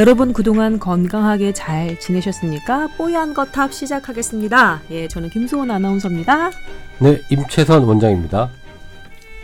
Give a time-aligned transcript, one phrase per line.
[0.00, 2.88] 여러분 그동안 건강하게 잘 지내셨습니까?
[2.96, 4.80] 뽀얀 거탑 시작하겠습니다.
[4.90, 6.52] 예, 저는 김소은 아나운서입니다.
[7.00, 8.48] 네, 임채선 원장입니다.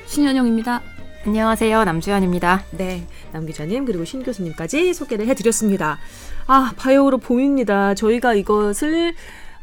[0.06, 0.80] 신현영입니다.
[1.26, 1.84] 안녕하세요.
[1.84, 2.64] 남주현입니다.
[2.70, 5.98] 네, 남 기자님 그리고 신 교수님까지 소개를 해드렸습니다.
[6.46, 7.94] 아, 바이오로 봄입니다.
[7.94, 9.12] 저희가 이것을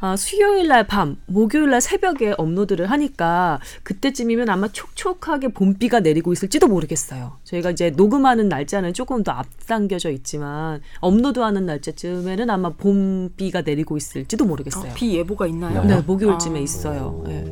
[0.06, 6.68] 아, 수요일 날 밤, 목요일 날 새벽에 업로드를 하니까 그때쯤이면 아마 촉촉하게 봄비가 내리고 있을지도
[6.68, 7.38] 모르겠어요.
[7.46, 14.92] 저희가 이제 녹음하는 날짜는 조금 더 앞당겨져 있지만 업로드하는 날짜쯤에는 아마 봄비가 내리고 있을지도 모르겠어요.
[14.92, 15.86] 어, 비 예보가 있나요?
[15.86, 16.62] 네, 목요일쯤에 아.
[16.62, 17.24] 있어요.
[17.30, 17.46] 예.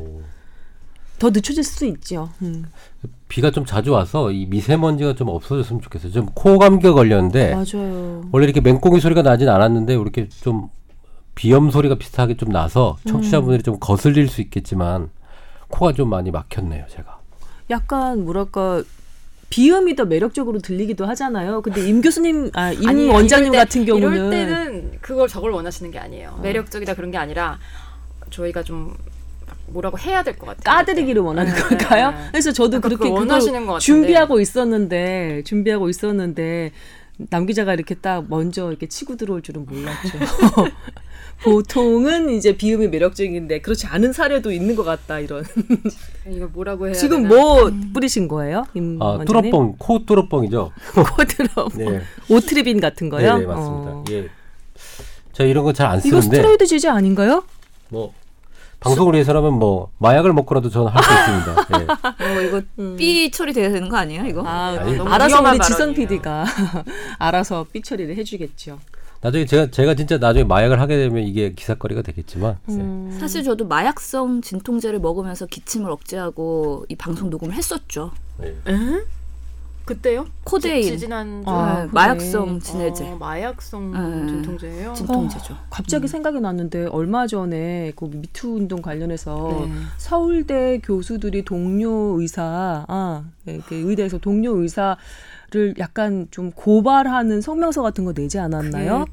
[1.18, 2.28] 더 늦춰질 수도 있죠.
[2.42, 2.66] 음.
[3.28, 6.12] 비가 좀 자주 와서 이 미세먼지가 좀 없어졌으면 좋겠어요.
[6.12, 8.28] 좀 코 감기가 걸렸는데 맞아요.
[8.30, 10.68] 원래 이렇게 맹꽁이 소리가 나진 않았는데 이렇게 좀
[11.34, 15.10] 비염 소리가 비슷하게 좀 나서 청취자분들이 좀 거슬릴 수 있겠지만
[15.68, 17.18] 코가 좀 많이 막혔네요, 제가.
[17.70, 18.82] 약간 뭐랄까
[19.48, 21.60] 비음이 더 매력적으로 들리기도 하잖아요.
[21.62, 25.90] 근데 임 교수님, 아, 임 아니, 원장님 때- 같은 경우는 이럴 때는 그걸 저걸 원하시는
[25.90, 26.38] 게 아니에요.
[26.42, 27.58] 매력적이다 그런 게 아니라
[28.30, 28.94] 저희가 좀
[29.68, 30.62] 뭐라고 해야 될 것 같아요.
[30.76, 32.10] 까드리기를 원하는 네, 걸까요?
[32.10, 32.16] 네.
[32.30, 33.84] 그래서 저도 그렇게 원하시는 것 같은데.
[33.84, 36.72] 준비하고 있었는데 준비하고 있었는데
[37.18, 40.18] 남 기자가 이렇게 딱 먼저 이렇게 치고 들어올 줄은 몰랐죠.
[41.42, 45.44] 보통은 이제 비음이 매력적인데 그렇지 않은 사례도 있는 것 같다 이런.
[46.28, 47.34] 이거 뭐라고 해야 지금 되나?
[47.34, 49.50] 뭐 뿌리신 거예요, 임 아, 원장님?
[49.50, 50.72] 뚫어뻥, 코 뚫어뻥이죠.
[51.16, 52.00] 코드로 네.
[52.28, 53.34] 오트리빈 같은 거요?
[53.34, 53.90] 네, 네, 맞습니다.
[53.90, 54.04] 어.
[54.10, 54.28] 예.
[55.32, 57.44] 저 이런 거 잘안 이거 쓰는데 스테로이드 제제 아닌가요?
[57.88, 58.12] 뭐
[58.82, 61.66] 방송을 위해서라면 뭐 마약을 먹고라도 저는 할 수 있습니다.
[61.80, 61.86] 예.
[62.38, 64.42] 어, 이거 삐 처리돼야 되는 거 아니에요, 이거?
[64.46, 65.94] 아, 아니, 너무 알아서 우리 지선.
[65.94, 66.44] PD가
[67.18, 68.78] 알아서 삐 처리를 해주겠죠.
[69.20, 72.74] 나중에 제가 제가 진짜 나중에 마약을 하게 되면 이게 기사거리가 되겠지만 네.
[72.74, 73.16] 음.
[73.20, 78.10] 사실 저도 마약성 진통제를 먹으면서 기침을 억제하고 이 방송 녹음을 했었죠.
[78.42, 78.56] 예.
[79.82, 79.84] 에?
[79.84, 80.26] 그때요?
[80.44, 80.82] 코데인.
[80.82, 81.88] 지- 지난주 아, 네.
[81.92, 83.10] 마약성 진해제.
[83.12, 84.26] 어, 마약성 네.
[84.32, 84.92] 진통제예요.
[84.94, 85.56] 진통제죠.
[85.70, 89.72] 갑자기 생각이 났는데 얼마 전에 그 미투 운동 관련해서 네.
[89.98, 94.96] 서울대 교수들이 동료 의사, 아, 이렇게 의대에서 동료 의사를
[95.78, 99.04] 약간 좀 고발하는 성명서 같은 거 내지 않았나요?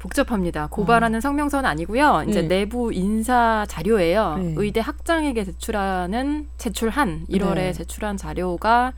[0.00, 0.68] 복잡합니다.
[0.68, 2.24] 고발하는 성명서는 아니고요.
[2.28, 2.48] 이제 네.
[2.60, 4.36] 내부 인사 자료예요.
[4.38, 4.54] 네.
[4.56, 7.72] 의대 학장에게 제출하는 제출한 1월에 네.
[7.72, 8.92] 제출한 자료가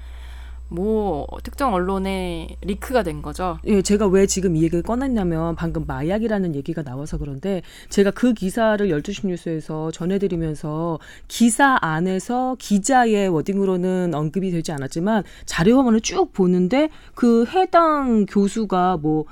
[0.71, 3.59] 뭐 특정 언론에 리크가 된 거죠.
[3.67, 8.87] 예, 제가 왜 지금 이 얘기를 꺼냈냐면 방금 마약이라는 얘기가 나와서 그런데 제가 그 기사를
[8.89, 10.99] 12시 뉴스에서 전해드리면서
[11.29, 19.25] 기사 안에서 기자의 워딩으로는 언급이 되지 않았지만 자료 화면을 쭉 보는데 그 해당 교수가 뭐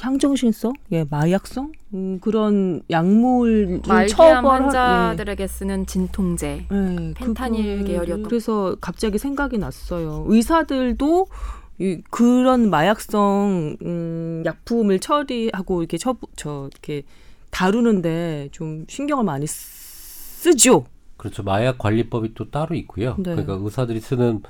[0.00, 6.66] 향정신성, 예, 마약성 음, 그런 약물을 말기암 처벌 환자들에게 쓰는 진통제.
[6.70, 10.24] 네, 펜타닐 그거를 계열이었던 그래서 갑자기 생각이 났어요.
[10.28, 11.26] 의사들도
[11.78, 17.02] 이, 그런 마약성 음, 약품을 처리하고 이렇게 처, 저 이렇게
[17.50, 20.84] 다루는데 좀 신경을 많이 쓰죠.
[21.16, 21.42] 그렇죠.
[21.42, 23.14] 마약 관리법이 또 따로 있고요.
[23.18, 23.34] 네.
[23.34, 24.42] 그러니까 의사들이 쓰는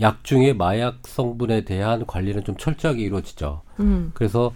[0.00, 3.62] 약 중에 마약 성분에 대한 관리는 좀 철저하게 이루어지죠.
[3.80, 4.10] 음.
[4.14, 4.52] 그래서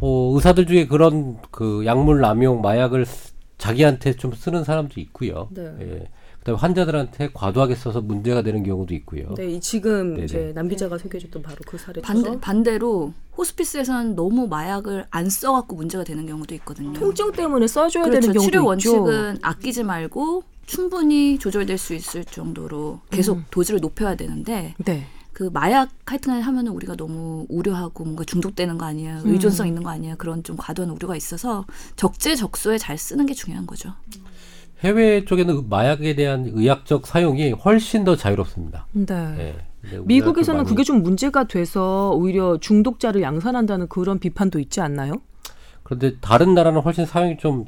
[0.00, 5.48] 어, 의사들 중에 그런 그 약물 남용 마약을 쓰- 자기한테 좀 쓰는 사람도 있고요.
[5.52, 5.72] 네.
[5.80, 6.08] 예.
[6.40, 9.32] 그다음에 환자들한테 과도하게 써서 문제가 되는 경우도 있고요.
[9.36, 10.24] 네, 이 지금 네네.
[10.24, 12.02] 이제 남 기자가 소개해줬던 바로 그 사례죠.
[12.04, 16.92] 반대, 반대로 호스피스에서는 너무 마약을 안 써갖고 문제가 되는 경우도 있거든요.
[16.94, 18.20] 통증 때문에 써줘야 그렇죠.
[18.20, 19.04] 되는 경우도 치료 있죠.
[19.04, 23.44] 원칙은 아끼지 말고 충분히 조절될 수 있을 정도로 계속 음.
[23.50, 25.06] 도즈를 높여야 되는데 네.
[25.32, 29.32] 그 마약 하여튼 하면은 우리가 너무 우려하고 뭔가 중독되는 거 아니야 음.
[29.32, 31.64] 의존성 있는 거 아니야 그런 좀 과도한 우려가 있어서
[31.96, 33.92] 적재적소에 잘 쓰는 게 중요한 거죠.
[34.80, 38.86] 해외 쪽에는 마약에 대한 의학적 사용이 훨씬 더 자유롭습니다.
[38.92, 39.56] 네.
[39.84, 45.14] 우리나라 미국에서는 많이- 그게 좀 문제가 돼서 오히려 중독자를 양산한다는 그런 비판도 있지 않나요?
[45.82, 47.64] 그런데 다른 나라는 훨씬 사용이 좀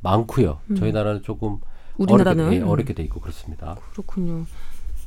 [0.00, 0.60] 많고요.
[0.70, 0.76] 음.
[0.76, 1.58] 저희 나라는 조금
[1.98, 3.76] 우리나라는 어렵게, 예, 어렵게 돼 있고 그렇습니다.
[3.92, 4.44] 그렇군요.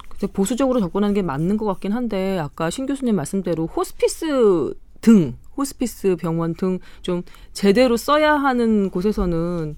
[0.10, 6.16] 근데 보수적으로 접근하는 게 맞는 것 같긴 한데 아까 신 교수님 말씀대로 호스피스 등 호스피스
[6.20, 7.22] 병원 등 좀
[7.54, 9.76] 제대로 써야 하는 곳에서는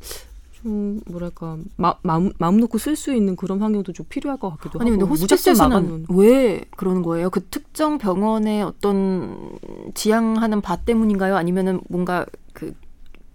[0.51, 4.79] 좀 뭐랄까 마, 마음, 마음 놓고 쓸 수 있는 그런 환경도 좀 필요할 것 같기도
[4.79, 7.29] 아니 근데 하고 호스피스에서는 왜 그러는 거예요?
[7.29, 9.51] 그 특정 병원의 어떤
[9.93, 11.35] 지향하는 바 때문인가요?
[11.35, 12.73] 아니면은 뭔가 그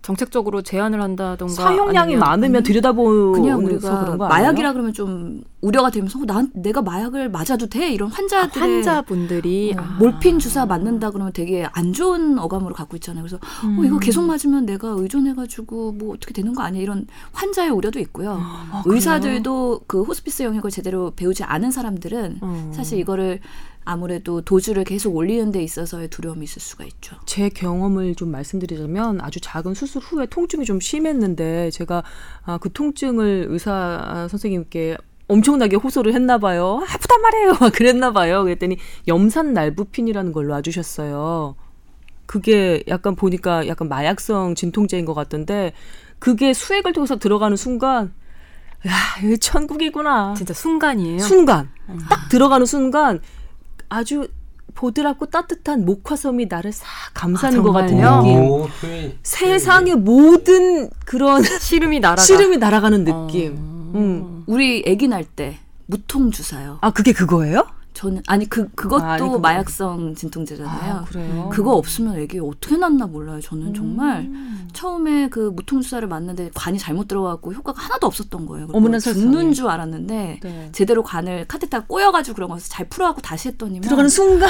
[0.02, 4.72] 정책적으로 제한을 한다던가 사용량이 많으면 들여다보는 그냥 그런 우리가 거 마약이라 아니에요?
[4.72, 9.80] 그러면 좀 우려가 되면서 어, 난 내가 마약을 맞아도 돼 이런 아, 환자들의 환자분들이 어,
[9.80, 9.96] 아.
[10.00, 13.22] 몰핀 주사 맞는다 그러면 되게 안 좋은 어감으로 갖고 있잖아요.
[13.22, 13.78] 그래서 음.
[13.78, 18.38] 어, 이거 계속 맞으면 내가 의존해가지고 뭐 어떻게 되는 거 아니야 이런 환자의 우려도 있고요.
[18.40, 22.72] 아, 의사들도 그 호스피스 영역을 제대로 배우지 않은 사람들은 어.
[22.74, 23.38] 사실 이거를
[23.84, 27.16] 아무래도 도주를 계속 올리는 데 있어서의 두려움이 있을 수가 있죠.
[27.26, 32.02] 제 경험을 좀 말씀드리자면 아주 작은 수술 후에 통증이 좀 심했는데 제가
[32.44, 34.96] 아, 그 통증을 의사 선생님께
[35.28, 36.84] 엄청나게 호소를 했나 봐요.
[36.88, 37.54] 아프단 말이에요.
[37.60, 38.44] 막 그랬나 봐요.
[38.44, 38.76] 그랬더니
[39.08, 41.56] 염산 날부핀이라는 걸 놔주셨어요.
[42.26, 45.72] 그게 약간 보니까 약간 마약성 진통제인 것 같던데
[46.18, 48.14] 그게 수액을 통해서 들어가는 순간
[48.86, 48.92] 야,
[49.22, 50.34] 이거 천국이구나.
[50.36, 51.20] 진짜 순간이에요.
[51.20, 51.70] 순간
[52.08, 53.20] 딱 들어가는 순간
[53.92, 54.26] 아주
[54.74, 57.96] 보드랍고 따뜻한 목화섬이 나를 싹 감싸는 아, 것 같은?
[57.96, 58.38] 느낌.
[58.40, 58.66] 오,
[59.22, 62.22] 세상의 모든 그런 시름이 날아가.
[62.22, 63.54] 시름이 날아가는 느낌.
[63.58, 63.92] 어.
[63.94, 64.44] 음.
[64.46, 66.78] 우리 아기 날 때 무통 주사요.
[66.80, 67.66] 아 그게 그거예요?
[67.94, 69.38] 저는 아니 그 그것도 아, 아니.
[69.40, 71.04] 마약성 진통제잖아요.
[71.08, 71.50] 그래요.
[71.52, 73.40] 그거 없으면 애기 어떻게 낳나 몰라요.
[73.40, 73.74] 저는 음.
[73.74, 74.30] 정말
[74.72, 78.68] 처음에 그 무통 주사를 맞는데 관이 잘못 들어가고 효과가 하나도 없었던 거예요.
[78.72, 79.22] 어머나 세상에.
[79.22, 80.68] 죽는 줄 알았는데 네.
[80.72, 84.48] 제대로 관을 카테타 꼬여가지고 그런 거서 잘 풀어갖고 다시 했더니만 들어가는 순간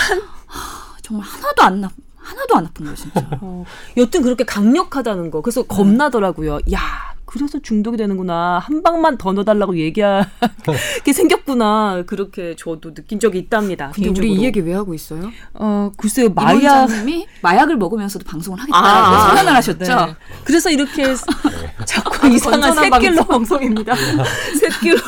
[1.02, 3.26] 정말 하나도 안 나, 하나도 안 아픈 거예요 진짜.
[3.40, 3.64] 어,
[3.96, 5.40] 여튼 그렇게 강력하다는 거.
[5.42, 6.60] 그래서 겁나더라고요.
[6.72, 6.80] 야,
[7.32, 8.58] 그래서 중독이 되는구나.
[8.62, 12.02] 한 방만 더 넣어달라고 얘기하게 생겼구나.
[12.06, 13.90] 그렇게 저도 느낀 적이 있답니다.
[13.94, 14.42] 근데 우리 개인적으로.
[14.42, 15.30] 이 얘기 왜 하고 있어요?
[15.54, 16.80] 어, 글쎄요, 이 마약.
[16.80, 19.78] 원장님이 마약을 먹으면서도 방송을 하겠다 아, 고 아, 선언을 하셨죠.
[19.78, 20.14] 네.
[20.44, 21.14] 그래서 이렇게
[21.86, 23.94] 자꾸 이상한 새끼로 방송입니다.
[24.60, 24.98] 새끼로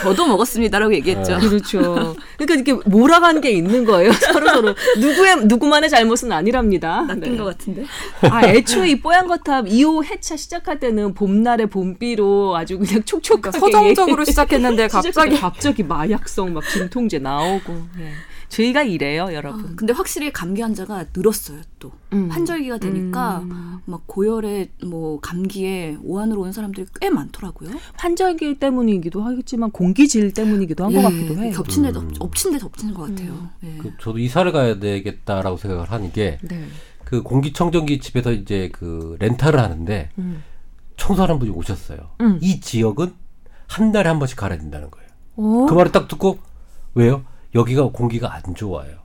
[0.00, 1.40] 저도 먹었습니다라고 얘기했죠.
[1.40, 2.14] 그렇죠.
[2.36, 4.12] 그러니까 이렇게 몰아가는 게 있는 거예요.
[4.12, 7.02] 서로 서로 누구의 누구만의 잘못은 아니랍니다.
[7.02, 7.36] 낚인 네.
[7.36, 7.84] 것 같은데.
[8.30, 13.58] 아, 애초에 이 뽀얀 거탑 2호 회차 시작할 때는 봄 날의 봄비로 아주 그냥 촉촉하게
[13.58, 18.12] 그러니까 서정적으로 시작했는데 갑자기 갑자기 마약성 막 진통제 나오고 예.
[18.48, 19.76] 저희가 이래요, 여러분.
[19.76, 22.30] 근데 확실히 감기 환자가 늘었어요 또 음.
[22.30, 23.44] 환절기가 되니까
[23.84, 27.70] 막 고열에 뭐 감기에 오한으로 오는 사람들이 꽤 많더라고요.
[27.94, 31.52] 환절기 때문이기도 하겠지만 공기질 때문이기도 한것 예, 같기도 해요.
[31.54, 32.10] 겹친 데 음.
[32.18, 33.50] 엎친 데 덮치는 것 같아요.
[33.64, 33.76] 예.
[33.78, 36.66] 그 저도 이사를 가야 되겠다라고 생각을 하는 게그 네.
[37.22, 40.42] 공기청정기 집에서 이제 그 렌탈을 하는데 음.
[40.98, 41.98] 청소하는 분이 오셨어요.
[42.20, 42.38] 음.
[42.42, 43.14] 이 지역은
[43.66, 45.08] 한 달에 한 번씩 갈아야 된다는 거예요.
[45.36, 45.66] 어?
[45.68, 46.38] 그 말을 딱 듣고
[46.94, 47.22] 왜요?
[47.54, 48.98] 여기가 공기가 안 좋아요.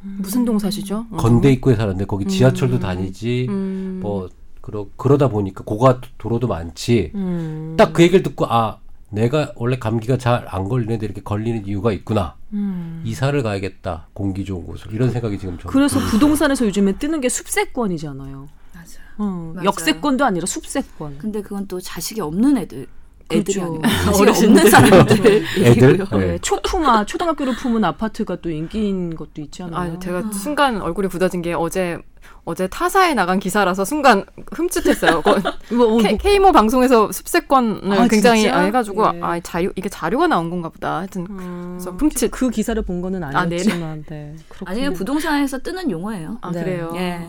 [0.00, 1.06] 무슨 동사시죠?
[1.12, 1.16] 어.
[1.16, 4.00] 건대 입구에 사는데 거기 지하철도 다니지 음.
[4.02, 4.28] 뭐
[4.60, 7.12] 그러 그러다 보니까 고가 도로도 많지.
[7.14, 7.74] 음.
[7.76, 8.78] 딱그 얘기를 듣고 아
[9.10, 12.34] 내가 원래 감기가 잘 안 걸리는데 이렇게 걸리는 이유가 있구나.
[12.52, 13.02] 음.
[13.04, 14.08] 이사를 가야겠다.
[14.12, 18.48] 공기 좋은 곳으로 이런 생각이 지금 좀 그래서 부동산에서 요즘에 뜨는 게 숲세권이잖아요.
[18.82, 19.06] 맞아요.
[19.18, 19.66] 어, 맞아요.
[19.66, 21.18] 역세권도 아니라 숲세권.
[21.18, 22.86] 근데 그건 또 자식이 없는 애들
[23.30, 23.80] 애들이 그렇죠.
[23.82, 24.58] 아니고 자식이 어르신들.
[24.58, 25.98] 없는 사람들 애들?
[26.10, 26.18] 네.
[26.18, 29.92] 네, 초품아 초등학교를 품은 아파트가 또 인기인 것도 있지 않아요?
[29.94, 31.98] 아, 제가 순간 얼굴이 굳어진 게 어제
[32.44, 35.22] 어제 타사에 나간 기사라서 순간 흠칫했어요.
[35.22, 35.36] 거-
[35.74, 38.60] 뭐, 뭐, K, K모 방송에서 습세권을 아, 굉장히 진짜?
[38.62, 39.20] 해가지고 네.
[39.22, 40.98] 아 자료 이게 자료가 나온 건가 보다.
[40.98, 42.30] 하여튼 음, 그래서 흠칫.
[42.32, 43.30] 그 기사를 본 거는 아.
[43.32, 44.34] 아니었지만, 네.
[44.48, 44.70] 그렇군요.
[44.70, 46.38] 아니면 부동산에서 뜨는 용어예요.
[46.42, 46.64] 아 네.
[46.64, 46.92] 그래요.
[46.96, 47.20] 예.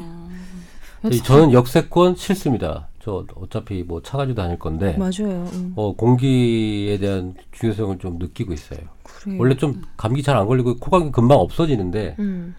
[1.23, 2.88] 저는 역세권 싫습니다.
[3.00, 5.45] 저 어차피 뭐 차 가지고 다닐 건데 맞아요.
[5.53, 8.79] 음, 어, 공기에 대한 중요성을 좀 느끼고 있어요.
[9.03, 9.38] 그래요.
[9.39, 12.55] 원래 좀 감기 잘 안 걸리고 코감기 금방 없어지는데 음.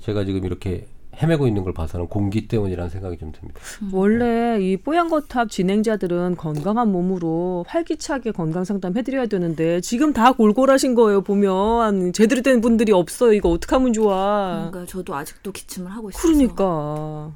[0.00, 0.86] 제가 지금 이렇게
[1.22, 3.60] 헤매고 있는 걸 봐서는 공기 때문이라는 생각이 좀 듭니다.
[3.92, 10.94] 원래 이 뽀얀 거탑 진행자들은 건강한 몸으로 활기차게 건강 상담 해드려야 되는데 지금 다 골골하신
[10.96, 16.10] 거예요 보면 제대로 된 분들이 없어요 이거 어떡 하면 좋아 그러니까 저도 아직도 기침을 하고
[16.10, 16.22] 있어요.
[16.22, 17.30] 그러니까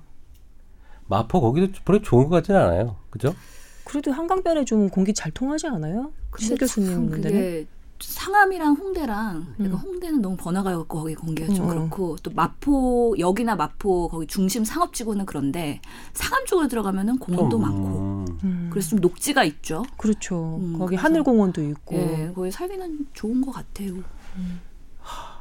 [1.09, 2.97] 마포 거기도 별로 좋은 것 같지는 않아요.
[3.11, 3.35] 그죠?
[3.85, 6.12] 그래도 한강변에 좀 공기 잘 통하지 않아요?
[6.38, 7.67] 신 교수님 그게
[8.00, 9.55] 상암이랑 홍대랑 음.
[9.57, 11.69] 그러니까 홍대는 너무 번화가였고 거기 공기가 좀 음.
[11.71, 15.81] 그렇고 또 마포 여기나 마포 거기 중심 상업지구는 그런데
[16.12, 19.83] 상암 쪽으로 들어가면은 공원도 좀, 많고 음, 그래서 좀 녹지가 있죠.
[19.97, 23.95] 그렇죠 음, 거기 그래서- 하늘공원도 있고 예, 거기 살기는 좋은 것 같아요.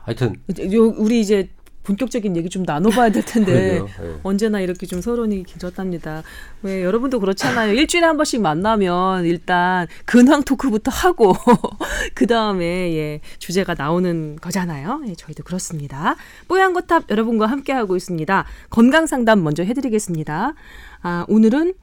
[0.03, 0.35] 하여튼
[0.73, 1.49] 요- 우리 이제
[1.87, 3.79] 본격적인 얘기 좀 나눠봐야 될 텐데.
[3.79, 4.19] 예.
[4.23, 6.21] 언제나 이렇게 좀 서론이 길었답니다.
[6.61, 7.73] 왜 여러분도 그렇잖아요.
[7.73, 11.33] 일주일에 한 번씩 만나면 일단 근황 토크부터 하고
[12.13, 15.01] 그 다음에 예, 주제가 나오는 거잖아요.
[15.07, 16.17] 예, 저희도 그렇습니다.
[16.49, 18.45] 뽀얀 거탑 여러분과 함께 하고 있습니다.
[18.69, 20.55] 건강 상담 먼저 해드리겠습니다.
[21.03, 21.73] 아 오늘은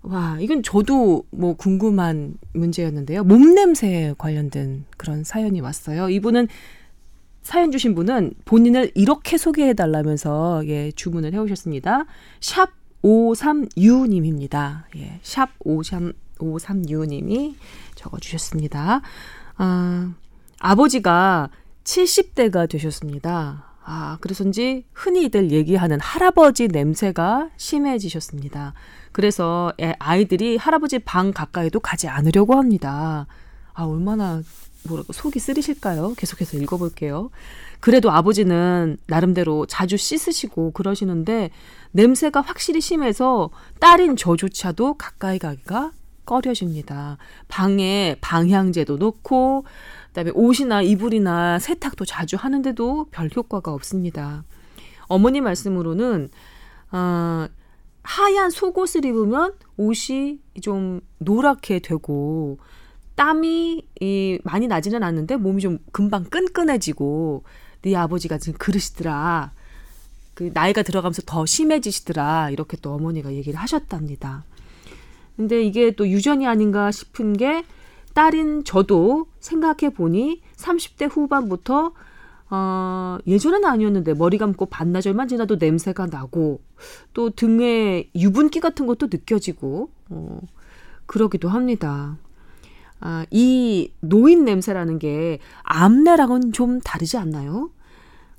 [0.00, 3.22] 와 이건 저도 뭐 궁금한 문제였는데요.
[3.24, 6.08] 몸 냄새에 관련된 그런 사연이 왔어요.
[6.08, 6.48] 이분은
[7.42, 12.04] 사연 주신 분은 본인을 이렇게 소개해 달라면서 예, 주문을 해 오셨습니다.
[12.40, 12.70] 샵
[13.02, 14.86] 53U 님입니다.
[14.96, 17.56] 예, 샵 53U 님이
[17.94, 19.02] 적어 주셨습니다.
[19.56, 20.12] 아,
[20.60, 21.50] 아버지가
[21.84, 23.64] 70대가 되셨습니다.
[23.84, 28.74] 아, 그래서인지 흔히들 얘기하는 할아버지 냄새가 심해지셨습니다.
[29.10, 33.26] 그래서 애- 아이들이 할아버지 방 가까이도 가지 않으려고 합니다.
[33.74, 34.40] 아, 얼마나
[34.88, 36.14] 뭐라고 속이 쓰리실까요?
[36.16, 37.30] 계속해서 읽어볼게요.
[37.80, 41.50] 그래도 아버지는 나름대로 자주 씻으시고 그러시는데
[41.92, 45.92] 냄새가 확실히 심해서 딸인 저조차도 가까이 가기가
[46.24, 47.18] 꺼려집니다.
[47.48, 49.64] 방에 방향제도 놓고
[50.08, 54.44] 그다음에 옷이나 이불이나 세탁도 자주 하는데도 별 효과가 없습니다.
[55.06, 56.30] 어머니 말씀으로는
[56.92, 57.46] 어,
[58.02, 62.58] 하얀 속옷을 입으면 옷이 좀 노랗게 되고
[63.14, 67.44] 땀이 이 많이 나지는 않는데 몸이 좀 금방 끈끈해지고
[67.82, 69.52] 네 아버지가 지금 그러시더라.
[70.34, 72.50] 그 나이가 들어가면서 더 심해지시더라.
[72.50, 74.44] 이렇게 또 어머니가 얘기를 하셨답니다.
[75.36, 77.64] 근데 이게 또 유전이 아닌가 싶은 게
[78.14, 81.92] 딸인 저도 생각해 보니 30대 후반부터
[82.50, 86.60] 어, 예전에는 아니었는데 머리 감고 반나절만 지나도 냄새가 나고
[87.14, 90.38] 또 등에 유분기 같은 것도 느껴지고 어,
[91.06, 92.18] 그러기도 합니다.
[93.04, 97.70] 아, 이 노인 냄새라는 게 암내랑은 좀 다르지 않나요?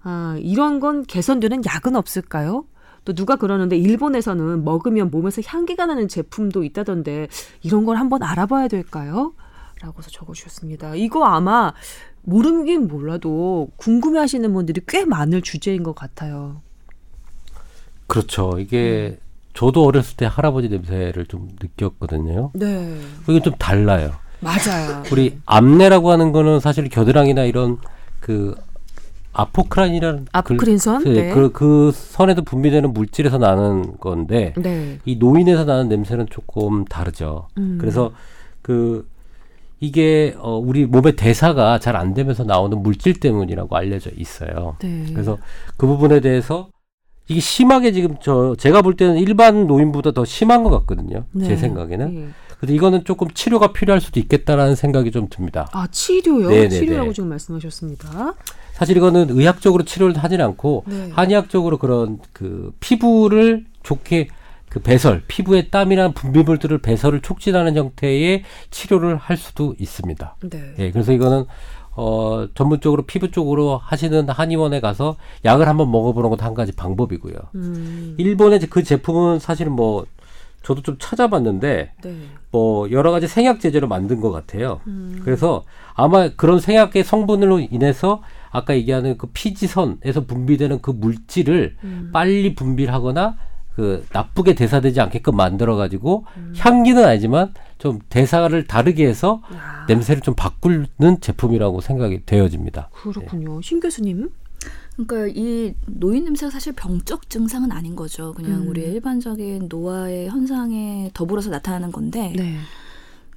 [0.01, 2.65] 아, 이런 건 개선되는 약은 없을까요?
[3.03, 7.27] 또 누가 그러는데 일본에서는 먹으면 몸에서 향기가 나는 제품도 있다던데
[7.61, 9.33] 이런 걸 한번 알아봐야 될까요?
[9.81, 10.95] 라고서 적어주셨습니다.
[10.95, 11.73] 이거 아마
[12.21, 16.61] 모르긴 몰라도 궁금해하시는 분들이 꽤 많을 주제인 것 같아요.
[18.07, 18.57] 그렇죠.
[18.59, 19.19] 이게
[19.53, 22.51] 저도 어렸을 때 할아버지 냄새를 좀 느꼈거든요.
[22.53, 24.22] 네, 이게 좀 달라요.
[24.43, 25.03] 맞아요.
[25.11, 27.77] 우리 암내라고 하는 거는 사실 겨드랑이나 이런
[28.19, 28.55] 그
[29.33, 31.03] 아포크란이라는 아포크린선?
[31.03, 31.33] 그, 네.
[31.33, 34.99] 그, 그 선에도 분비되는 물질에서 나는 건데 네.
[35.05, 37.47] 이 노인에서 나는 냄새는 조금 다르죠.
[37.57, 37.77] 음.
[37.81, 38.11] 그래서
[38.61, 39.07] 그
[39.79, 44.75] 이게 어 우리 몸의 대사가 잘 안 되면서 나오는 물질 때문이라고 알려져 있어요.
[44.81, 45.05] 네.
[45.11, 45.37] 그래서
[45.77, 46.69] 그 부분에 대해서
[47.27, 51.25] 이게 심하게 지금 저 제가 볼 때는 일반 노인보다 더 심한 것 같거든요.
[51.31, 51.47] 네.
[51.47, 52.33] 제 생각에는.
[52.63, 52.67] 네.
[52.67, 55.67] 그래서 이거는 조금 치료가 필요할 수도 있겠다라는 생각이 좀 듭니다.
[55.73, 56.49] 아 치료요?
[56.49, 56.69] 네네네.
[56.69, 58.35] 치료라고 지금 말씀하셨습니다.
[58.71, 61.09] 사실 이거는 의학적으로 치료를 하진 않고 네.
[61.11, 64.29] 한의학적으로 그런 그 피부를 좋게
[64.69, 70.37] 그 배설, 피부의 땀이나 분비물들을 배설을 촉진하는 형태의 치료를 할 수도 있습니다.
[70.49, 70.73] 네.
[70.79, 71.45] 예, 그래서 이거는
[71.95, 77.35] 어 전문적으로 피부 쪽으로 하시는 한의원에 가서 약을 한번 먹어보는 것도 한 가지 방법이고요.
[77.53, 80.05] 음, 일본의 그 제품은 사실은 뭐
[80.63, 82.15] 저도 좀 찾아봤는데 네.
[82.51, 84.79] 뭐 여러 가지 생약 제제로 만든 것 같아요.
[84.87, 85.21] 음.
[85.23, 92.09] 그래서 아마 그런 생약의 성분으로 인해서 아까 얘기하는 그 피지선에서 분비되는 그 물질을 음.
[92.13, 93.37] 빨리 분비하거나
[93.75, 96.53] 그 나쁘게 대사되지 않게끔 만들어 가지고 음.
[96.57, 102.89] 향기는 아니지만 좀 대사를 다르게 해서 아, 냄새를 좀 바꾸는 제품이라고 생각이 되어집니다.
[102.93, 103.61] 그렇군요.
[103.61, 104.29] 신 교수님.
[104.95, 108.33] 그러니까 이 노인 냄새가 사실 병적 증상은 아닌 거죠.
[108.33, 108.67] 그냥 음.
[108.67, 112.57] 우리의 일반적인 노화의 현상에 더불어서 나타나는 건데, 네.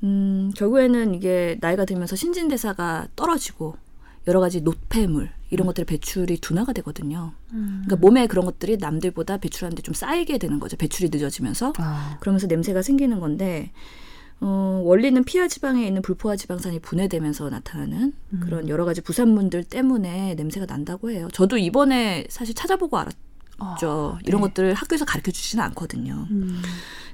[0.03, 3.77] 음, 결국에는 이게 나이가 들면서 신진대사가 떨어지고
[4.27, 7.33] 여러 가지 노폐물 이런 것들의 배출이 둔화가 되거든요.
[7.49, 10.77] 그러니까 몸에 그런 것들이 남들보다 배출하는데 좀 쌓이게 되는 거죠.
[10.77, 11.73] 배출이 늦어지면서.
[11.79, 13.71] 아, 그러면서 냄새가 생기는 건데
[14.41, 18.41] 어, 원리는 피하 지방에 있는 불포화 지방산이 분해되면서 나타나는 음.
[18.41, 21.29] 그런 여러 가지 부산물들 때문에 냄새가 난다고 해요.
[21.33, 23.17] 저도 이번에 사실 찾아보고 알았죠.
[23.59, 24.49] 아, 이런 네.
[24.49, 26.27] 것들을 학교에서 가르쳐 주지는 않거든요.
[26.31, 26.61] 음,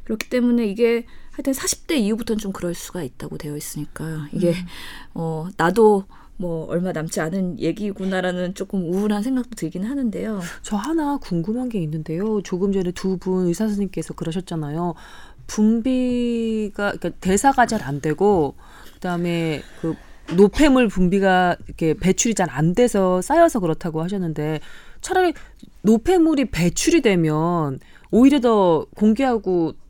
[0.04, 4.66] 그렇기 때문에 이게 하여튼 40대 이후부터는 좀 그럴 수가 있다고 되어 있으니까 이게 음.
[5.14, 6.04] 어, 나도
[6.38, 10.40] 뭐 얼마 남지 않은 얘기구나라는 조금 우울한 생각도 들긴 하는데요.
[10.62, 12.42] 저 하나 궁금한 게 있는데요.
[12.42, 14.94] 조금 전에 두 분 의사 선생님께서 그러셨잖아요.
[15.46, 18.54] 분비가 그러니까 대사가 잘 안 되고
[18.94, 19.94] 그다음에 그
[20.36, 24.60] 노폐물 분비가 이렇게 배출이 잘 안 돼서 쌓여서 그렇다고 하셨는데
[25.00, 25.32] 차라리
[25.82, 27.80] 노폐물이 배출이 되면
[28.10, 29.81] 오히려 더 공기하고 맛,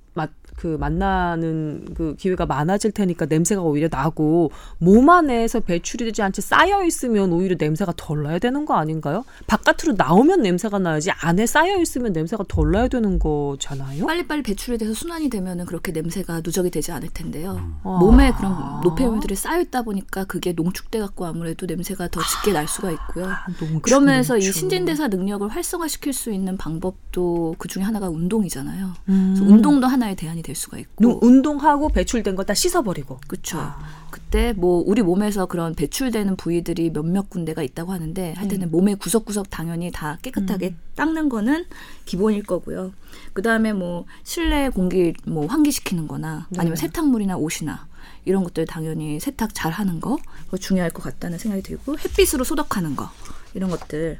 [0.56, 6.84] 그 만나는 그 기회가 많아질 테니까 냄새가 오히려 나고 몸 안에서 배출이 되지 않지 쌓여
[6.84, 9.24] 있으면 오히려 냄새가 덜 나야 되는 거 아닌가요?
[9.46, 14.06] 바깥으로 나오면 냄새가 나야지 안에 쌓여 있으면 냄새가 덜 나야 되는 거잖아요.
[14.06, 17.58] 빨리빨리 배출이 돼서 순환이 되면은 그렇게 냄새가 누적이 되지 않을 텐데요.
[17.82, 17.98] 아.
[18.00, 22.90] 몸에 그런 노폐물들이 쌓여 있다 보니까 그게 농축돼 갖고 아무래도 냄새가 더 짙게 날 수가
[22.92, 23.26] 있고요.
[23.26, 24.54] 아, 농축, 그러면서 이 농축.
[24.54, 28.92] 신진대사 능력을 활성화시킬 수 있는 방법도 그 중에 하나가 운동이잖아요.
[29.08, 29.36] 음.
[29.40, 31.02] 운동도 하나의 대안이 될 수가 있고.
[31.02, 33.18] 노- 운동하고 배출된 거 다 씻어버리고.
[33.28, 33.58] 그렇죠.
[33.58, 33.78] 아.
[34.10, 38.48] 그때 뭐 우리 몸에서 그런 배출되는 부위들이 몇몇 군데가 있다고 하는데 할 음.
[38.48, 41.64] 때는 몸의 구석구석 당연히 다 깨끗하게 닦는 거는
[42.04, 42.92] 기본일 거고요.
[43.32, 46.60] 그 다음에 뭐 실내 공기 뭐 환기시키는 거나 네.
[46.60, 47.86] 아니면 세탁물이나 옷이나
[48.24, 52.94] 이런 것들 당연히 세탁 잘 하는 거 그거 중요할 것 같다는 생각이 들고 햇빛으로 소독하는
[52.96, 53.08] 거
[53.54, 54.18] 이런 것들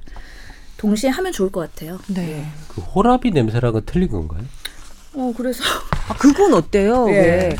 [0.78, 1.98] 동시에 하면 좋을 것 같아요.
[2.08, 2.46] 네.
[2.68, 4.42] 그 호라비 냄새랑은 틀린 건가요?
[5.14, 5.62] 어 그래서
[6.08, 7.06] 아, 그건 어때요?
[7.10, 7.12] 예.
[7.12, 7.56] 왜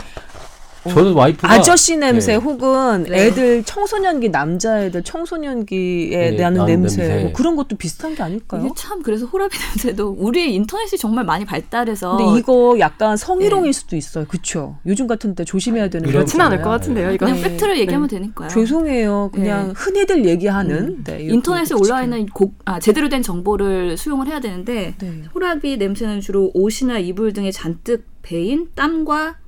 [0.91, 2.37] 저는 와이프가 아저씨 냄새 네.
[2.39, 3.27] 혹은 네.
[3.27, 7.23] 애들 청소년기 남자애들 청소년기에 네, 나는 나는 냄새, 냄새.
[7.25, 8.63] 뭐 그런 것도 비슷한 게 아닐까요?
[8.65, 13.73] 이게 참 그래서 호라비 냄새도 우리 인터넷이 정말 많이 발달해서 근데 이거 약간 성희롱일 네.
[13.73, 14.25] 수도 있어요.
[14.27, 14.77] 그렇죠?
[14.87, 16.47] 요즘 같은 때 조심해야 되는 그렇진 거잖아요.
[16.55, 17.13] 않을 것 같은데요.
[17.13, 17.49] 이거 그냥 네.
[17.51, 18.17] 팩트를 얘기하면 네.
[18.19, 18.49] 되니까요.
[18.49, 19.31] 죄송해요.
[19.33, 19.75] 그냥 네.
[19.77, 21.75] 흔히들 얘기하는 네, 이렇게 인터넷에.
[21.75, 25.23] 올라와 있는 곡, 아, 제대로 된 정보를 수용을 해야 되는데 네.
[25.35, 29.42] 호라비 냄새는 주로 옷이나 이불 등에 잔뜩 배인 땀과 수-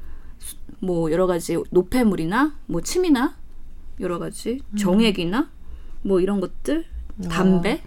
[0.84, 3.34] 뭐 여러 가지 노폐물이나 뭐 침이나
[4.00, 4.76] 여러 가지 음.
[4.76, 5.50] 정액이나
[6.02, 6.84] 뭐 이런 것들
[7.30, 7.80] 담배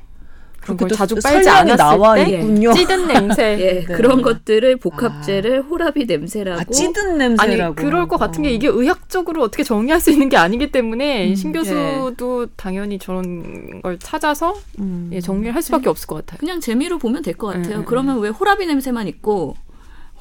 [0.62, 2.74] 그런 걸또 자주 빨지 않았을 나와 때 있군요.
[2.74, 3.44] 찌든 냄새.
[3.62, 3.94] 예, 네.
[3.94, 7.76] 그런 것들을 복합제를 호라비 냄새라고 아, 찌든 아니 냄새라고.
[7.76, 8.52] 그럴 것 같은 게 어.
[8.52, 13.98] 이게 의학적으로 어떻게 정리할 수 있는 게 아니기 때문에 음, 신 교수도 당연히 저런 걸
[14.00, 15.10] 찾아서 음.
[15.14, 16.40] 예, 정리를 할 수밖에 없을 것 같아요.
[16.40, 17.76] 그냥 재미로 보면 될 것 같아요.
[17.78, 19.56] 음, 음, 그러면 왜 호라비 냄새만 있고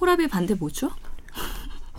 [0.00, 0.90] 호라비 반대 뭐죠?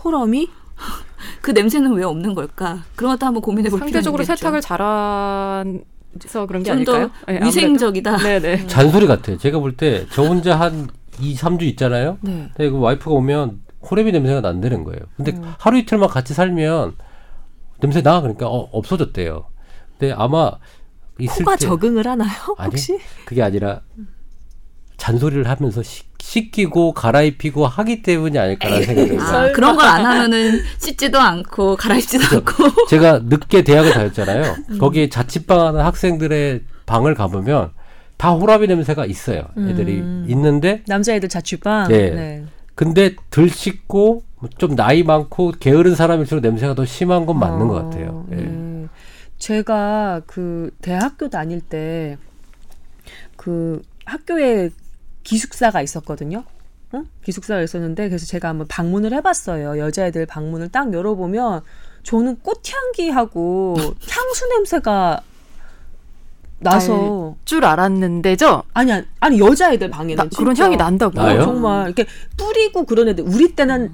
[0.04, 0.48] 호럼이
[1.42, 2.84] 그 냄새는 왜 없는 걸까?
[2.96, 4.36] 그런 것도 한번 고민해 볼 필요가 상대적으로 있겠죠.
[4.36, 7.10] 세탁을 잘해서 그런 게좀더 아닐까요?
[7.28, 7.46] 예, 아무래도.
[7.46, 8.16] 위생적이다.
[8.18, 8.66] 네네.
[8.66, 9.36] 잔소리 같아요.
[9.38, 10.88] 제가 볼 때 저 혼자 한
[11.20, 12.18] 2, 3주 있잖아요.
[12.20, 12.48] 네.
[12.56, 15.00] 근데 그 와이프가 오면 호레비 냄새가 난다는 거예요.
[15.16, 15.54] 근데 음.
[15.58, 16.94] 하루 이틀만 같이 살면
[17.80, 19.46] 냄새 나 그러니까 어, 없어졌대요.
[19.98, 20.52] 근데 아마
[21.18, 22.30] 있을 코가 때 적응을 하나요?
[22.56, 22.98] 아니 혹시?
[23.24, 23.80] 그게 아니라
[24.96, 29.22] 잔소리를 하면서 씻, 씻기고 갈아입히고 하기 때문이 아닐까라는 생각이 들어요.
[29.22, 34.56] 아, 그런 걸 안 하면은 씻지도 않고 갈아입지도 않고 제가 늦게 대학을 다녔잖아요.
[34.68, 34.78] 음.
[34.78, 37.70] 거기에 자취방 하는 학생들의 방을 가보면
[38.18, 39.44] 다 호라비 냄새가 있어요.
[39.56, 40.26] 애들이 음.
[40.28, 41.88] 있는데 남자애들 자취방.
[41.88, 42.44] 네.
[42.74, 44.22] 근데 덜 씻고
[44.58, 48.26] 좀 나이 많고 게으른 사람일수록 냄새가 더 심한 건 맞는 어, 것 같아요.
[48.32, 48.36] 예.
[48.36, 48.86] 네.
[49.38, 52.18] 제가 그 대학교 다닐 때
[53.36, 54.70] 그 학교에
[55.28, 56.42] 기숙사가 있었거든요.
[56.94, 57.06] 응?
[57.22, 59.78] 기숙사가 있었는데 그래서 제가 한번 방문을 해봤어요.
[59.78, 61.60] 여자애들 방문을 딱 열어보면
[62.02, 63.76] 저는 꽃향기하고
[64.08, 65.20] 향수 냄새가
[66.60, 68.62] 나서 줄 알았는데죠.
[68.72, 70.56] 아니 아니, 아니 여자애들 방에는 나, 그런.
[70.56, 71.22] 향이 난다고요?
[71.22, 71.40] 나요?
[71.40, 72.06] 어, 정말 이렇게
[72.38, 73.92] 뿌리고 그런 애들 우리 때는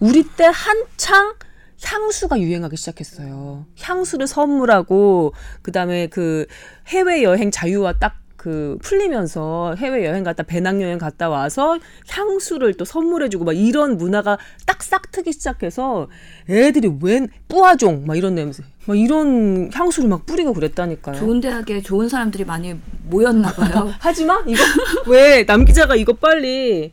[0.00, 1.34] 우리 때 한창
[1.82, 3.64] 향수가 유행하기 시작했어요.
[3.80, 5.32] 향수를 선물하고
[5.62, 6.46] 그다음에 그
[6.88, 11.78] 해외 여행 자유와 딱 그 풀리면서 해외 여행 갔다 배낭 여행 갔다 와서
[12.10, 16.08] 향수를 또 선물해주고 막 이런 문화가 딱싹 트기 시작해서
[16.50, 21.16] 애들이 웬 뿌아종 막 이런 냄새 막 이런 향수를 막 뿌리고 그랬다니까요.
[21.16, 22.74] 좋은 대학에 좋은 사람들이 많이
[23.08, 23.90] 모였나 봐요.
[23.98, 24.62] 하지만 이거
[25.06, 26.92] 왜 남 기자가 이거 빨리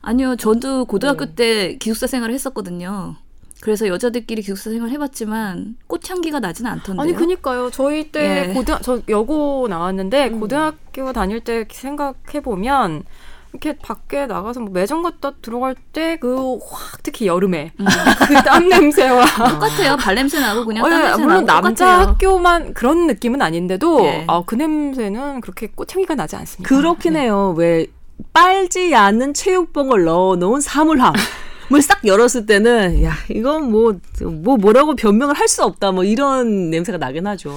[0.00, 1.34] 아니요, 저도 고등학교 네.
[1.36, 3.14] 때 기숙사 생활을 했었거든요.
[3.62, 7.00] 그래서 여자들끼리 기숙사 생활 해봤지만 꽃향기가 나지는 않던데요.
[7.00, 7.70] 아니 그니까요.
[7.70, 8.52] 저희 때 예.
[8.52, 10.40] 고등 저 여고 나왔는데 음.
[10.40, 13.04] 고등학교 다닐 때 생각해 보면
[13.52, 17.86] 이렇게 밖에 나가서 뭐 매점 갔다 들어갈 때 그 확 특히 여름에 음.
[18.26, 19.96] 그땀 냄새와 똑같아요.
[19.96, 22.08] 발 냄새 나고 그냥 어, 땀 예, 냄새 물론 나고 남자 똑같아요.
[22.08, 24.24] 학교만 그런 느낌은 아닌데도 예.
[24.26, 26.68] 아, 그 냄새는 그렇게 꽃향기가 나지 않습니다.
[26.68, 27.54] 그렇긴 해요.
[27.56, 27.86] 왜
[28.32, 31.12] 빨지 않은 체육봉을 넣어놓은 사물함.
[31.74, 36.98] 을 싹 열었을 때는 야 이건 뭐뭐 뭐라고 변명을 할 수 없다 뭐 이런 냄새가
[36.98, 37.54] 나긴 하죠.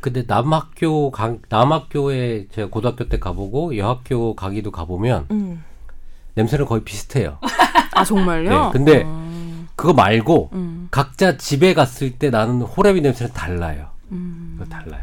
[0.00, 5.64] 근데 남학교 강, 남학교에 제가 고등학교 때 가보고 여학교 가기도 가보면 음.
[6.34, 7.38] 냄새는 거의 비슷해요.
[7.94, 8.50] 아 정말요?
[8.50, 13.88] 네, 근데 음, 그거 말고 음, 각자 집에 갔을 때 나는 호레비 냄새는 달라요.
[14.12, 14.60] 음.
[14.68, 15.02] 달라요.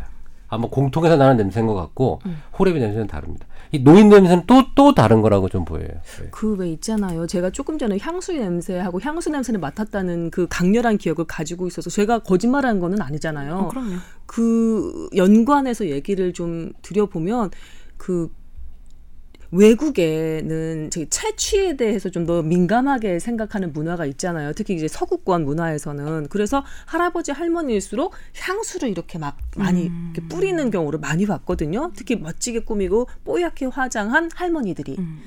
[0.50, 2.41] 아마 공통해서 나는 냄새인 것 같고 음.
[2.60, 3.45] 호레비 냄새는 다릅니다.
[3.71, 5.88] 이 노인 냄새는 또 또 다른 거라고 좀 보여요.
[5.88, 6.29] 네.
[6.31, 7.27] 그왜 있잖아요.
[7.27, 12.79] 제가 조금 전에 향수 냄새하고 향수 냄새를 맡았다는 그 강렬한 기억을 가지고 있어서 제가 거짓말하는
[12.79, 13.55] 거는 아니잖아요.
[13.55, 13.95] 어, 그럼요.
[14.25, 17.51] 그 연관해서 얘기를 좀 드려보면
[17.97, 18.31] 그
[19.51, 24.53] 외국에는 저기 채취에 대해서 좀 더 민감하게 생각하는 문화가 있잖아요.
[24.53, 30.11] 특히 이제 서구권 문화에서는 그래서 할아버지 할머니일수록 향수를 이렇게 막 많이 음.
[30.13, 31.91] 이렇게 뿌리는 경우를 많이 봤거든요.
[31.95, 35.19] 특히 멋지게 꾸미고 뽀얗게 화장한 할머니들이 음.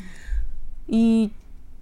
[0.87, 1.31] 이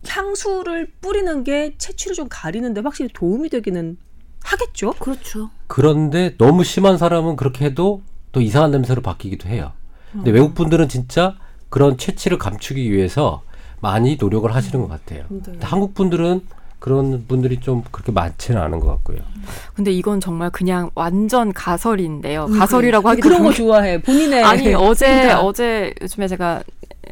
[0.09, 3.99] 향수를 뿌리는 게 채취를 좀 가리는데 확실히 도움이 되기는
[4.43, 4.95] 하겠죠.
[4.95, 5.51] 그렇죠.
[5.67, 8.03] 그런데 너무 심한 사람은 그렇게 해도
[8.33, 9.73] 또 이상한 냄새로 바뀌기도 해요.
[10.13, 10.35] 근데 음.
[10.35, 11.37] 외국 분들은 진짜
[11.73, 13.41] 그런 채취를 감추기 위해서
[13.81, 15.25] 많이 노력을 하시는 것 같아요.
[15.31, 15.41] 네.
[15.43, 16.43] 근데 한국 분들은
[16.79, 19.19] 그런 분들이 좀 그렇게 많지는 않은 것 같고요.
[19.75, 22.47] 근데 이건 정말 그냥 완전 가설인데요.
[22.59, 24.03] 가설이라고 하기도 그런 거 좀- 좋아해.
[24.03, 25.41] 본인의 아니 어제 생각.
[25.45, 26.63] 어제 요즘에 제가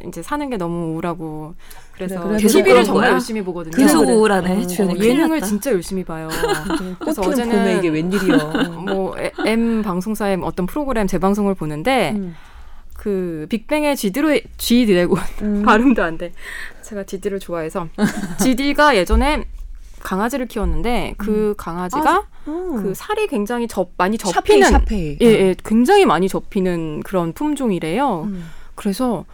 [0.07, 1.55] 이제 사는 게 너무 우울하고
[1.95, 2.37] 그래서 그래, 그래.
[2.41, 3.13] 계속 TV를 정말 거야?
[3.13, 3.75] 열심히 보거든요.
[3.75, 4.13] 계속 그래.
[4.13, 4.63] 우울하네.
[4.63, 5.45] 어, 주연이 어, 예능을 났다.
[5.47, 6.27] 진짜 열심히 봐요.
[6.99, 8.37] 그래서 어제는 봄에 이게 웬일이요.
[8.85, 12.35] 뭐 에- M 방송사의 어떤 프로그램 재방송을 보는데 음.
[13.01, 15.63] 그 빅뱅의 지드로 G 드래곤 음.
[15.65, 16.33] 발음도 안 돼.
[16.83, 17.87] 제가 지디를 좋아해서
[18.39, 19.43] 지디가 예전에
[20.01, 22.75] 강아지를 키웠는데 그 강아지가 음.
[22.75, 25.17] 그 살이 굉장히 접 많이 샤페이 접히는 샤페이.
[25.19, 28.25] 예, 예, 굉장히 많이 접히는 그런 품종이래요.
[28.25, 28.45] 음.
[28.75, 29.25] 그래서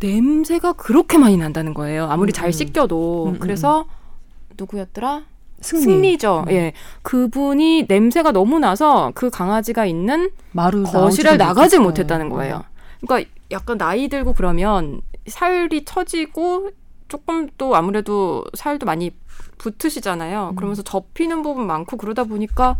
[0.00, 2.06] 냄새가 그렇게 많이 난다는 거예요.
[2.10, 2.50] 아무리 음, 잘 음.
[2.50, 3.26] 씻겨도.
[3.26, 3.84] 음, 음, 그래서
[4.58, 5.22] 누구였더라?
[5.60, 5.82] 승리.
[5.82, 6.42] 승리 죠.
[6.48, 6.52] 음.
[6.52, 6.72] 예.
[7.02, 11.78] 그분이 냄새가 너무 나서 그 강아지가 있는 마루 거실을 나가지.
[11.78, 12.64] 못했다는 거예요.
[13.06, 16.70] 그러니까 약간 나이 들고 그러면 살이 처지고
[17.08, 19.10] 조금 또 아무래도 살도 많이
[19.58, 20.50] 붙으시잖아요.
[20.52, 20.56] 음.
[20.56, 22.78] 그러면서 접히는 부분 많고 그러다 보니까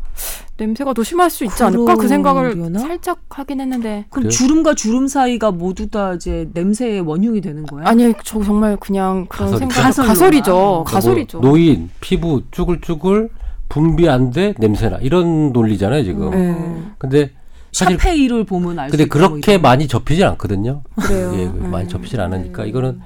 [0.56, 2.78] 냄새가 더 심할 수 있지 않을까 그 생각을 그러려나?
[2.80, 4.30] 살짝 하긴 했는데 그럼 그래요?
[4.30, 7.86] 주름과 주름 사이가 모두 다 이제 냄새의 원흉이 되는 거야?
[7.86, 9.58] 아니 저 정말 그냥 그런 가설이죠.
[9.58, 10.12] 생각 가설로나.
[10.14, 11.40] 가설이죠 어, 가설이죠.
[11.40, 13.28] 뭐 노인, 피부 쭈글쭈글,
[13.68, 16.30] 분비 안 돼, 냄새나 이런 논리잖아요 지금.
[16.30, 16.82] 네.
[16.98, 17.41] 근데 사실
[17.72, 19.70] 샤페이를 보면 알수 근데 있다, 그렇게 뭐.
[19.70, 20.82] 많이 접히질 않거든요.
[20.96, 21.32] 그래요.
[21.34, 21.68] 예, 네.
[21.68, 23.00] 많이 접히질 않으니까 이거는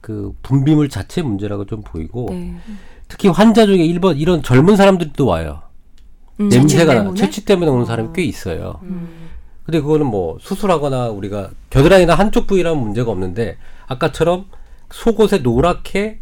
[0.00, 2.54] 그 분비물 자체 문제라고 좀 보이고 네.
[3.08, 5.62] 특히 환자 중에 일본 이런 젊은 사람들이 또 와요.
[6.40, 6.48] 음.
[6.48, 7.14] 냄새가 때문에?
[7.20, 8.80] 채취 때문에 오는 사람이 꽤 있어요.
[8.82, 9.08] 음.
[9.64, 14.46] 근데 그거는 뭐 수술하거나 우리가 겨드랑이나 한쪽 부위라면 문제가 없는데 아까처럼
[14.90, 16.20] 속옷에 노랗게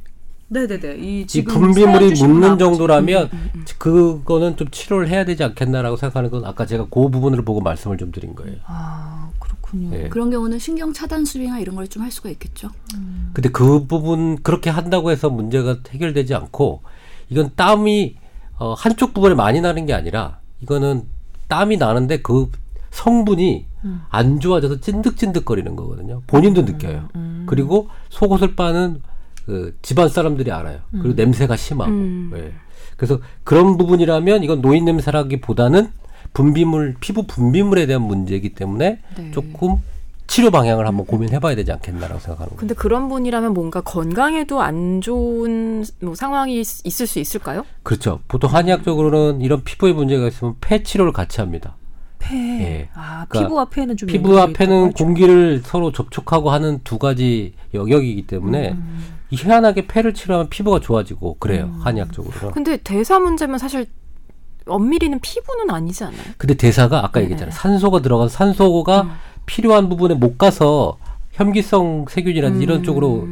[0.53, 0.97] 네네네.
[0.99, 2.59] 이이 지금 분비물이 묻는.
[2.59, 7.61] 정도라면 음, 그거는 좀 치료를 해야 되지 않겠나라고 생각하는 건 아까 제가 그 부분을 보고
[7.61, 8.57] 말씀을 좀 드린 거예요.
[8.67, 9.97] 아 그렇군요.
[9.97, 10.09] 예.
[10.09, 12.69] 그런 경우는 신경 차단 수리나 이런 걸 좀 할 수가 있겠죠.
[13.33, 16.83] 근데 그 부분 그렇게 한다고 해서 문제가 해결되지 않고
[17.31, 18.17] 이건 땀이
[18.59, 21.05] 어, 한쪽 부분에 많이 나는 게 아니라 이거는
[21.49, 22.51] 땀이 나는데 그
[22.91, 24.03] 성분이 음.
[24.11, 26.21] 안 좋아져서 찐득찐득거리는 거거든요.
[26.27, 27.09] 본인도 느껴요.
[27.17, 27.45] 음.
[27.47, 29.01] 그리고 속옷을 빠는
[29.47, 30.79] 그 집안 사람들이 알아요.
[30.91, 31.91] 그리고 냄새가 심하고.
[31.91, 32.31] 음.
[32.37, 32.53] 예.
[32.97, 35.89] 그래서 그런 부분이라면 이건 노인 냄새라기보다는
[36.33, 39.31] 분비물 피부 분비물에 대한 문제이기 때문에 네.
[39.33, 39.77] 조금
[40.29, 42.59] 치료 방향을 한번 고민해봐야 되지 않겠나라고 생각하는 거예요.
[42.61, 47.67] 근데 그런 분이라면 뭔가 건강에도 안 좋은 뭐 상황이 있- 있을 수 있을까요?
[47.83, 48.21] 그렇죠.
[48.29, 51.77] 보통 한의학적으로는 이런 피부에 문제가 있으면 폐 치료를 같이 합니다.
[52.19, 52.37] 폐.
[52.37, 52.89] 예.
[52.95, 55.05] 아 그러니까 피부와 폐는 좀 피부 연결이 있다고 앞에는 하죠.
[55.05, 59.03] 공기를 서로 접촉하고 하는 두 가지 영역이기 때문에 음.
[59.33, 61.75] 이 희한하게 폐를 치료하면 피부가 좋아지고 그래요.
[61.81, 62.53] 한의학적으로는.
[62.53, 63.87] 근데 대사 문제면 사실
[64.67, 66.21] 엄밀히는 피부는 아니지 않아요?
[66.37, 67.25] 근데 대사가 아까 네.
[67.25, 67.51] 얘기했잖아요.
[67.51, 69.17] 산소가 들어가서 산소가
[69.47, 70.99] 필요한 부분에 못 가서
[71.31, 73.27] 현기성 세균이라든지 이런 쪽으로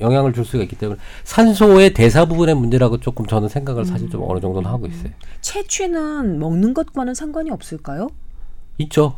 [0.00, 4.40] 영향을 줄 수가 있기 때문에 산소의 대사 부분의 문제라고 조금 저는 생각을 사실 좀 어느
[4.40, 5.10] 정도는 하고 있어요.
[5.42, 8.08] 채취는 먹는 것과는 상관이 없을까요?
[8.78, 9.16] 있죠.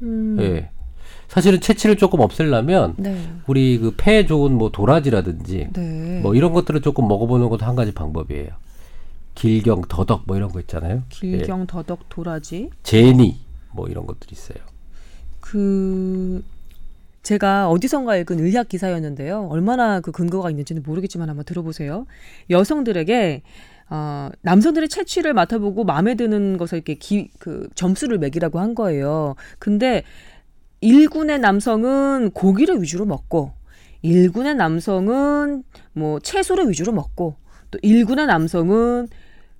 [0.00, 0.38] 음.
[0.40, 0.70] 예.
[1.28, 3.16] 사실은 채취를 조금 없애려면 네.
[3.46, 6.20] 우리 그 폐에 좋은 뭐 도라지라든지 네.
[6.22, 8.48] 뭐 이런 것들을 조금 먹어보는 것도 한 가지 방법이에요.
[9.34, 11.02] 길경, 더덕 뭐 이런 거 있잖아요.
[11.10, 11.66] 길경, 예.
[11.68, 12.70] 더덕, 도라지.
[12.82, 13.38] 제니
[13.72, 14.58] 뭐 이런 것들이 있어요.
[15.38, 16.42] 그
[17.22, 19.48] 제가 어디선가 읽은 의학 기사였는데요.
[19.50, 22.06] 얼마나 그 근거가 있는지는 모르겠지만 한번 들어보세요.
[22.50, 23.42] 여성들에게
[23.90, 29.34] 어, 남성들의 채취를 맡아보고 마음에 드는 것을 이렇게 기, 그 점수를 매기라고 한 거예요.
[29.58, 30.02] 근데
[30.80, 33.52] 일군의 남성은 고기를 위주로 먹고
[34.02, 37.36] 일군의 남성은 뭐 채소를 위주로 먹고
[37.70, 39.08] 또 일군의 남성은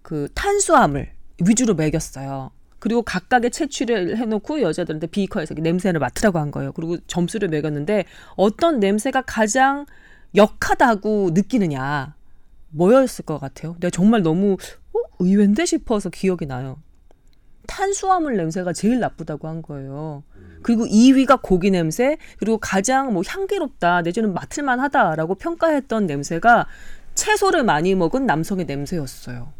[0.03, 1.09] 그 탄수화물
[1.45, 2.51] 위주로 먹였어요.
[2.79, 6.73] 그리고 각각의 채취를 해놓고 여자들한테 비커에서 냄새를 맡으라고 한 거예요.
[6.73, 8.05] 그리고 점수를 매겼는데
[8.37, 9.87] 어떤 냄새가 가장
[10.37, 12.15] 역하다고 느끼느냐
[12.71, 13.75] 뭐였을 것 같아요?
[13.81, 14.99] 내가 정말 너무 어?
[15.19, 16.81] 의외인데 싶어서 기억이 나요.
[17.67, 20.23] 탄수화물 냄새가 제일 나쁘다고 한 거예요.
[20.63, 26.67] 그리고 2위가 고기 냄새, 그리고 가장 뭐 향기롭다, 내지는 맡을만 하다라고 평가했던 냄새가
[27.15, 29.53] 채소를 많이 먹은 남성의 냄새였어요.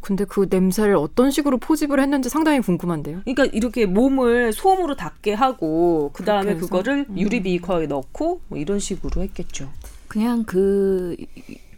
[0.00, 3.20] 근데 그 냄새를 어떤 식으로 포집을 했는지 상당히 궁금한데요.
[3.24, 6.54] 그러니까 이렇게 몸을 소음으로 닿게 하고 그 다음에?
[6.54, 9.70] 그거를 유리 비커에 넣고 뭐 이런 식으로 했겠죠.
[10.08, 11.16] 그냥 그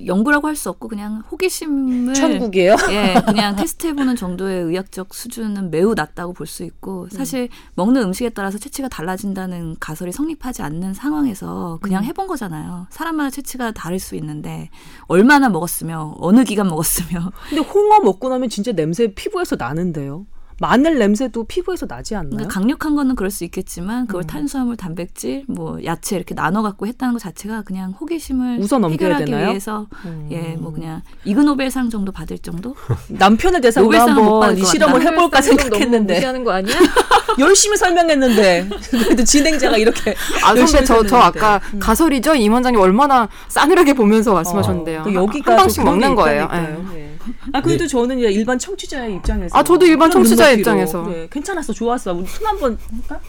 [0.07, 2.77] 연구라고 할 수 없고 그냥 호기심을 천국이에요.
[2.91, 8.59] 예, 그냥 테스트해보는 정도의 의학적 수준은 매우 낮다고 볼 수 있고 사실 먹는 음식에 따라서
[8.59, 12.87] 채취가 달라진다는 가설이 성립하지 않는 상황에서 그냥 해본 거잖아요.
[12.91, 14.71] 사람마다 채취가 다를 수 있는데
[15.07, 20.27] 얼마나 먹었으며 어느 기간 먹었으며 근데 홍어 먹고 나면 진짜 냄새 피부에서 나는데요.
[20.61, 22.31] 마늘 냄새도 피부에서 나지 않나요?
[22.33, 27.15] 그러니까 강력한 거는 그럴 수 있겠지만 그걸 탄수화물, 단백질, 뭐 야채 이렇게 나눠 갖고 했다는
[27.15, 29.49] 것 자체가 그냥 호기심을 웃어 넘겨야 해결하기 되나요?
[29.49, 30.29] 위해서 음.
[30.31, 32.77] 예, 뭐 그냥 이그 노벨상 정도 받을 정도?
[33.09, 35.01] 남편을 대상으로 한번 이것 실험을.
[35.01, 36.77] 해 볼까 너무 생각했는데 무시하는 거 아니야?
[37.39, 41.17] 열심히 설명했는데 그래도 진행자가 이렇게 아 선배 열심히 저.
[41.17, 45.01] 아까 가설이죠 임 원장님 얼마나 싸늘하게 보면서 말씀하셨는데요.
[45.01, 46.49] 어, 또 여기가 한 방씩 먹는 게 거예요.
[46.53, 46.77] 예.
[46.99, 47.10] 예.
[47.53, 50.81] 아 그래도 저는 이제 일반 청취자의 입장에서 아, 저도 일반 청취자의 눈높이로.
[50.81, 51.03] 입장에서.
[51.05, 53.21] 그래, 괜찮았어 좋았어 우리 손 한번 할까?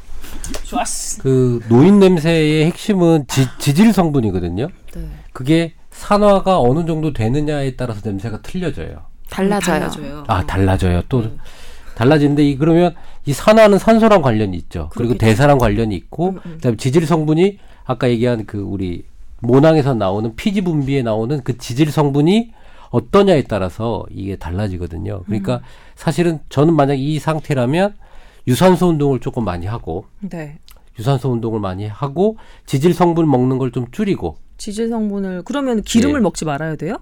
[0.63, 4.67] 좋았어 그 노인 냄새의 핵심은 지, 지질 성분이거든요.
[4.95, 5.09] 네.
[5.33, 9.05] 그게 산화가 어느 정도 되느냐에 따라서 냄새가 틀려져요.
[9.29, 9.79] 달라져요.
[9.79, 10.23] 달라져요.
[10.27, 11.01] 아 달라져요.
[11.09, 11.37] 또 음.
[11.95, 14.89] 달라지는데 이 그러면 이 산화는 산소랑 관련이 있죠.
[14.93, 15.17] 그리고.
[15.17, 16.51] 대사랑 관련이 있고 음, 음.
[16.55, 19.03] 그다음에 지질 성분이 아까 얘기한 그 우리
[19.41, 22.53] 모낭에서 나오는 피지 분비에 나오는 그 지질 성분이
[22.91, 25.23] 어떠냐에 따라서 이게 달라지거든요.
[25.25, 25.61] 그러니까 음.
[25.95, 27.95] 사실은 저는 만약 이 상태라면
[28.47, 30.59] 유산소 운동을 조금 많이 하고 네.
[30.99, 36.21] 유산소 운동을 많이 하고 지질 성분 먹는 걸 좀 줄이고 지질 성분을 그러면 기름을 예.
[36.21, 36.97] 먹지 말아야 돼요?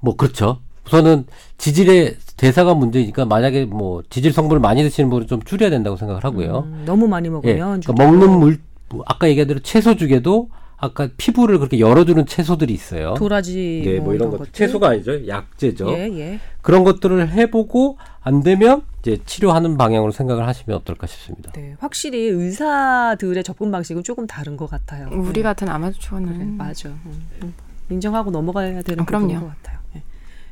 [0.00, 0.58] 뭐 그렇죠.
[0.86, 1.26] 우선은
[1.58, 6.64] 지질의 대사가 문제니까 만약에 뭐 지질 성분을 많이 드시는 분은 좀 줄여야 된다고 생각을 하고요.
[6.66, 7.30] 음, 너무 많이 예.
[7.30, 10.50] 먹으면 그러니까 먹는 물뭐 아까 얘기한 대로 채소 중에도
[10.82, 13.14] 아까 피부를 그렇게 열어주는 채소들이 있어요.
[13.14, 14.52] 도라지 네, 뭐 이런 것 것들.
[14.52, 15.28] 채소가 아니죠.
[15.28, 15.88] 약재죠.
[15.92, 16.40] 예, 예.
[16.60, 21.52] 그런 것들을 해보고 안 되면 이제 치료하는 방향으로 생각을 하시면 어떨까 싶습니다.
[21.52, 25.08] 네, 확실히 의사들의 접근 방식은 조금 다른 것 같아요.
[25.12, 25.42] 우리 네.
[25.42, 26.88] 같은 아마추어는 맞아.
[26.88, 27.54] 음, 음.
[27.88, 29.38] 인정하고 넘어가야 되는 아, 그럼요.
[29.38, 29.78] 것 같아요.
[29.94, 30.02] 예.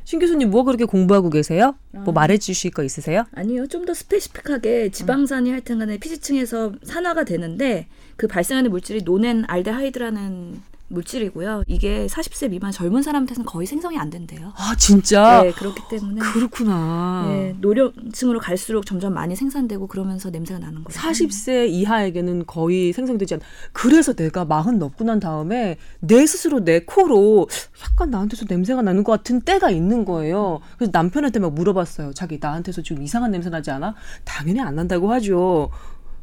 [0.05, 1.75] 신 교수님 뭐 그렇게 공부하고 계세요?
[1.91, 3.25] 뭐 말해주실 거 있으세요?
[3.35, 11.63] 아니요, 좀 더 스페시픽하게 지방산이 하여튼간에 피지층에서 산화가 되는데 그 발생하는 물질이 노넨 알데하이드라는 물질이고요.
[11.67, 14.51] 이게 40세 미만 젊은 사람한테는 거의 생성이 안 된대요.
[14.55, 17.25] 아 진짜 네, 그렇기 때문에 그렇구나.
[17.27, 20.99] 네, 노령층으로 갈수록 점점 많이 생산되고 그러면서 냄새가 나는 거예요.
[20.99, 23.39] 40세 이하에게는 거의 생성되지 않.
[23.71, 27.47] 그래서 내가 마흔 넘고 난 다음에 내 스스로 내 코로
[27.89, 30.59] 약간 나한테서 냄새가 나는 것 같은 때가 있는 거예요.
[30.77, 32.13] 그래서 남편한테 막 물어봤어요.
[32.13, 33.95] 자기 나한테서 지금 이상한 냄새 나지 않아?
[34.25, 35.71] 당연히 안 난다고 하죠.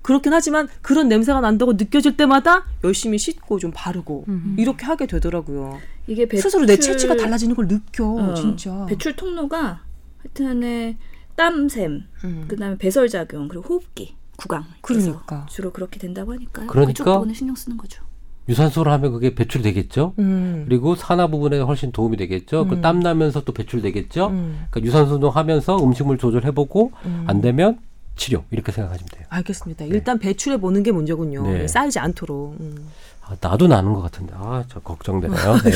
[0.03, 4.25] 그렇긴 하지만 그런 냄새가 난다고 느껴질 때마다 열심히 씻고 좀 바르고
[4.57, 5.79] 이렇게 하게 되더라고요.
[6.07, 8.87] 이게 배출, 스스로 내 체취가 달라지는 걸 느껴 어, 진짜.
[8.87, 9.83] 배출 통로가
[10.19, 10.97] 하여튼간에
[11.37, 12.45] 땀샘, 음.
[12.49, 15.47] 그다음에 배설 작용 그리고 호흡기 구강 그러니까.
[15.49, 16.67] 주로 그렇게 된다고 하니까요.
[16.67, 18.03] 그러니까 그쪽 부분을 신경 쓰는 거죠.
[18.49, 20.15] 유산소를 하면 그게 배출되겠죠.
[20.19, 20.65] 음.
[20.67, 22.67] 그리고 산화 부분에 훨씬 도움이 되겠죠.
[22.67, 22.81] 그 음.
[22.81, 24.29] 땀 나면서 또 배출되겠죠.
[24.29, 24.67] 음.
[24.71, 27.25] 그러니까 유산소 운동하면서 음식물 조절해보고 음.
[27.27, 27.79] 안 되면
[28.19, 29.25] 치료 이렇게 생각하시면 돼요.
[29.31, 29.87] 알겠습니다.
[29.87, 31.43] 일단 배출해 보는 게 문제군요.
[31.45, 31.69] 네.
[31.69, 32.57] 쌓이지 않도록.
[32.61, 32.89] 음.
[33.23, 35.39] 아, 나도 나는 것 같은데 아저 걱정되네요.
[35.63, 35.71] 네.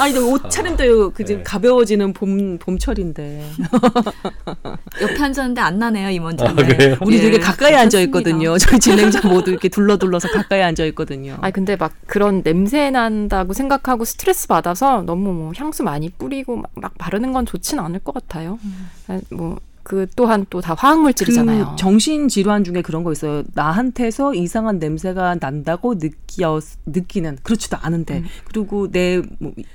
[0.00, 1.42] 아니 근데 옷 차림도 그좀 네.
[1.42, 3.50] 가벼워지는 봄 봄철인데
[5.02, 6.44] 옆에 앉았는데 안 나네요 이 먼지.
[6.44, 6.96] 아, 그래요?
[7.04, 8.00] 우리 예, 되게 가까이 앉아.
[8.02, 8.56] 있거든요.
[8.56, 11.36] 저희 진행자 모두 이렇게 둘러 둘러서 가까이 앉아 있거든요.
[11.40, 16.70] 아니 근데 막 그런 냄새 난다고 생각하고 스트레스 받아서 너무 뭐 향수 많이 뿌리고 막,
[16.74, 18.60] 막 바르는 건 좋지는 않을 것 같아요.
[19.08, 21.70] 아, 뭐 그 또한 또 다 화학 물질이잖아요.
[21.70, 23.44] 그 정신 질환 중에 그런 거 있어요.
[23.54, 29.22] 나한테서 이상한 냄새가 난다고 느끼어 느끼는 그렇지도 않은데 그리고 내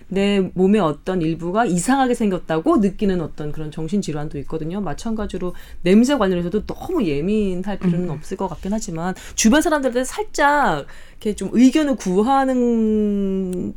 [0.09, 4.81] 내 몸의 어떤 일부가 이상하게 생겼다고 느끼는 어떤 그런 정신 질환도 있거든요.
[4.81, 11.49] 마찬가지로 냄새 관련해서도 너무 예민할 필요는 없을 것 같긴 하지만 주변 사람들한테 살짝 이렇게 좀
[11.53, 13.73] 의견을 구하는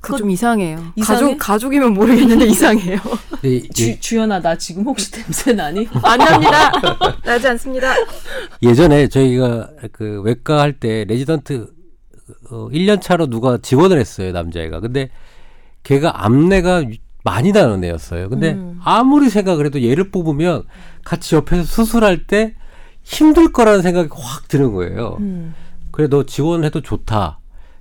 [0.00, 0.92] 그거 좀 이상해요.
[0.96, 1.20] 이상해?
[1.20, 2.98] 가족 가족이면 모르겠는데 이상해요.
[3.44, 5.88] 이- 주, 주연아 나 지금 혹시 냄새 나니?
[6.02, 6.72] 안 납니다.
[7.24, 7.94] 나지 않습니다.
[8.62, 11.68] 예전에 저희가 그 외과 할 때 레지던트
[12.50, 14.80] 어, 1년 차로 누가 지원을 했어요, 남자애가.
[14.80, 15.10] 근데
[15.82, 16.84] 걔가 암내가
[17.24, 18.28] 많이 나는 애였어요.
[18.30, 20.64] 근데 아무리 생각을 해도 얘를 뽑으면
[21.04, 22.54] 같이 옆에서 수술할 때
[23.02, 25.16] 힘들 거라는 생각이 확 드는 거예요.
[25.20, 25.54] 음.
[25.90, 27.40] 그래 너 지원해도 좋다.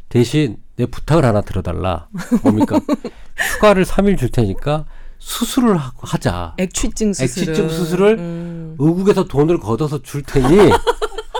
[0.10, 2.08] 대신 내 부탁을 하나 들어달라.
[2.42, 2.80] 뭡니까?
[3.56, 4.86] 휴가를 3일 줄 테니까
[5.18, 6.54] 수술을 하- 하자.
[6.58, 7.50] 액취증 수술을.
[7.50, 8.76] 액취증 수술을 음.
[8.80, 10.72] 의국에서 돈을 걷어서 줄 테니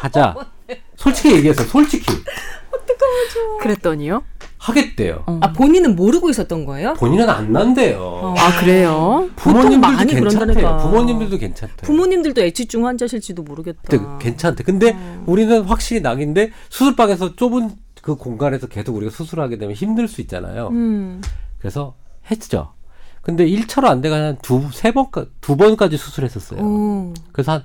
[0.02, 0.36] 하자.
[0.98, 2.06] 솔직히 얘기해서 솔직히
[3.62, 4.24] 그랬더니요.
[4.58, 5.24] 하겠대요.
[5.40, 6.94] 아 본인은 모르고 있었던 거예요?
[6.96, 8.36] 본인은 안 난대요.
[8.38, 9.30] 아 그래요?
[9.38, 10.78] 부모님들도 많이 괜찮대요.
[10.82, 11.78] 부모님들도 괜찮대요.
[11.82, 13.80] 부모님들도 액취증 환자실지도 모르겠다.
[13.88, 14.64] 근데 괜찮대.
[14.66, 17.72] 근데 우리는 확실히 낙인데 수술방에서 좁은
[18.02, 20.68] 그 공간에서 계속 우리가 수술하게 되면 힘들 수 있잖아요.
[20.70, 21.22] 음.
[21.58, 21.96] 그래서
[22.30, 22.74] 했죠.
[23.22, 25.08] 근데 1차로 안 돼가 한 두, 세 번,
[25.42, 26.62] 두 번까지 수술했었어요.
[26.62, 27.14] 오.
[27.32, 27.64] 그래서 한,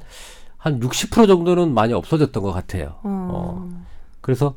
[0.57, 2.97] 한 60% 정도는 많이 없어졌던 것 같아요.
[3.03, 3.29] 어.
[3.33, 3.85] 어.
[4.21, 4.57] 그래서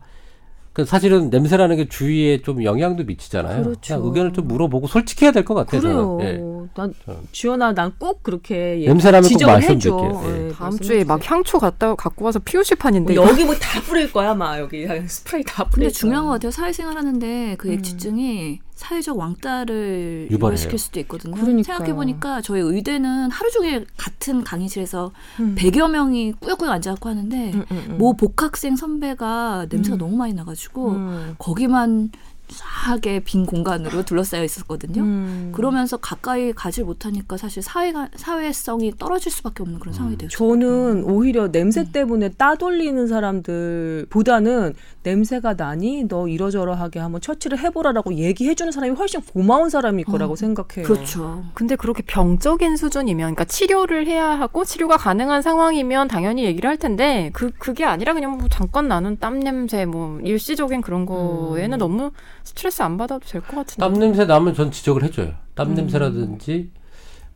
[0.78, 3.64] 그 사실은 냄새라는 게 주위에 좀 영향도 미치잖아요.
[3.64, 3.96] 그렇죠.
[3.96, 5.82] 냥 의견을 좀 물어보고 솔직해야 될 것 같아요.
[5.82, 6.18] 그래요.
[6.22, 6.24] 저는.
[6.24, 6.70] 예.
[6.76, 6.94] 난.
[7.32, 10.22] 주연아 난 꼭 그렇게 얘기- 냄새나면 꼭 말씀드릴게요.
[10.28, 10.48] 예.
[10.50, 11.20] 예, 다음 주에 막.
[11.32, 15.44] 향초 갖다 갖고 와서 피우실 판인데 뭐 여기 뭐 다 뿌릴 거야 막 여기 스프레이
[15.46, 15.92] 다 뿌릴 근데 거야.
[15.94, 16.52] 중요한 것 같아요.
[16.52, 17.74] 사회생활 하는데 그 음.
[17.74, 20.36] 액취증이 사회적 왕따를 유발해요.
[20.36, 21.34] 유발시킬 수도 있거든요.
[21.34, 21.64] 그러니까요.
[21.64, 25.56] 생각해 보니까 저희 의대는 하루 종일 같은 강의실에서 음.
[25.58, 27.98] 100여 명이 꾸역꾸역 앉아갖고 하는데 음, 음, 음.
[27.98, 29.98] 모 복학생 선배가 냄새가 음.
[29.98, 31.36] 너무 많이 나가지고 음.
[31.40, 32.12] 거기만
[32.48, 35.02] 쫙하게 빈 공간으로 둘러싸여 있었거든요.
[35.02, 35.52] 음.
[35.54, 40.38] 그러면서 가까이 가지 못하니까 사실 사회가 사회성이 떨어질 수밖에 없는 그런 상황이 되었죠.
[40.38, 41.92] 저는 오히려 냄새 음.
[41.92, 44.74] 때문에 따돌리는 사람들보다는
[45.12, 50.86] 냄새가 나니 너 이러저러하게 한번 처치를 해보라라고 얘기해주는 사람이 훨씬 고마운 사람일 거라고 생각해요.
[50.86, 51.46] 그렇죠.
[51.54, 57.30] 근데 그렇게 병적인 수준이면, 그러니까 치료를 해야 하고 치료가 가능한 상황이면 당연히 얘기를 할 텐데
[57.34, 61.80] 그 그게 아니라 그냥 뭐 잠깐 나는 땀 냄새, 뭐 일시적인 그런 거에는 음.
[61.80, 62.12] 너무
[62.44, 63.80] 스트레스 안 받아도 될 것 같은데.
[63.80, 65.34] 땀 냄새 나면 전 지적을 해줘요.
[65.56, 65.76] 땀 음.
[65.76, 66.70] 냄새라든지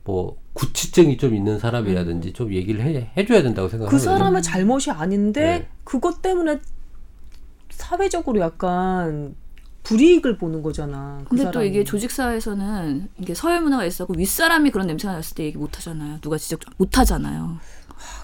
[0.03, 3.99] 뭐 구취증이 좀 있는 사람이라든지 좀 얘기를 해 해줘야 된다고 그 생각하거든요.
[4.17, 5.67] 사람의 잘못이 아닌데 네.
[5.85, 6.59] 그것 때문에
[7.71, 9.35] 사회적으로 약간
[9.83, 11.19] 불이익을 보는 거잖아.
[11.23, 11.67] 그 근데 또 사람이.
[11.69, 16.19] 이게 조직사에서는 이게 서열 문화가 있었고 윗사람이 그런 냄새가 났을 때 얘기 못 하잖아요.
[16.21, 17.57] 누가 지적 못 하잖아요.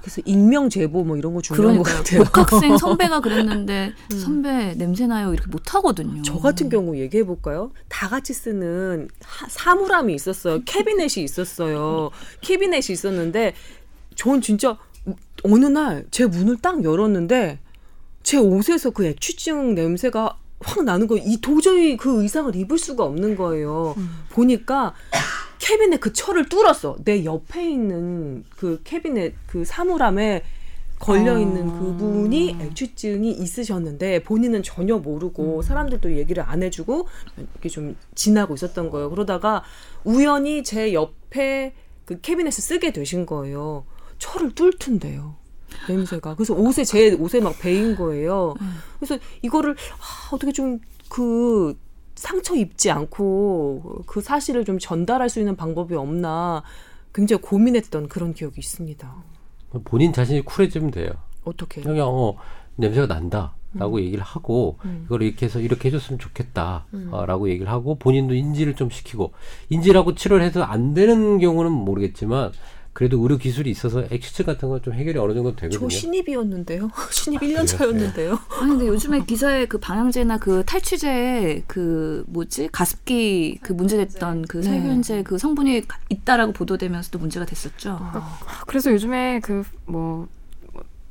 [0.02, 2.24] 그래서 익명 제보 뭐 이런 거 중요한 것 그러니까요.
[2.24, 2.48] 같아요.
[2.48, 6.22] 복학생 선배가 그랬는데 선배 냄새 나요 이렇게 못 하거든요.
[6.24, 7.72] 저 같은 경우 얘기해 볼까요?
[7.88, 10.62] 다 같이 쓰는 하- 사물함이 있었어요.
[10.66, 12.10] 캐비넷이 있었어요.
[12.42, 13.54] 캐비넷이 있었는데
[14.16, 14.78] 전 진짜
[15.44, 17.60] 어느 날 제 문을 딱 열었는데
[18.28, 21.24] 제 옷에서 그 액취증 냄새가 확 나는 거예요.
[21.26, 23.96] 이 도저히 그 의상을 입을 수가 없는 거예요.
[24.32, 24.94] 보니까
[25.60, 26.98] 캐비넷 그 철을 뚫었어.
[27.06, 30.44] 내 옆에 있는 그 캐비넷 그 사물함에
[31.00, 31.80] 걸려 있는 아.
[31.80, 39.10] 그분이 액취증이 있으셨는데 본인은 전혀 모르고 사람들도 얘기를 안 해주고 이렇게 좀 지나고 있었던 거예요.
[39.10, 39.64] 그러다가
[40.04, 43.86] 우연히 제 옆에 그 캐비넷을 쓰게 되신 거예요.
[44.20, 45.47] 철을 뚫던데요.
[45.88, 46.36] 냄새가.
[46.36, 48.56] 그래서 옷에 제 옷에 막 배인 거예요.
[49.00, 51.78] 그래서 이거를 아, 어떻게 좀그
[52.16, 56.64] 상처 입지 않고 그 사실을 좀 전달할 수 있는 방법이 없나
[57.14, 59.16] 굉장히 고민했던 그런 기억이 있습니다.
[59.84, 61.12] 본인 자신이 쿨해지면 돼요.
[61.44, 61.82] 어떻게?
[61.82, 62.36] 그냥 어
[62.76, 65.04] 냄새가 난다 라고 얘기를 하고 음.
[65.06, 69.34] 이걸 이렇게 해서 이렇게 해줬으면 좋겠다라고 얘기를 하고 본인도 인지를 좀 시키고
[69.70, 72.52] 인지라고 치료를 해서 안 되는 경우는 모르겠지만
[72.98, 75.88] 그래도 의료 기술이 있어서 액시츠 같은 건 좀 해결이 어느 정도 되거든요.
[75.88, 76.90] 저 신입이었는데요.
[77.12, 77.66] 신입 1년 그래요?
[77.66, 78.40] 차였는데요.
[78.60, 84.64] 아니 근데 요즘에 기사에 그 방향제나 그 탈취제 그 뭐지 가습기 그 문제됐던 그 네.
[84.64, 88.00] 살균제 그 성분이 가- 있다라고 보도되면서도 문제가 됐었죠.
[88.66, 90.28] 그래서 요즘에 그 뭐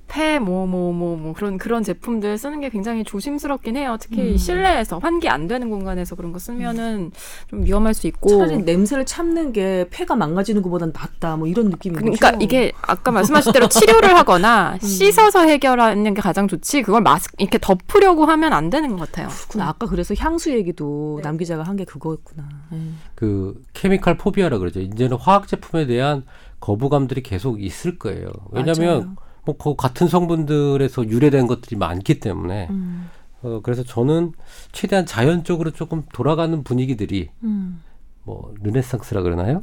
[0.09, 3.97] 폐 뭐 뭐 뭐 뭐 그런 그런 제품들 쓰는 게 굉장히 조심스럽긴 해요.
[4.01, 4.37] 특히 음.
[4.37, 7.12] 실내에서 환기 안 되는 공간에서 그런 거 쓰면은
[7.49, 8.29] 좀 위험할 수 있고.
[8.38, 11.37] 차라리 냄새를 참는 게 폐가 망가지는 것보단 낫다.
[11.37, 12.45] 뭐 이런 느낌인 그러니까 거죠.
[12.45, 18.25] 이게 아까 말씀하신 대로 치료를 하거나 씻어서 해결하는 게 가장 좋지 그걸 마스 이렇게 덮으려고
[18.27, 19.29] 하면 안 되는 것 같아요.
[19.29, 19.69] 그렇구나.
[19.69, 22.42] 아까 그래서 향수 얘기도 남 기자가 한 게 그거였구나.
[22.73, 22.79] 예.
[23.14, 24.81] 그 케미칼 포비아라 그러죠.
[24.81, 26.25] 이제는 화학 제품에 대한
[26.61, 28.29] 거부감들이 계속 있을 거예요.
[28.51, 29.16] 왜냐하면 맞아요.
[29.46, 33.09] 뭐 그 같은 성분들에서 유래된 것들이 많기 때문에 음,
[33.42, 34.32] 어, 그래서 저는
[34.72, 37.80] 최대한 자연적으로 조금 돌아가는 분위기들이 음.
[38.24, 39.62] 뭐 르네상스라 그러나요?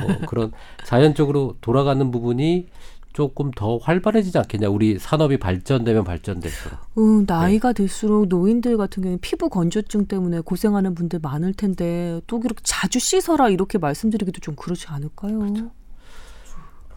[0.00, 0.52] 뭐 그런
[0.84, 2.68] 자연적으로 돌아가는 부분이
[3.12, 4.68] 조금 더 활발해지지 않겠냐?
[4.68, 6.78] 우리 산업이 발전되면 발전될수록.
[6.96, 12.60] 어, 나이가 들수록 노인들 같은 경우는 피부 건조증 때문에 고생하는 분들 많을 텐데 또 그렇게
[12.64, 15.70] 자주 씻어라 이렇게 말씀드리기도 좀 그렇지 않을까요?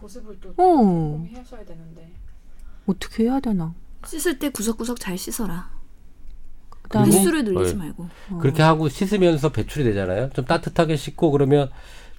[0.04, 2.12] 보습을 또 어, 하셔야 되는데.
[2.86, 3.74] 어떻게 해야 되나?
[4.04, 5.70] 씻을 때 구석구석 잘 씻어라.
[6.94, 7.78] 횟수를 늘리지 네.
[7.78, 8.08] 말고.
[8.40, 10.28] 그렇게 하고 씻으면서 배출이 되잖아요.
[10.34, 11.70] 좀 따뜻하게 씻고 그러면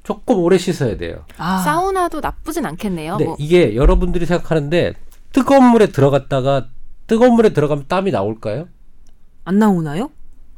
[0.03, 1.25] 조금 오래 씻어야 돼요.
[1.37, 3.13] 아, 사우나도 나쁘진 않겠네요.
[3.17, 4.95] 근데 뭐 이게 여러분들이 생각하는데
[5.31, 6.67] 뜨거운 물에 들어갔다가
[7.05, 8.67] 뜨거운 물에 들어가면 땀이 나올까요?
[9.43, 10.09] 안 나오나요?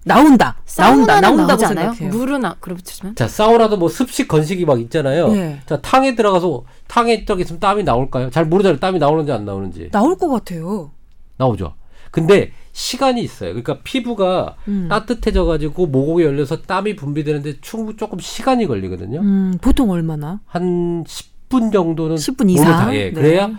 [0.05, 0.55] 나온다.
[0.77, 1.19] 나온다.
[1.19, 1.65] 나온다고?
[1.65, 2.09] 생각해요.
[2.09, 5.29] 물은 아, 그렇지만 자, 사우나도 뭐 습식 건식이 막 있잖아요.
[5.35, 5.59] 예.
[5.65, 8.29] 자, 탕에 들어가서 탕에 저기 있으면 땀이 나올까요?
[8.29, 8.79] 잘 모르잖아요.
[8.79, 9.89] 땀이 나오는지 안 나오는지.
[9.91, 10.91] 나올 것 같아요.
[11.37, 11.73] 나오죠.
[12.11, 13.49] 근데 시간이 있어요.
[13.49, 14.87] 그러니까 피부가 음.
[14.89, 19.19] 따뜻해져 가지고 모공이 열려서 땀이 분비되는데 충분 조금 시간이 걸리거든요.
[19.19, 20.39] 음, 보통 얼마나?
[20.45, 22.71] 한 10분 정도는 10분 몸을 이상.
[22.71, 23.05] 다- 예.
[23.05, 23.11] 네.
[23.11, 23.51] 그래야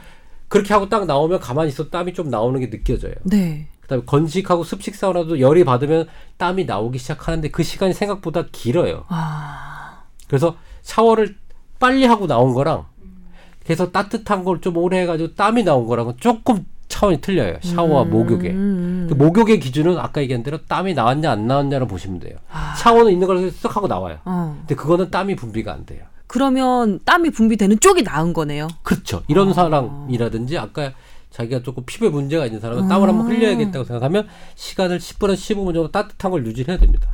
[0.48, 3.12] 그렇게 하고 딱 나오면 가만히 있어 땀이 좀 나오는 게 느껴져요.
[3.24, 3.68] 네.
[3.88, 9.04] 그다음에 건식하고 습식 사우나도 열이 받으면 땀이 나오기 시작하는데 그 시간이 생각보다 길어요.
[9.08, 11.36] 아, 그래서 샤워를
[11.80, 12.84] 빨리 하고 나온 거랑
[13.64, 17.58] 그래서 따뜻한 걸 좀 오래 해가지고 땀이 나온 거랑은 조금 차원이 틀려요.
[17.62, 18.50] 샤워와 목욕에.
[18.50, 22.36] 음, 그 목욕의 기준은 아까 얘기한 대로 땀이 나왔냐 안 나왔냐를 보시면 돼요.
[22.78, 24.18] 샤워는 있는 걸 쓱 하고 나와요.
[24.24, 24.56] 어.
[24.60, 26.02] 근데 그거는 땀이 분비가 안 돼요.
[26.26, 28.68] 그러면 땀이 분비되는 쪽이 나은 거네요.
[28.82, 29.22] 그렇죠.
[29.28, 30.92] 이런 사람이라든지 아까
[31.38, 32.88] 자기가 조금 피부에 문제가 있는 사람은 아.
[32.88, 34.26] 땀을 한번 흘려야겠다고 생각하면
[34.56, 37.08] 시간을 10분에서 15분 정도 따뜻한 걸 유지를 해야 됩니다.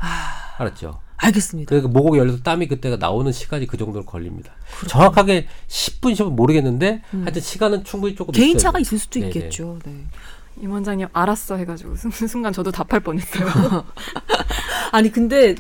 [0.57, 0.99] 알았죠?
[1.19, 1.69] 알겠습니다.
[1.69, 4.53] 그러니까 목욕이 열려서 땀이 그때가 나오는 시간이 그 정도로 걸립니다.
[4.89, 8.59] 정확하게 10분, 10분 모르겠는데 하여튼 시간은 충분히 조금 개인 있어요.
[8.59, 9.27] 차가 있을 수도 네네.
[9.29, 9.79] 있겠죠.
[9.85, 9.93] 네.
[10.63, 13.47] 임 원장님 알았어 해가지고 순- 순간 저도 답할 뻔했어요.
[14.93, 15.55] 아니 근데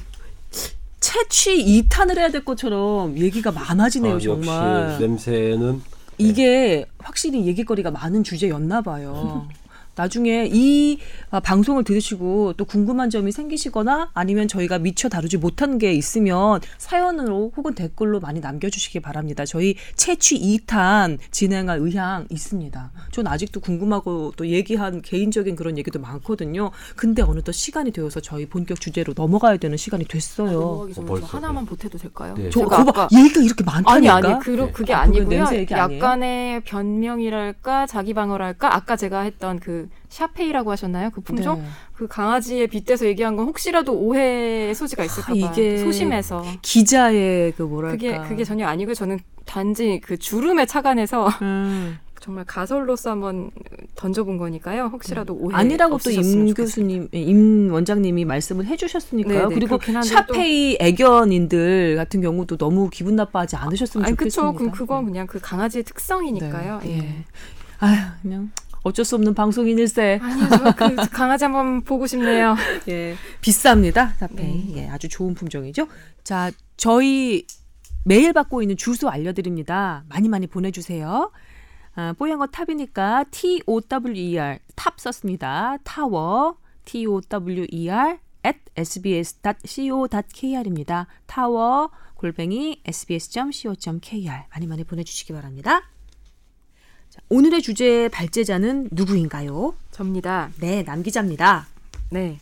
[1.01, 4.91] 채취 2탄을 해야 될 것처럼 얘기가 많아지네요 아, 정말.
[4.93, 5.83] 역시 냄새는
[6.19, 9.49] 이게 확실히 얘기거리가 많은 주제였나 봐요.
[9.97, 10.99] 나중에 이
[11.30, 17.53] 아, 방송을 들으시고 또 궁금한 점이 생기시거나 아니면 저희가 미처 다루지 못한 게 있으면 사연으로
[17.57, 19.45] 혹은 댓글로 많이 남겨주시기 바랍니다.
[19.45, 22.90] 저희 채취 2탄 진행할 의향 있습니다.
[23.11, 26.70] 전 아직도 궁금하고 또 얘기한 개인적인 그런 얘기도 많거든요.
[26.97, 30.88] 근데 어느덧 시간이 되어서 저희 본격 주제로 넘어가야 되는 시간이 됐어요.
[30.95, 32.34] 저 벌써, 하나만 보태도 될까요?
[32.36, 32.51] 네.
[32.51, 33.16] 저 제가 그거 아까 봐.
[33.16, 33.92] 얘기가 이렇게 많다니까.
[33.92, 34.72] 아니 아니 그, 네.
[34.72, 35.66] 그게 아, 그건 아니고요.
[35.70, 41.11] 약간의 변명이랄까 자기 방어랄까 아까 제가 했던 그 샤페이라고 하셨나요?
[41.11, 41.64] 그 품종 네.
[41.95, 47.62] 그 강아지에 빗대서 얘기한 건 혹시라도 오해의 소지가 있을까 봐 아, 이게 소심해서 기자의 그
[47.62, 47.97] 뭐랄까.
[47.97, 48.95] 그게 그게 전혀 아니고요.
[48.95, 51.99] 저는 단지 그 주름에 착안해서 음.
[52.24, 53.51] 정말 가설로서 한번
[53.97, 54.89] 던져본 거니까요.
[54.91, 56.55] 혹시라도 오해 아니라고 또 임.
[56.55, 59.49] 교수님, 임 원장님이 말씀을 해주셨으니까요.
[59.49, 64.53] 네네, 그리고 그렇긴 한데 샤페이 애견인들 같은 경우도 너무 기분 나빠하지 않으셨으면 아니 좋겠습니다.
[64.53, 64.59] 그쵸.
[64.59, 66.80] 그럼 그건 그냥 그 강아지의 특성이니까요.
[66.85, 66.91] 네.
[66.91, 66.99] 예.
[66.99, 67.24] 예.
[67.80, 68.51] 아휴, 그냥
[68.85, 70.20] 어쩔 수 없는 방송인일세.
[70.22, 72.55] 아니요, 저그 강아지 한번 보고 싶네요.
[72.89, 74.14] 예, 비쌉니다.
[74.18, 74.74] 샤페이.
[74.74, 74.82] 네.
[74.82, 75.89] 예, 아주 좋은 품종이죠.
[76.22, 77.47] 자, 저희
[78.05, 80.05] 매일 받고 있는 주소 알려드립니다.
[80.09, 81.32] 많이 많이 보내주세요.
[81.97, 85.78] 아, 하얀 거탑이니까 T O W E R 탑 썼습니다.
[85.85, 89.97] 타워 T O W E R at sbs.co.kr입니다.
[91.26, 95.89] 타워 골뱅이 sbs.co.kr 많이 많이 보내주시기 바랍니다.
[97.25, 99.75] 자, 오늘의 주제 발제자는 누구인가요?
[99.91, 100.51] 접니다.
[100.61, 101.66] 네, 남 기자입니다.
[102.11, 102.39] 네.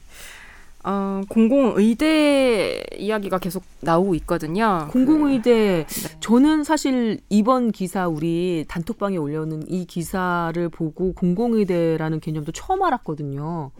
[0.84, 4.88] 어, 공공의대 이야기가 계속 나오고 있거든요.
[4.90, 5.86] 공공의대
[6.18, 13.70] 저는 사실 이번 기사 우리 단톡방에 올려놓은 이 기사를 보고 공공의대라는 개념도 처음 알았거든요.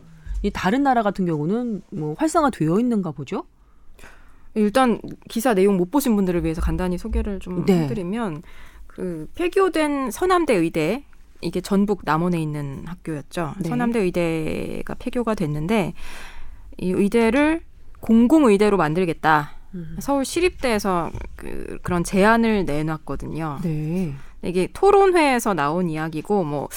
[0.43, 3.45] 이 다른 나라 같은 경우는 뭐 활성화되어 있는가 보죠?
[4.55, 7.85] 일단 기사 내용 못 보신 분들을 위해서 간단히 소개를 좀 네.
[7.85, 8.43] 해드리면
[8.95, 11.05] 그 폐교된 서남대 의대
[11.41, 13.55] 이게 전북 남원에 있는 학교였죠.
[13.59, 13.69] 네.
[13.69, 15.95] 서남대 의대가 폐교가 됐는데
[16.79, 17.63] 이 의대를
[18.01, 19.53] 공공 의대로 만들겠다.
[19.75, 19.97] 음.
[20.01, 23.61] 서울 시립대에서 그, 그런 제안을 내놨거든요.
[23.63, 24.15] 네.
[24.43, 26.69] 이게 토론회에서 나온 이야기고 뭐,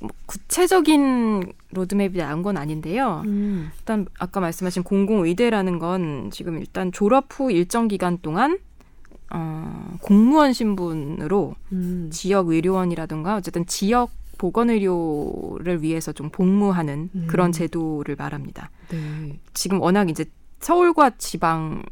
[0.00, 3.22] 뭐 구체적인 로드맵이 나온 건 아닌데요.
[3.24, 3.70] 음.
[3.78, 8.58] 일단 아까 말씀하신 공공의대라는 건 지금 일단 졸업 후 일정 기간 동안
[9.34, 12.10] 어, 공무원 신분으로 음.
[12.12, 17.26] 지역 의료원이라든가 어쨌든 지역 보건의료를 위해서 좀 복무하는 음.
[17.28, 18.70] 그런 제도를 말합니다.
[18.90, 19.38] 네.
[19.54, 20.24] 지금 워낙 이제
[20.60, 21.82] 서울과 지방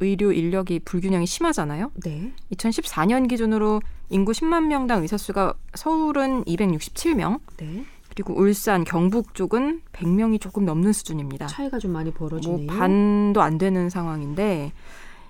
[0.00, 1.92] 의료 인력이 불균형이 심하잖아요.
[2.04, 2.32] 네.
[2.52, 7.84] 2014년 기준으로 인구 10만 명당 의사 수가 서울은 267명, 네.
[8.08, 11.46] 그리고 울산, 경북 쪽은 100명이 조금 넘는 수준입니다.
[11.46, 12.66] 차이가 좀 많이 뭐 벌어지네요.
[12.66, 14.72] 반도 안 되는 상황인데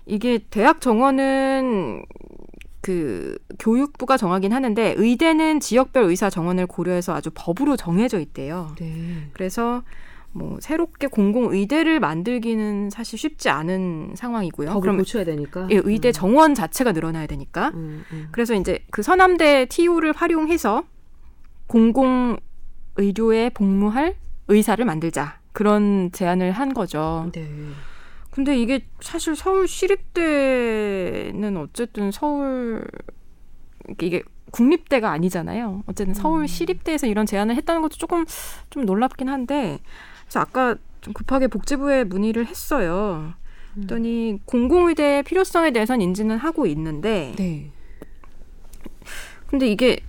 [0.06, 2.04] 이게 대학 정원은
[2.80, 8.74] 그 교육부가 정하긴 하는데 의대는 지역별 의사 정원을 고려해서 아주 법으로 정해져 있대요.
[8.78, 9.28] 네.
[9.32, 9.82] 그래서
[10.32, 14.68] 뭐 새롭게 공공 의대를 만들기는 사실 쉽지 않은 상황이고요.
[14.68, 15.68] 법을 그럼 고쳐야 되니까.
[15.70, 16.12] 예, 의대 음.
[16.12, 17.70] 정원 자체가 늘어나야 되니까.
[17.74, 18.28] 음, 음.
[18.32, 20.84] 그래서 이제 그 서남대 TO를 활용해서
[21.68, 22.36] 공공
[22.96, 24.16] 의료에 복무할
[24.48, 25.38] 의사를 만들자.
[25.52, 27.30] 그런 제안을 한 거죠.
[27.32, 27.48] 네.
[28.34, 32.84] 근데 이게 사실 서울 시립대는 어쨌든 서울
[34.00, 35.84] 이게 국립대가 아니잖아요.
[35.86, 38.24] 어쨌든 서울 시립대에서 이런 제안을 했다는 것도 조금
[38.70, 39.78] 좀 놀랍긴 한데
[40.22, 43.34] 그래서 아까 좀 급하게 복지부에 문의를 했어요.
[43.74, 47.70] 그랬더니 공공의대의 필요성에 대해서는 인지는 하고 있는데 네.
[49.46, 50.00] 근데 이게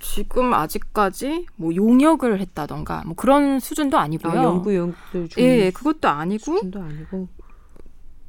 [0.00, 4.38] 지금 아직까지 뭐 용역을 했다던가 뭐 그런 수준도 아니고요.
[4.38, 7.37] 아, 연구 연구들 중 예, 그것도 아니고 수준도 아니고.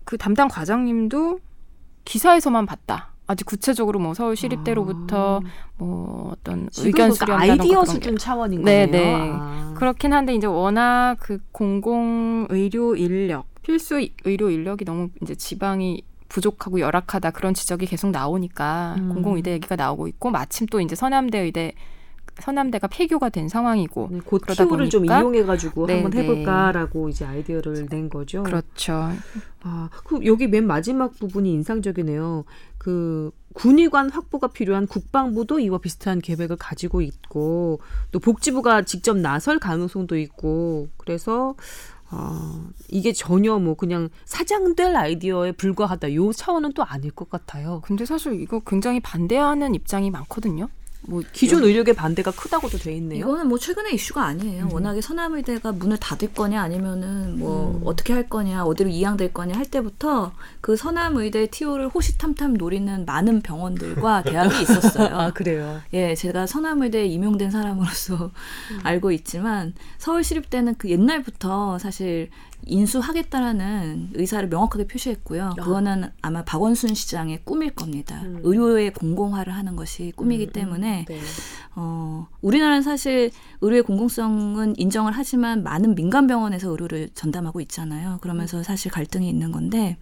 [0.09, 1.39] 그 담당 과장님도
[2.03, 3.09] 기사에서만 봤다.
[3.27, 5.39] 아직 구체적으로 뭐 서울 시립대로부터
[5.77, 7.13] 뭐 어떤 의견 아.
[7.13, 9.17] 수렴 아이디어 수준 차원인 네, 거네요.
[9.17, 9.31] 네.
[9.31, 9.73] 아.
[9.77, 16.79] 그렇긴 한데 이제 워낙 그 공공 의료 인력 필수 의료 인력이 너무 이제 지방이 부족하고
[16.79, 19.09] 열악하다 그런 지적이 계속 나오니까 음.
[19.13, 21.73] 공공의대 얘기가 나오고 있고 마침 또 이제 서남대 의대
[22.41, 26.23] 서남대가 폐교가 된 상황이고 네, 그 그러다 티오를 좀 보니까 이용해가지고 네, 한번 네.
[26.23, 28.43] 해볼까라고 이제 아이디어를 낸 거죠.
[28.43, 29.11] 그렇죠.
[29.61, 32.45] 아, 그 여기 맨 마지막 부분이 인상적이네요.
[32.77, 37.79] 그 군의관 확보가 필요한 국방부도 이와 비슷한 계획을 가지고 있고
[38.11, 41.55] 또 복지부가 직접 나설 가능성도 있고 그래서
[42.11, 46.15] 어, 이게 전혀 뭐 그냥 사장될 아이디어에 불과하다.
[46.15, 47.81] 요 차원은 또 아닐 것 같아요.
[47.83, 50.69] 근데 사실 이거 굉장히 반대하는 입장이 많거든요.
[51.09, 53.19] 뭐 기존 의료계 반대가 크다고도 돼 있네요.
[53.19, 54.65] 이거는 뭐 최근의 이슈가 아니에요.
[54.65, 54.73] 음.
[54.73, 57.81] 워낙에 서남의대가 문을 닫을 거냐 아니면은 뭐 음.
[57.83, 60.31] 어떻게 할 거냐 어디로 이양될 거냐 할 때부터
[60.61, 65.15] 그 서남의대 TO를 호시탐탐 노리는 많은 병원들과 대학이 있었어요.
[65.17, 65.81] 아 그래요.
[65.93, 68.31] 예, 제가 서남의대에 임용된 사람으로서
[68.71, 68.79] 음.
[68.83, 72.29] 알고 있지만 서울시립대는 그 옛날부터 사실
[72.65, 75.45] 인수하겠다라는 의사를 명확하게 표시했고요.
[75.45, 75.63] 아.
[75.63, 78.21] 그거는 아마 박원순 시장의 꿈일 겁니다.
[78.23, 78.41] 음.
[78.43, 80.53] 의료의 공공화를 하는 것이 꿈이기 음, 음.
[80.53, 81.19] 때문에 네.
[81.75, 83.31] 어, 우리나라는 사실
[83.61, 88.19] 의료의 공공성은 인정을 하지만 많은 민간 병원에서 의료를 전담하고 있잖아요.
[88.21, 89.97] 그러면서 사실 갈등이 있는 건데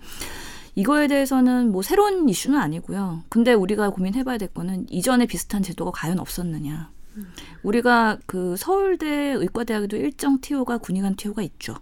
[0.75, 3.23] 이거에 대해서는 뭐 새로운 이슈는 아니고요.
[3.29, 6.91] 근데 우리가 고민해봐야 될 거는 이전에 비슷한 제도가 과연 없었느냐.
[7.63, 11.75] 우리가 그 서울대 의과대학에도 일정 TO가 군의관 TO가 있죠.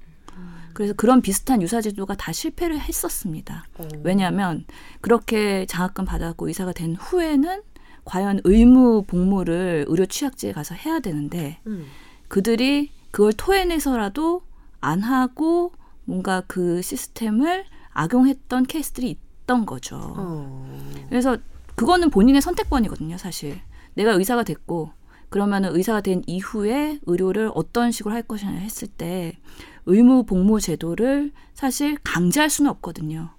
[0.76, 3.66] 그래서 그런 비슷한 유사 제도가 다 실패를 했었습니다.
[3.80, 3.88] 어.
[4.04, 4.66] 왜냐하면
[5.02, 7.64] 그렇게 장학금 받았고 의사가 된 후에는
[8.04, 11.86] 과연 의무 복무를 의료 취약지에 가서 해야 되는데 음.
[12.28, 14.44] 그들이 그걸 토해내서라도
[14.82, 15.72] 안 하고
[16.04, 19.98] 뭔가 그 시스템을 악용했던 케이스들이 있던 거죠.
[19.98, 21.04] 어.
[21.10, 21.38] 그래서
[21.76, 23.60] 그거는 본인의 선택권이거든요, 사실.
[23.96, 24.92] 내가 의사가 됐고
[25.30, 29.38] 그러면은 의사가 된 이후에 의료를 어떤 식으로 할 것이냐 했을 때
[29.86, 33.30] 의무 복무 제도를 사실 강제할 수는 없거든요.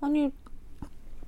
[0.00, 0.30] 아니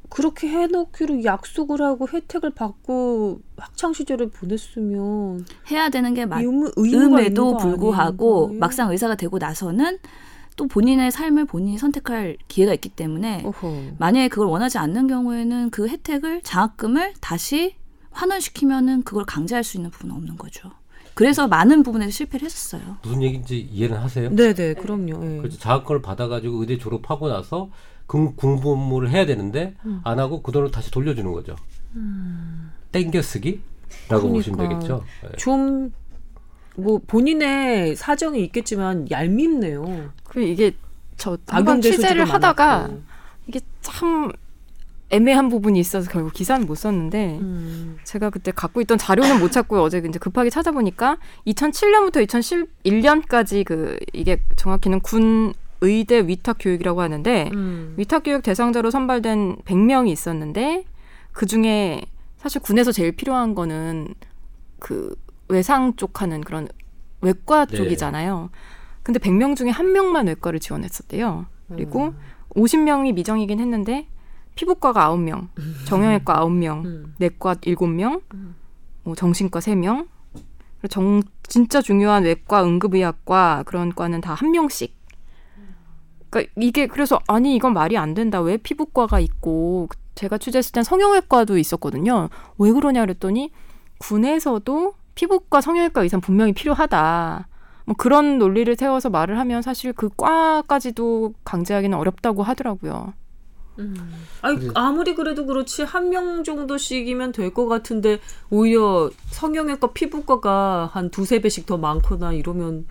[0.08, 7.56] 그렇게 해놓기로 약속을 하고 혜택을 받고 학창 시절을 보냈으면 해야 되는 게 맞, 의무, 거
[7.56, 8.60] 불구하고 아닌가요?
[8.60, 9.98] 막상 의사가 되고 나서는
[10.56, 13.96] 또 본인의 삶을 본인이 선택할 기회가 있기 때문에 어허.
[13.98, 17.74] 만약에 그걸 원하지 않는 경우에는 그 혜택을 장학금을 다시
[18.12, 20.70] 환원시키면은 그걸 강제할 수 있는 부분은 없는 거죠.
[21.14, 22.96] 그래서 많은 부분에서 실패를 했었어요.
[23.02, 24.30] 무슨 얘기인지 이해는 하세요?
[24.30, 25.24] 네네 그럼요.
[25.24, 25.38] 예.
[25.38, 27.70] 그래서 장학금을 받아가지고 의대 졸업하고 나서
[28.06, 30.00] 공, 공부를 해야 되는데 음.
[30.04, 31.56] 안 하고 그 돈을 다시 돌려주는 거죠.
[32.92, 34.78] 땡겨쓰기라고 보시면 그러니까.
[34.80, 35.04] 되겠죠.
[35.24, 35.36] 예.
[35.36, 40.10] 좀뭐 본인의 사정이 있겠지만 얄밉네요.
[40.24, 40.72] 그 이게
[41.16, 43.02] 저 한번 취재를 하다가 많았고.
[43.46, 44.32] 이게 참
[45.14, 47.98] 애매한 부분이 있어서 결국 기사는 못 썼는데 음.
[48.02, 49.80] 제가 그때 갖고 있던 자료는 못 찾고요.
[49.80, 57.94] 어제 이제 급하게 찾아보니까 2007년부터 2011년까지 그 이게 정확히는 군 의대 위탁 교육이라고 하는데 음.
[57.96, 60.84] 위탁 교육 대상자로 선발된 100명이 있었는데
[61.30, 62.02] 그 중에
[62.36, 64.14] 사실 군에서 제일 필요한 거는
[64.80, 65.14] 그
[65.48, 66.66] 외상 쪽 하는 그런
[67.20, 67.76] 외과 네.
[67.76, 68.50] 쪽이잖아요.
[69.04, 71.46] 근데 100명 중에 한 명만 외과를 지원했었대요.
[71.68, 72.18] 그리고 음.
[72.56, 74.08] 50명이 미정이긴 했는데
[74.54, 75.48] 피부과가 9명,
[75.86, 77.14] 정형외과 9명, 음.
[77.18, 78.54] 내과 7명, 음.
[79.02, 80.06] 뭐 정신과 3명,
[80.78, 84.94] 그리고 정, 진짜 중요한 외과, 응급의학과 그런 과는 다 한 명씩.
[86.30, 88.40] 그러니까 이게 그래서 아니 이건 말이 안 된다.
[88.40, 92.28] 왜 피부과가 있고 제가 취재했을 땐 성형외과도 있었거든요.
[92.58, 93.52] 왜 그러냐 그랬더니
[93.98, 97.48] 군에서도 피부과 성형외과 의사 분명히 필요하다.
[97.86, 103.12] 뭐 그런 논리를 세워서 말을 하면 사실 그 과까지도 강제하기는 어렵다고 하더라고요.
[103.78, 103.94] 음.
[104.42, 104.70] 아니 그래.
[104.74, 108.20] 아무리 그래도 그렇지 한 명 정도씩이면 될 것 같은데
[108.50, 112.86] 오히려 성형외과 피부과가 한 두세 배씩 더 많거나 이러면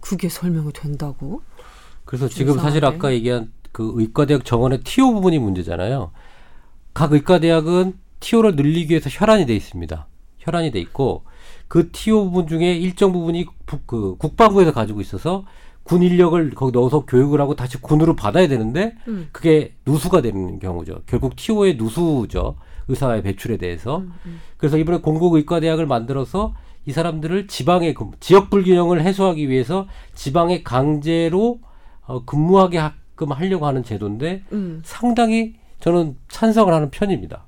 [0.00, 1.42] 그게 설명이 된다고?
[2.04, 2.96] 그래서 지금 사실 이상하네.
[2.96, 6.12] 아까 얘기한 그 의과대학 정원의 TO 부분이 문제잖아요.
[6.94, 10.06] 각 의과대학은 TO를 늘리기 위해서 혈안이 돼 있습니다.
[10.38, 11.24] 혈안이 돼 있고
[11.68, 15.44] 그 TO 부분 중에 일정 부분이 부- 그 국방부에서 가지고 있어서
[15.88, 19.28] 군 인력을 거기 넣어서 교육을 하고 다시 군으로 받아야 되는데 음.
[19.32, 21.00] 그게 누수가 되는 경우죠.
[21.06, 22.56] 결국 TO의 누수죠.
[22.88, 23.98] 의사의 배출에 대해서.
[23.98, 24.40] 음, 음.
[24.58, 31.60] 그래서 이번에 공공의과대학을 만들어서 이 사람들을 지방의 근- 지역 불균형을 해소하기 위해서 지방에 강제로
[32.06, 34.80] 어, 근무하게 하끔 하려고 하는 제도인데 음.
[34.84, 37.46] 상당히 저는 찬성을 하는 편입니다.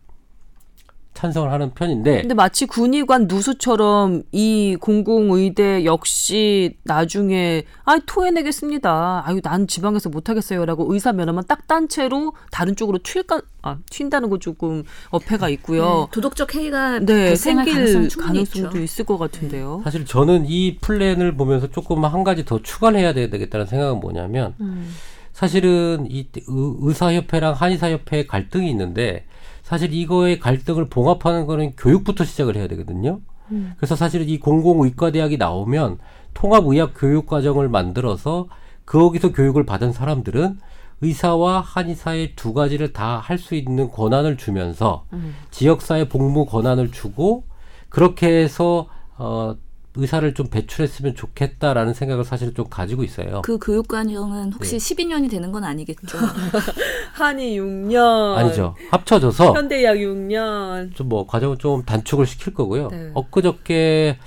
[1.21, 9.25] 찬성을 하는 편인데 근데 마치 군의관 누수처럼 이 공공의대 역시 나중에 아 토해내겠습니다.
[9.27, 14.39] 아유 난 지방에서 못하겠어요라고 의사 면허만 딱 딴 채로 다른 쪽으로 튈까 아 튄다는 거
[14.39, 15.83] 조금 어폐가 있고요.
[15.85, 17.75] 네, 도덕적 해이가 네, 생길
[18.17, 18.79] 가능성 있죠.
[18.79, 19.83] 있을 것 같은데요.
[19.85, 24.91] 사실 저는 이 플랜을 보면서 조금 한 가지 더 추가를 해야 되겠다는 생각은 뭐냐면 음.
[25.33, 26.45] 사실은 이 의-
[26.81, 29.27] 의사협회랑 한의사협회의 갈등이 있는데
[29.71, 33.21] 사실 이거의 갈등을 봉합하는 거는 교육부터 시작을 해야 되거든요.
[33.53, 33.73] 음.
[33.77, 35.99] 그래서 사실은 이 공공의과대학이 나오면
[36.35, 38.49] 통합의학 교육 과정을 만들어서
[38.85, 40.59] 거기서 교육을 받은 사람들은
[41.03, 45.37] 의사와 한의사의 두 가지를 다 할 수 있는 권한을 주면서 음.
[45.53, 47.45] 지역사회 복무 권한을 주고
[47.89, 49.55] 그렇게 해서 어
[49.97, 53.43] 의사를 좀 배출했으면 좋겠다라는 생각을 사실 좀 가지고 있어요.
[53.43, 54.95] 그 교육과정은 혹시 네.
[54.95, 56.19] 12년이 되는 건 아니겠죠?
[57.15, 58.37] 한의 6년.
[58.37, 58.77] 아니죠.
[58.91, 60.95] 합쳐져서 현대의학 6년.
[60.95, 62.89] 좀 뭐 과정을 좀 단축을 시킬 거고요.
[62.89, 63.11] 네.
[63.15, 64.19] 엊그저께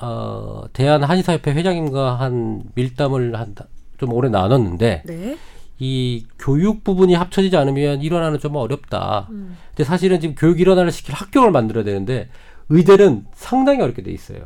[0.00, 3.54] 어, 대한 한의사협회 회장님과 한 밀담을 한
[3.98, 5.36] 좀 오래 나눴는데 네.
[5.80, 9.26] 이 교육 부분이 합쳐지지 않으면 일원화는 좀 어렵다.
[9.30, 9.56] 음.
[9.70, 12.28] 근데 사실은 지금 교육 일원화를 시킬 학교를 만들어야 되는데
[12.68, 14.38] 의대는 상당히 어렵게 돼 있어요.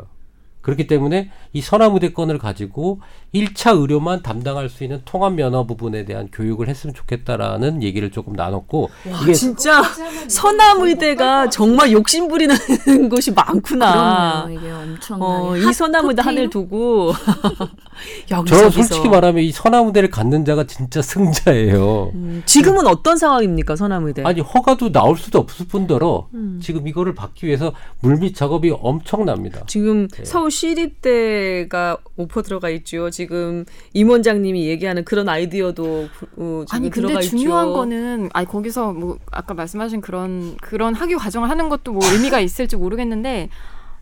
[0.63, 3.01] 그렇기 때문에 이 선화무대권을 가지고
[3.35, 8.91] 1차 의료만 담당할 수 있는 통합 면허 부분에 대한 교육을 했으면 좋겠다라는 얘기를 조금 나눴고
[9.11, 9.83] 와, 이게 진짜
[10.29, 12.55] 서남의대가 정말 욕심 부리는
[13.11, 14.45] 곳이 많구나.
[14.47, 14.59] 그럼요.
[14.61, 16.23] 이게 엄청나게 어, 이 포테이토?
[16.23, 17.13] 하늘 두고
[18.27, 18.71] 저.
[18.71, 22.13] 솔직히 말하면 이 선화무대를 갖는 자가 진짜 승자예요.
[22.15, 24.23] 음, 지금은 어떤 상황입니까 서남의대?
[24.25, 26.61] 아니 허가도 나올 수도 없을 뿐더러 음.
[26.63, 29.65] 지금 이거를 받기 위해서 물밑 작업이 엄청납니다.
[29.67, 30.25] 지금 네.
[30.25, 33.11] 서울 시립대가 오퍼 들어가 있죠.
[33.11, 37.73] 지금 임 원장님이 얘기하는 그런 아이디어도 어, 지금 아니 근데 중요한 있죠.
[37.75, 42.77] 거는 아니 거기서 뭐 아까 말씀하신 그런 그런 학위 과정을 하는 것도 뭐 의미가 있을지
[42.77, 43.49] 모르겠는데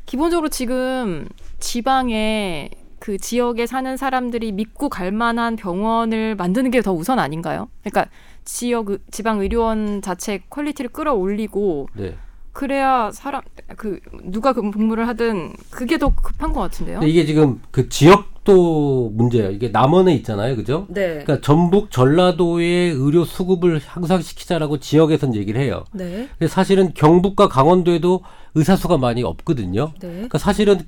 [0.06, 1.28] 기본적으로 지금
[1.60, 7.68] 지방에 그 지역에 사는 사람들이 믿고 갈 만한 병원을 만드는 게 더 우선 아닌가요?
[7.82, 8.10] 그러니까
[8.44, 12.16] 지역 의- 지방 의료원 자체 quality를 끌어올리고 네.
[12.60, 13.40] 그래야 사람
[13.78, 17.00] 그 누가 그 복무를 하든 그게 더 급한 것 같은데요.
[17.04, 19.50] 이게 지금 그 지역도 문제예요.
[19.50, 20.84] 이게 남원에 있잖아요, 그죠?
[20.90, 21.24] 네.
[21.24, 25.86] 그러니까 전북 전라도의 의료 수급을 향상시키자라고 지역에선 얘기를 해요.
[25.94, 26.28] 네.
[26.38, 28.20] 근데 사실은 경북과 강원도에도
[28.54, 29.94] 의사 수가 많이 없거든요.
[29.98, 30.08] 네.
[30.08, 30.80] 그러니까 사실은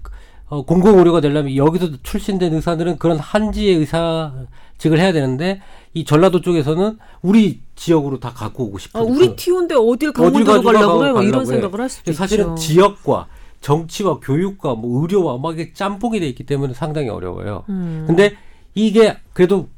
[0.48, 4.34] 어, 공공의료가 되려면 여기서 출신된 의사들은 그런 한지의 의사
[4.82, 5.60] 직을 해야 되는데
[5.94, 10.98] 이 전라도 쪽에서는 우리 지역으로 다 갖고 오고 싶은 아, 우리 티오인데 어딜 강원도로 가려고
[10.98, 11.22] 가고 그래요?
[11.22, 12.56] 이런 생각을 할 수도 근데 사실은 있죠.
[12.56, 13.28] 지역과
[13.60, 17.62] 정치와 교육과 뭐 의료와 막 이게 짬뽕이 돼 있기 때문에 상당히 어려워요.
[17.68, 18.04] 음.
[18.08, 18.34] 근데
[18.74, 19.68] 이게 그래도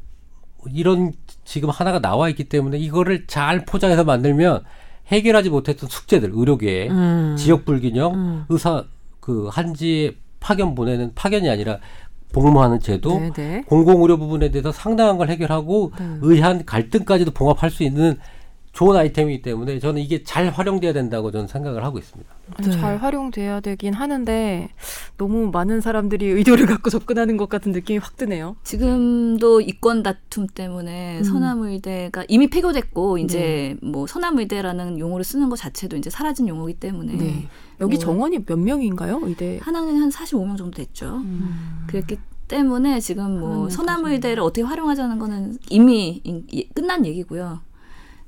[0.72, 1.12] 이런
[1.44, 4.64] 지금 하나가 나와 있기 때문에 이거를 잘 포장해서 만들면
[5.08, 7.36] 해결하지 못했던 숙제들 의료계에 음.
[7.38, 8.44] 지역 불균형 음.
[8.48, 8.84] 의사
[9.20, 11.78] 그 한지 파견 보내는 파견이 아니라
[12.34, 13.64] 복무하는 제도 네, 네.
[13.66, 16.04] 공공의료 부분에 대해서 상당한 걸 해결하고 네.
[16.20, 18.18] 의한 갈등까지도 봉합할 수 있는
[18.74, 22.34] 좋은 아이템이기 때문에 저는 이게 잘 활용돼야 된다고 저는 생각을 하고 있습니다.
[22.60, 22.70] 네.
[22.72, 24.68] 잘 활용돼야 되긴 하는데
[25.16, 28.56] 너무 많은 사람들이 의도를 갖고 접근하는 것 같은 느낌이 확 드네요.
[28.64, 31.24] 지금도 이권 다툼 때문에 음.
[31.24, 37.48] 서남의대가 이미 폐교됐고 이제 뭐 서남의대라는 용어를 쓰는 것 자체도 이제 사라진 용어이기 때문에 네.
[37.80, 39.20] 여기 뭐 정원이 몇 명인가요?
[39.22, 39.60] 의대.
[39.62, 41.18] 한 학년에 한 45명 정도 됐죠.
[41.18, 41.84] 음.
[41.86, 42.18] 그랬기
[42.48, 47.60] 때문에 지금 뭐 서남의대를 어떻게 활용하자는 거는 이미 이- 끝난 얘기고요.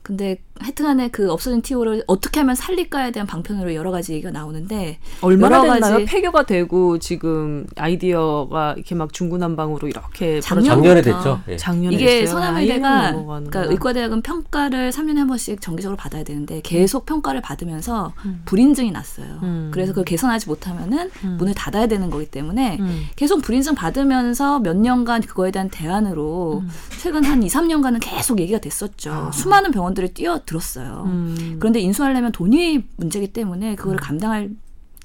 [0.06, 5.58] 근데 하여튼간에 그 없어진 티오를 어떻게 하면 살릴까에 대한 방편으로 여러 가지 얘기가 나오는데 얼마나
[5.58, 5.92] 여러 됐나요?
[5.94, 11.40] 가지- 폐교가 되고 지금 아이디어가 이렇게 막 중구난방으로 이렇게 작년- 작년에 됐죠.
[11.48, 11.56] 예.
[11.56, 13.14] 작년에 이게 서남의대가.
[13.24, 18.42] 그러니까 의과대학은 평가를 3년에 한 번씩 정기적으로 받아야 되는데 계속 평가를 받으면서 음.
[18.44, 19.40] 불인증이 났어요.
[19.42, 19.70] 음.
[19.74, 21.36] 그래서 그걸 개선하지 못하면은 음.
[21.38, 23.06] 문을 닫아야 되는 거기 때문에 음.
[23.16, 26.68] 계속 불인증 받으면서 몇 년간 그거에 대한 대안으로 음.
[27.02, 29.10] 최근 한 2, 3년간은 계속 얘기가 됐었죠.
[29.12, 29.30] 아.
[29.32, 31.02] 수많은 병원 들이 뛰어들었어요.
[31.06, 31.56] 음.
[31.58, 34.50] 그런데 인수하려면 돈이 문제기 때문에 그거를 감당할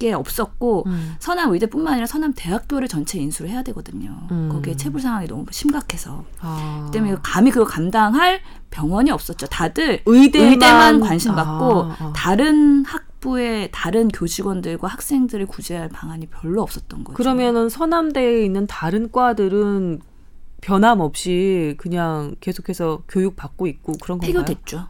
[0.02, 1.14] 게 없었고 음.
[1.20, 4.26] 서남 의대뿐만 아니라 서남 대학교를 전체 인수를 해야 되거든요.
[4.32, 4.48] 음.
[4.50, 6.90] 거기에 체불 상황이 너무 심각해서 아.
[6.92, 8.40] 때문에 감히 그걸 감당할
[8.70, 9.46] 병원이 없었죠.
[9.46, 12.12] 다들 의대만, 의대만 관심 받고 아, 아.
[12.16, 17.16] 다른 학부의 다른 교직원들과 학생들을 구제할 방안이 별로 없었던 거죠.
[17.16, 20.00] 그러면은 서남대에 있는 다른 과들은
[20.62, 24.44] 변함없이 그냥 계속해서 교육 받고 있고 그런 건가요?
[24.44, 24.86] 폐교됐죠.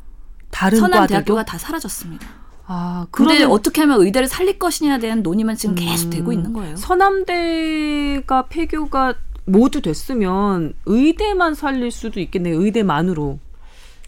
[0.52, 2.24] 다른 과들도 대학교가 다 사라졌습니다.
[2.66, 6.10] 아 근데 그러면 어떻게 하면 의대를 살릴 것이냐에 대한 논의만 지금 계속 음.
[6.10, 6.76] 되고 있는 거예요.
[6.76, 9.14] 서남대가 폐교가
[9.44, 12.62] 모두 됐으면 의대만 살릴 수도 있겠네요.
[12.62, 13.40] 의대만으로.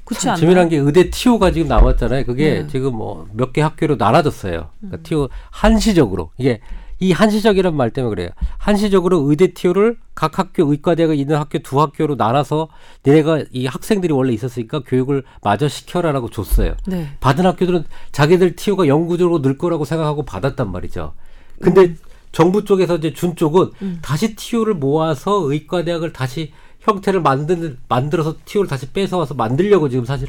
[0.05, 0.41] 그렇지 참 않나요?
[0.41, 2.27] 재미난 게 의대 티오가 지금 남았잖아요.
[2.27, 2.69] 그게 네.
[2.69, 4.69] 지금 뭐 몇 개 학교로 나눠졌어요.
[4.81, 4.89] 음.
[4.91, 6.61] 그러니까 티오 한시적으로 이게
[7.01, 8.31] 이 한시적이란 말 때문에 그래요.
[8.59, 12.69] 한시적으로 의대 티오를 각 학교 의과대가 있는 학교 두 학교로 나눠서
[13.03, 16.77] 내가 이 학생들이 원래 있었으니까 교육을 마저 시켜라라고 줬어요.
[16.87, 17.09] 네.
[17.21, 21.15] 받은 학교들은 자기들 티오가 영구적으로 늘 거라고 생각하고 받았단 말이죠.
[21.61, 21.95] 근데
[22.33, 23.99] 정부 쪽에서 이제 준 쪽은 음.
[24.03, 30.29] 다시 티오를 모아서 의과대학을 다시 형태를 만드는 만들어서 티오를 다시 뺏어와서 만들려고 지금 사실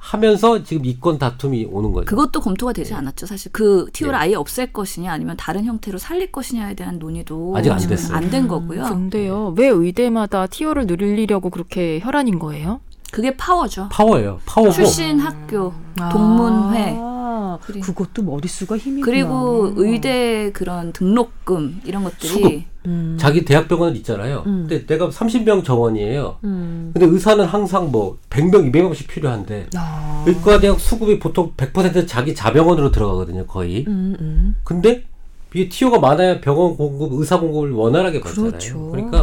[0.00, 2.06] 하면서 지금 이권 다툼이 오는 거죠.
[2.06, 3.26] 그것도 검토가 되지 않았죠.
[3.26, 4.18] 사실 그 티오를 네.
[4.18, 8.16] 아예 없앨 것이냐 아니면 다른 형태로 살릴 것이냐에 대한 논의도 아직 안 됐어요.
[8.16, 8.84] 안된 거고요.
[8.84, 12.80] 근데요, 왜 의대마다 티오를 늘리려고 그렇게 혈안인 거예요?
[13.10, 13.88] 그게 파워죠.
[13.90, 14.40] 파워예요.
[14.46, 16.08] 파워고 출신 학교 아.
[16.10, 22.62] 동문회 아, 그리- 그것도 머릿수가 힘이 그리고 의대 그런 등록금 이런 것들이 수급.
[22.86, 23.16] 음.
[23.20, 24.44] 자기 대학병원 있잖아요.
[24.46, 24.66] 음.
[24.68, 26.36] 근데 내가 30명 정원이에요.
[26.44, 26.90] 음.
[26.94, 30.24] 근데 의사는 항상 뭐 100명, 200명씩 필요한데 야.
[30.26, 33.84] 의과대학 수급이 보통 100% 자기 자병원으로 들어가거든요, 거의.
[33.88, 34.54] 음, 음.
[34.64, 35.04] 근데
[35.52, 38.50] 이게 티오가 많아야 병원 공급, 의사 공급을 원활하게 받잖아요.
[38.52, 38.90] 그렇죠.
[38.92, 39.19] 그러니까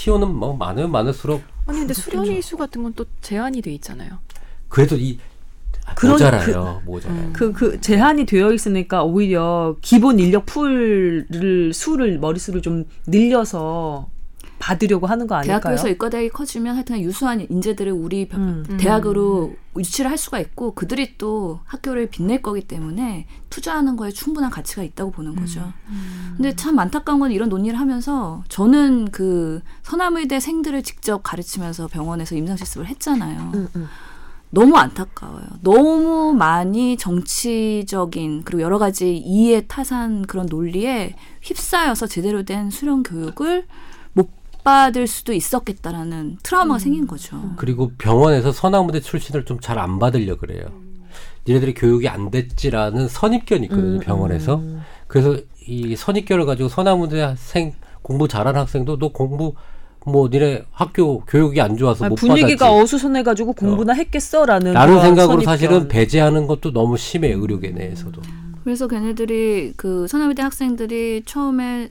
[0.00, 4.18] 티오는 뭐 많으면 많을수록 아니 근데 수련의 이수 같은 건 또 제한이 돼 있잖아요.
[4.68, 5.18] 그래도 이
[6.02, 7.30] 모자라요, 모자라요.
[7.34, 14.08] 그, 그, 제한이 되어 있으니까 오히려 기본 인력 풀을, 수를, 머릿수를 좀 늘려서
[14.60, 15.58] 받으려고 하는 거 아닐까요?
[15.60, 18.76] 대학교에서 의과대학이 커지면 하여튼 유수한 인재들을 우리 병- 음.
[18.78, 24.82] 대학으로 유치를 할 수가 있고 그들이 또 학교를 빛낼 거기 때문에 투자하는 거에 충분한 가치가
[24.82, 25.72] 있다고 보는 거죠.
[26.36, 32.86] 근데 참 안타까운 건 이런 논의를 하면서 저는 그 서남의대 생들을 직접 가르치면서 병원에서 임상실습을
[32.86, 33.50] 했잖아요.
[33.54, 33.88] 음, 음.
[34.52, 35.44] 너무 안타까워요.
[35.62, 43.66] 너무 많이 정치적인 그리고 여러 가지 이해 타산 그런 논리에 휩싸여서 제대로 된 수련 교육을
[44.60, 47.36] 못 받을 수도 있었겠다라는 트라우마가 생긴 거죠.
[47.56, 50.64] 그리고 병원에서 선악무대 출신을 좀 잘 안 받으려 그래요.
[51.46, 54.56] 니네들이 교육이 안 됐지라는 선입견이 있거든요, 음, 병원에서.
[54.56, 54.82] 음.
[55.06, 55.36] 그래서
[55.66, 59.54] 이 선입견을 가지고 선악무대 학생 공부 잘하는 학생도 너 공부
[60.06, 62.82] 뭐 니네 학교 교육이 안 좋아서 아니, 못 분위기가 받았지.
[62.82, 65.44] 어수선해가지고 공부나 했겠어라는 라는 생각으로 선입견.
[65.44, 68.20] 사실은 배제하는 것도 너무 심해 의료계 내에서도.
[68.64, 71.90] 그래서 걔네들이 그 서남의대 학생들이 처음에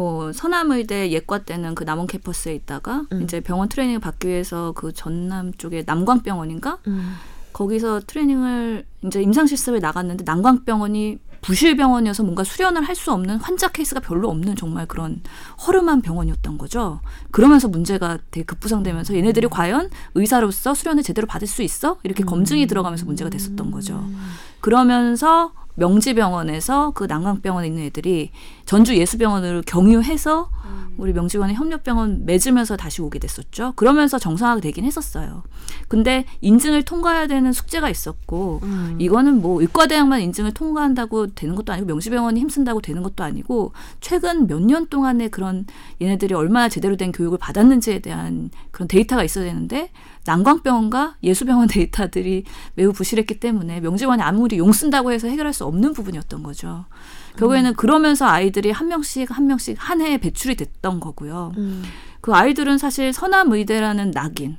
[0.00, 3.20] 뭐 서남의대 예과 때는 그 남원 캠퍼스에 있다가 음.
[3.20, 7.16] 이제 병원 트레이닝을 받기 위해서 그 전남 쪽에 남광병원인가 음.
[7.52, 14.00] 거기서 트레이닝을 이제 임상 실습에 나갔는데 남광병원이 부실병원이어서 뭔가 수련을 할 수 없는 환자 케이스가
[14.00, 15.22] 별로 없는 정말 그런
[15.66, 17.00] 허름한 병원이었던 거죠.
[17.30, 21.98] 그러면서 문제가 되게 급부상되면서 얘네들이 과연 의사로서 수련을 제대로 받을 수 있어?
[22.04, 24.02] 이렇게 검증이 들어가면서 문제가 됐었던 거죠.
[24.60, 28.30] 그러면서 명지병원에서 그 난강병원에 있는 애들이
[28.64, 30.50] 전주 예수병원을 경유해서
[30.96, 33.72] 우리 명지관의 협력병원 맺으면서 다시 오게 됐었죠.
[33.76, 35.42] 그러면서 정상화가 되긴 했었어요.
[35.88, 38.96] 근데 인증을 통과해야 되는 숙제가 있었고 음.
[38.98, 44.60] 이거는 뭐 의과대학만 인증을 통과한다고 되는 것도 아니고 명지병원이 힘쓴다고 되는 것도 아니고 최근 몇
[44.60, 45.64] 년 동안의 그런
[46.02, 49.90] 얘네들이 얼마나 제대로 된 교육을 받았는지에 대한 그런 데이터가 있어야 되는데
[50.24, 52.44] 난광병원과 예수병원 데이터들이
[52.74, 56.84] 매우 부실했기 때문에 명지관이 아무리 용 쓴다고 해서 해결할 수 없는 부분이었던 거죠.
[57.36, 61.52] 결국에는 그러면서 아이들이 한 명씩 한 명씩 한 해에 배출이 됐던 거고요.
[61.56, 61.82] 음.
[62.20, 64.56] 그 아이들은 사실 서남의대라는 낙인,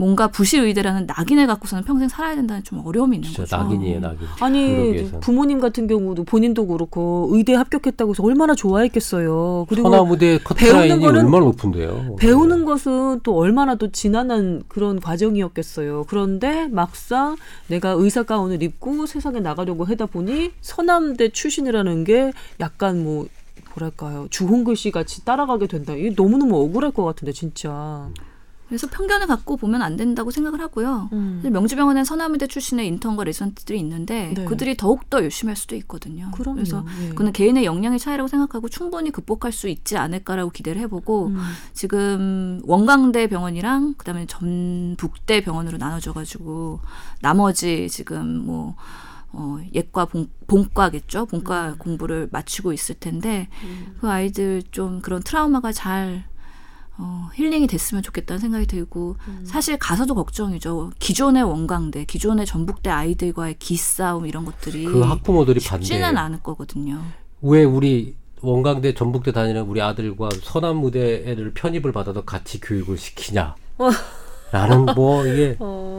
[0.00, 3.56] 뭔가 부실의대라는 낙인을 갖고서는 평생 살아야 된다는 좀 어려움이 있는 진짜 거죠.
[3.58, 4.18] 낙인이에요, 낙인.
[4.40, 5.10] 아니.
[5.20, 9.66] 부모님 같은 경우도 본인도 그렇고 의대 합격했다고 해서 얼마나 좋아했겠어요.
[9.68, 12.16] 그리고 선악무대 커트라인이 거는- 얼마나 높은데요.
[12.18, 16.06] 배우는 것은 또 얼마나 또 지난한 그런 과정이었겠어요.
[16.08, 17.36] 그런데 막상
[17.66, 23.26] 내가 의사 가운을 입고 세상에 나가려고 하다 보니 서남대 출신이라는 게 약간 뭐
[23.74, 25.92] 뭐랄까요 주홍글 씨 같이 따라가게 된다.
[25.92, 28.08] 이게 너무너무 억울할 것 같은데 진짜.
[28.70, 31.08] 그래서 편견을 갖고 보면 안 된다고 생각을 하고요.
[31.12, 31.40] 음.
[31.42, 34.44] 명지병원에 서남의대 출신의 인턴과 레지던트들이 있는데 네.
[34.44, 36.30] 그들이 더욱 더 열심히 할 수도 있거든요.
[36.30, 36.54] 그럼요.
[36.54, 37.08] 그래서 예.
[37.10, 41.42] 그는 개인의 역량의 차이라고 생각하고 충분히 극복할 수 있지 않을까라고 기대를 해보고 음.
[41.72, 46.78] 지금 원광대 병원이랑 그다음에 전북대 병원으로 나눠져가지고
[47.22, 48.76] 나머지 지금 뭐
[49.32, 51.26] 어, 예과 본, 본과겠죠.
[51.26, 53.48] 본과 공부를 마치고 있을 텐데
[54.00, 56.24] 그 아이들 좀 그런 트라우마가 잘
[57.02, 60.90] 어, 힐링이 됐으면 좋겠다는 생각이 들고 사실 가서도 걱정이죠.
[60.98, 66.20] 기존의 원광대, 기존의 전북대 아이들과의 기싸움 이런 것들이 그 학부모들이 쉽지는 반대.
[66.20, 67.02] 않을 거거든요.
[67.40, 73.54] 왜 우리 원광대 전북대 다니는 우리 아들과 서남무대 애들 편입을 받아도 같이 교육을 시키냐?
[74.52, 75.98] 라는 뭐 이게 어,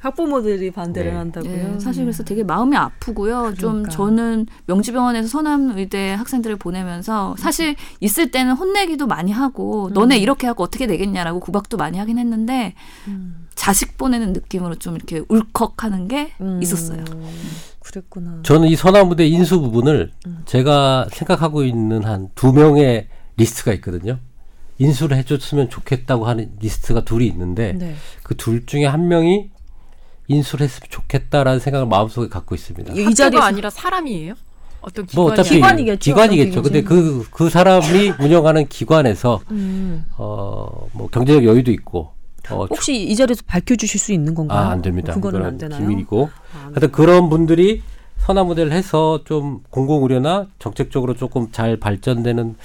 [0.00, 1.16] 학부모들이 반대를 네.
[1.16, 1.74] 한다고요.
[1.74, 3.54] 예, 사실 그래서 되게 마음이 아프고요.
[3.58, 3.90] 좀 그러니까.
[3.90, 10.86] 저는 명지병원에서 서남의대 학생들을 보내면서 사실 있을 때는 혼내기도 많이 하고 너네 이렇게 하고 어떻게
[10.86, 12.74] 되겠냐라고 구박도 많이 하긴 했는데
[13.08, 13.46] 음.
[13.54, 16.60] 자식 보내는 느낌으로 좀 이렇게 울컥하는 게 음.
[16.62, 17.04] 있었어요.
[17.80, 18.40] 그랬구나.
[18.42, 20.42] 저는 이 서남의대 인수 부분을 음.
[20.46, 24.18] 제가 생각하고 있는 한 두 명의 리스트가 있거든요.
[24.80, 27.94] 인수를 해줬으면 좋겠다고 하는 리스트가 둘이 있는데 네.
[28.22, 29.50] 그둘 중에 한 명이
[30.26, 32.94] 인수를 했으면 좋겠다라는 생각을 마음속에 갖고 있습니다.
[32.94, 34.34] 이 자리에서 아니라 사람이에요?
[34.80, 36.62] 어떤 기관이 뭐 어차피 기관이겠죠, 기관이겠죠.
[36.62, 40.06] 근데 그그 사람이 운영하는 기관에서 음.
[40.16, 42.12] 어뭐 경제적 여유도 있고
[42.48, 44.58] 어 혹시 이 자리에서 밝혀주실 수 있는 건가요?
[44.58, 45.12] 아, 안 됩니다.
[45.12, 45.80] 그거는 안 되나요?
[45.80, 46.30] 비밀이고.
[46.54, 47.82] 아, 하여튼 그런 분들이
[48.16, 52.56] 선화 모델을 해서 좀 공공의료나 정책적으로 조금 잘 발전되는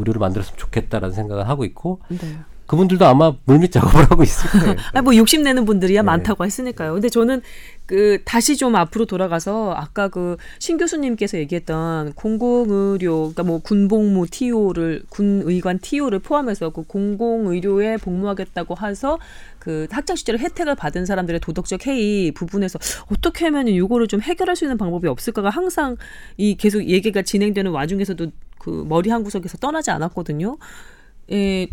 [0.00, 2.18] 의료를 만들었으면 좋겠다라는 생각을 하고 있고 네.
[2.66, 4.76] 그분들도 아마 물밑 작업을 하고 있을 거예요.
[4.92, 6.06] 아니 뭐 욕심내는 분들이야 네.
[6.06, 6.92] 많다고 했으니까요.
[6.92, 7.42] 근데 저는
[7.84, 15.02] 그 다시 좀 앞으로 돌아가서 아까 그 신 교수님께서 얘기했던 공공의료 그러니까 뭐 군복무 TO를
[15.08, 19.18] 군의관 TO를 포함해서 그 공공의료에 복무하겠다고 해서
[19.58, 22.78] 그 학창 시절에 혜택을 받은 사람들의 도덕적 해이 부분에서
[23.10, 25.96] 어떻게 하면 이거를 좀 해결할 수 있는 방법이 없을까가 항상
[26.36, 28.28] 이 계속 얘기가 진행되는 와중에서도
[28.60, 30.58] 그 머리 한 구석에서 떠나지 않았거든요.
[31.32, 31.66] 예,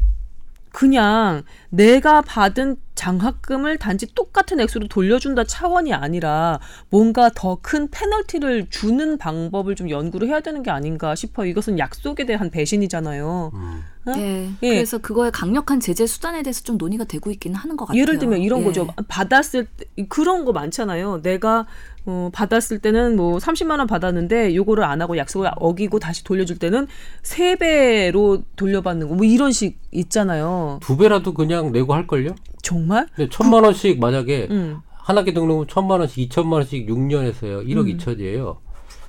[0.71, 9.17] 그냥 내가 받은 장학금을 단지 똑같은 액수로 돌려준다 차원이 아니라 뭔가 더 큰 페널티를 주는
[9.17, 11.47] 방법을 좀 연구를 해야 되는 게 아닌가 싶어요.
[11.49, 13.51] 이것은 약속에 대한 배신이잖아요.
[13.53, 13.83] 음.
[14.07, 14.13] 어?
[14.17, 14.49] 예.
[14.63, 14.69] 예.
[14.69, 18.01] 그래서 그거에 강력한 제재 수단에 대해서 좀 논의가 되고 있기는 하는 것 같아요.
[18.01, 18.63] 예를 들면 이런 예.
[18.65, 18.87] 거죠.
[19.07, 21.21] 받았을 때 그런 거 많잖아요.
[21.23, 21.65] 내가
[22.05, 26.87] 어, 받았을 때는 뭐 30만 원 받았는데 요거를 안 하고 약속을 어기고 다시 돌려줄 때는
[27.21, 30.79] 세 배로 돌려받는 거 뭐 이런 식 있잖아요.
[30.81, 32.33] 두 배라도 그냥 내고 할 걸요?
[32.61, 33.07] 정말?
[33.15, 34.79] 근데 천만 원씩 만약에 음.
[34.89, 37.65] 한 학기 등록은 천만 원씩, 이천만 원씩 6년에서요.
[37.67, 37.87] 1억 음.
[37.87, 38.57] 이 2천이에요.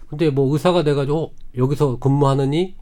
[0.09, 2.76] 근데 뭐 의사가 돼가지고 어, 여기서 근무하느니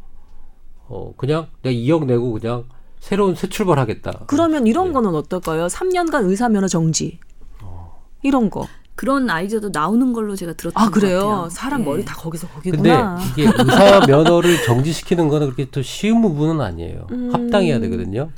[0.88, 2.64] 어 그냥 내가 2억 내고 그냥
[3.00, 4.24] 새로운 새 출발하겠다.
[4.26, 4.92] 그러면 이런 네.
[4.92, 5.66] 거는 어떨까요?
[5.66, 7.18] 3년간 의사 면허 정지.
[8.22, 8.66] 이런 거.
[8.94, 11.18] 그런 아이디어도 나오는 걸로 제가 들었던 아것 그래요?
[11.20, 11.48] 같아요.
[11.50, 11.84] 사람 예.
[11.84, 13.18] 머리 다 거기서 근데 거기구나.
[13.32, 17.06] 이게 의사 면허를 정지시키는 거는 그렇게 또 쉬운 부분은 아니에요.
[17.12, 17.30] 음.
[17.32, 18.30] 합당해야 되거든요.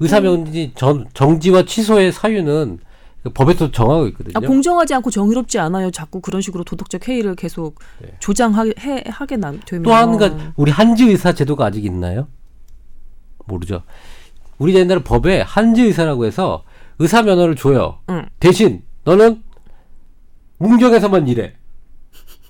[0.00, 2.78] 의사 면허 정, 정지와 취소의 사유는
[3.34, 4.32] 법에서 정하고 있거든요.
[4.34, 5.90] 아, 공정하지 않고 정의롭지 않아요.
[5.90, 8.08] 자꾸 그런 식으로 도덕적 해이를 계속 네.
[8.20, 9.82] 조장하게 해, 하게 남, 되면.
[9.82, 12.28] 또한 가지 우리 한지 의사 제도가 아직 있나요?
[13.46, 13.82] 모르죠.
[14.58, 16.64] 우리 옛날에 법에 한지 의사라고 해서
[16.98, 17.98] 의사 면허를 줘요.
[18.10, 18.26] 응.
[18.40, 19.42] 대신 너는
[20.58, 21.54] 문경에서만 일해.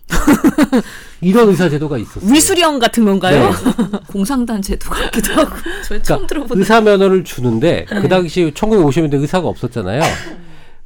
[1.21, 2.33] 이런 의사 제도가 있었어요.
[2.33, 3.51] 위수령 같은 건가요?
[3.51, 3.99] 네.
[4.13, 5.51] 공상단 제도 같기도 하고
[5.87, 10.03] 저 처음 그러니까 들어보는 의사 면허를 주는데 그 당시 1950년대 의사가 없었잖아요.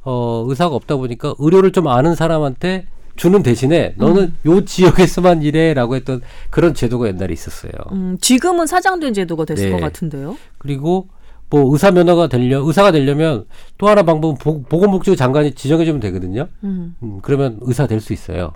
[0.03, 6.21] 어, 의사가 없다 보니까 의료를 좀 아는 사람한테 주는 대신에 너는 요 지역에서만 일해라고 했던
[6.49, 7.71] 그런 제도가 옛날에 있었어요.
[7.91, 9.71] 음, 지금은 사장된 제도가 됐을 네.
[9.71, 10.35] 것 같은데요.
[10.57, 11.09] 그리고
[11.49, 13.45] 뭐 의사 면허가 되려 의사가 되려면
[13.77, 16.47] 또 하나 방법은 보, 보건복지부 장관이 지정해 주면 되거든요.
[16.63, 16.95] 음.
[17.03, 18.53] 음, 그러면 의사 될 수 있어요.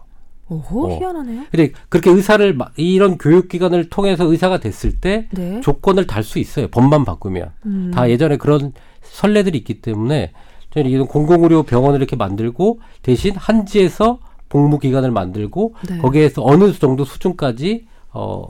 [0.49, 0.97] 오호, 어.
[0.97, 1.43] 희한하네요.
[1.51, 5.59] 근데 그렇게 의사를 마- 이런 교육 기관을 통해서 의사가 됐을 때 네.
[5.61, 6.67] 조건을 달 수 있어요.
[6.69, 7.51] 법만 바꾸면.
[7.65, 7.91] 음.
[7.93, 8.71] 다 예전에 그런
[9.01, 10.31] 선례들이 있기 때문에
[10.71, 14.19] 저는 이런 공공의료 병원을 이렇게 만들고 대신 한지에서
[14.49, 15.97] 복무 기관을 만들고 네.
[15.97, 18.45] 거기에서 어느 정도 수준까지 어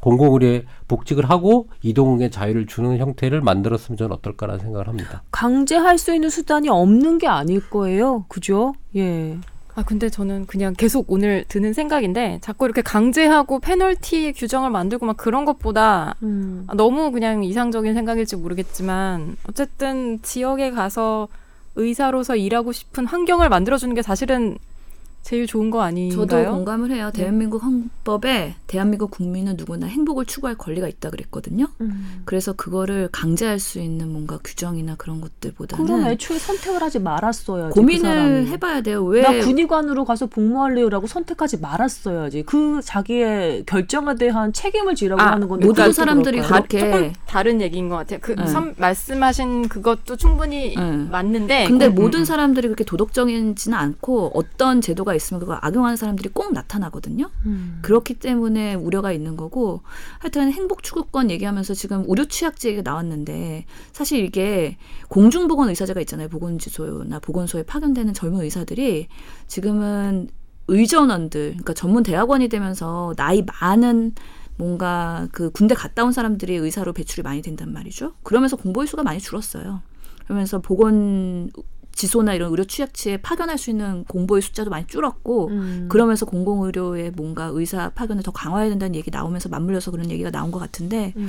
[0.00, 5.22] 공공의료에 복직을 하고 이동의 자유를 주는 형태를 만들었으면 저는 어떨까라는 생각을 합니다.
[5.30, 8.24] 강제할 수 있는 수단이 없는 게 아닐 거예요.
[8.28, 8.74] 그죠?
[8.96, 9.38] 예.
[9.76, 15.16] 아 근데 저는 그냥 계속 오늘 드는 생각인데 자꾸 이렇게 강제하고 페널티 규정을 만들고 막
[15.16, 16.64] 그런 것보다 음.
[16.68, 21.28] 아, 너무 그냥 이상적인 생각일지 모르겠지만 어쨌든 지역에 가서
[21.76, 24.58] 의사로서 일하고 싶은 환경을 만들어주는 게 사실은
[25.24, 26.26] 제일 좋은 거 아닌가요?
[26.26, 27.10] 저도 공감을 해요.
[27.14, 27.22] 네.
[27.22, 31.66] 대한민국 헌법에 대한민국 국민은 누구나 행복을 추구할 권리가 있다 그랬거든요.
[31.80, 32.20] 음.
[32.26, 37.68] 그래서 그거를 강제할 수 있는 뭔가 규정이나 그런 것들보다는 그럼 애초에 선택을 하지 말았어야지.
[37.74, 38.46] 그 고민을 사람이.
[38.48, 39.02] 해봐야 돼요.
[39.02, 42.42] 왜 나 군의관으로 가서 복무할래요라고 선택하지 말았어야지.
[42.42, 46.42] 그 자기의 결정에 대한 책임을 지라고 아, 하는 건 모든 사람들이?
[46.42, 48.18] 그렇게 조금 다른 얘기인 것 같아요.
[48.20, 48.46] 그 네.
[48.46, 50.96] 선- 말씀하신 그것도 충분히 네.
[51.10, 56.30] 맞는데 근데 그- 모든 음, 사람들이 그렇게 도덕적이지는 않고 어떤 제도가 있으면 그걸 악용하는 사람들이
[56.30, 57.30] 꼭 나타나거든요.
[57.46, 57.78] 음.
[57.82, 59.82] 그렇기 때문에 우려가 있는 거고
[60.18, 64.76] 하여튼 행복 추구권 얘기하면서 지금 의료 취약제 얘기가 나왔는데 사실 이게
[65.08, 66.28] 공중보건 의사제가 있잖아요.
[66.28, 69.08] 보건지소나 보건소에 파견되는 젊은 의사들이
[69.46, 70.28] 지금은
[70.68, 74.12] 의전원들 그러니까 전문 대학원이 되면서 나이 많은
[74.56, 78.14] 뭔가 그 군대 갔다 온 사람들이 의사로 배출이 많이 된단 말이죠.
[78.22, 79.82] 그러면서 공보의 수가 많이 줄었어요.
[80.24, 81.50] 그러면서 보건
[81.94, 85.88] 지소나 이런 의료 취약지에 파견할 수 있는 공보의 숫자도 많이 줄었고 음.
[85.90, 90.58] 그러면서 공공의료에 뭔가 의사 파견을 더 강화해야 된다는 얘기 나오면서 맞물려서 그런 얘기가 나온 것
[90.58, 91.28] 같은데 음.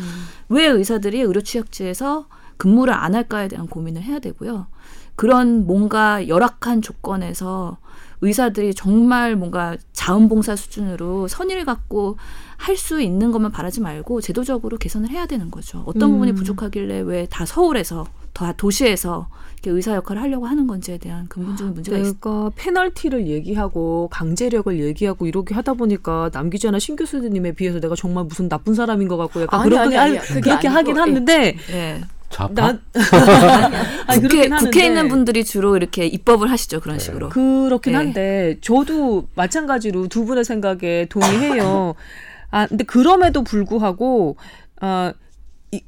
[0.50, 4.68] 왜 의사들이 의료 취약지에서 근무를 안 할까에 대한 고민을 해야 되고요.
[5.16, 7.78] 그런 뭔가 열악한 조건에서
[8.22, 12.18] 의사들이 정말 뭔가 자원봉사 수준으로 선의를 갖고
[12.58, 15.84] 할 수 있는 것만 바라지 말고 제도적으로 개선을 해야 되는 거죠.
[15.86, 16.14] 어떤 음.
[16.14, 18.06] 부분이 부족하길래 왜 다 서울에서
[18.36, 24.10] 다 도시에서 이렇게 의사 역할을 하려고 하는 건지에 대한 근본적인 문제가 있 내가 페널티를 얘기하고
[24.12, 29.08] 강제력을 얘기하고 이렇게 하다 보니까 남 기자나 신 교수님에 비해서 내가 정말 무슨 나쁜 사람인
[29.08, 31.00] 것 같고 약간 아니, 그렇게, 아니, 아니, 그렇게 아니고, 하긴 예.
[31.00, 32.02] 하는데 예.
[32.30, 32.54] 좌파?
[32.54, 32.82] 난
[34.08, 37.04] 아니, 국회, 국회에 있는 분들이 주로 이렇게 입법을 하시죠 그런 네.
[37.04, 37.30] 식으로.
[37.30, 37.98] 그렇긴 네.
[37.98, 41.96] 한데 저도 마찬가지로 두 분의 생각에 동의해요.
[42.52, 44.36] 아 근데 그럼에도 불구하고
[44.82, 45.14] 아이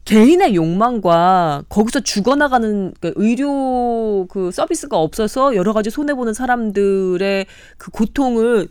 [0.05, 7.45] 개인의 욕망과 거기서 죽어나가는 그 의료 그 서비스가 없어서 여러 가지 손해 보는 사람들의
[7.77, 8.67] 그 고통을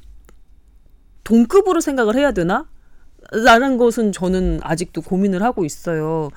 [1.25, 2.67] 동급으로 생각을 해야 되나?
[3.33, 6.31] 라는 것은 저는 아직도 고민을 하고 있어요.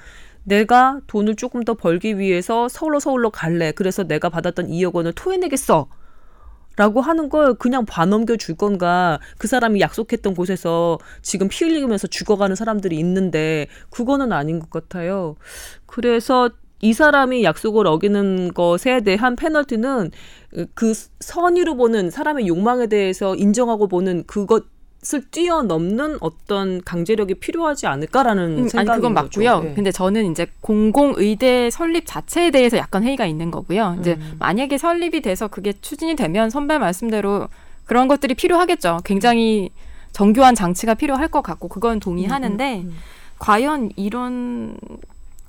[0.44, 3.72] 내가 돈을 조금 더 벌기 위해서 서울로 서울로 갈래.
[3.72, 5.88] 그래서 내가 받았던 2억 원을 토해내겠어.
[6.80, 12.56] 라고 하는 걸 그냥 봐넘겨 줄 건가 그 사람이 약속했던 곳에서 지금 피 흘리면서 죽어가는
[12.56, 15.36] 사람들이 있는데 그거는 아닌 것 같아요.
[15.86, 16.50] 그래서
[16.80, 20.12] 이 사람이 약속을 어기는 것에 대한 페널티는
[20.74, 24.64] 그 선의로 보는 사람의 욕망에 대해서 인정하고 보는 그것
[25.14, 29.62] 을 뛰어넘는 어떤 강제력이 필요하지 않을까라는 음, 생각이 아니 그건 맞고요.
[29.62, 29.74] 네.
[29.74, 33.96] 근데 저는 이제 공공 의대 설립 자체에 대해서 약간 회의가 있는 거고요.
[34.02, 34.36] 이제 음.
[34.40, 37.48] 만약에 설립이 돼서 그게 추진이 되면 선배 말씀대로
[37.86, 39.00] 그런 것들이 필요하겠죠.
[39.06, 39.70] 굉장히
[40.12, 42.98] 정교한 장치가 필요할 것 같고 그건 동의하는데 음, 음, 음.
[43.40, 44.78] 과연 이런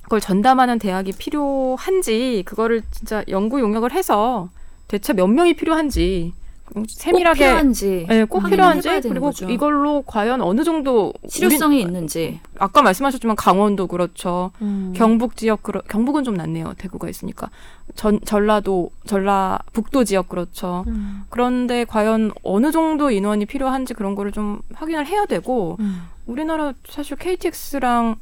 [0.09, 4.48] 걸 전담하는 대학이 필요한지 그거를 진짜 연구 용역을 해서
[4.86, 6.39] 대체 몇 명이 필요한지 꼭
[6.88, 9.48] 세밀하게 필요한지 네, 꼭 필요한지 그리고 거죠.
[9.50, 14.52] 이걸로 과연 어느 정도 실효성이 우리- 있는지 아까 말씀하셨지만 강원도 그렇죠.
[14.62, 14.92] 음.
[14.96, 16.74] 경북 지역 그렇 경북은 좀 낫네요.
[16.78, 17.50] 대구가 있으니까.
[17.96, 20.84] 전 전라도 전라북도 지역 그렇죠.
[20.86, 21.24] 음.
[21.28, 26.02] 그런데 과연 어느 정도 인원이 필요한지 그런 거를 좀 확인을 해야 되고 음.
[26.26, 28.16] 우리나라 사실 KTX랑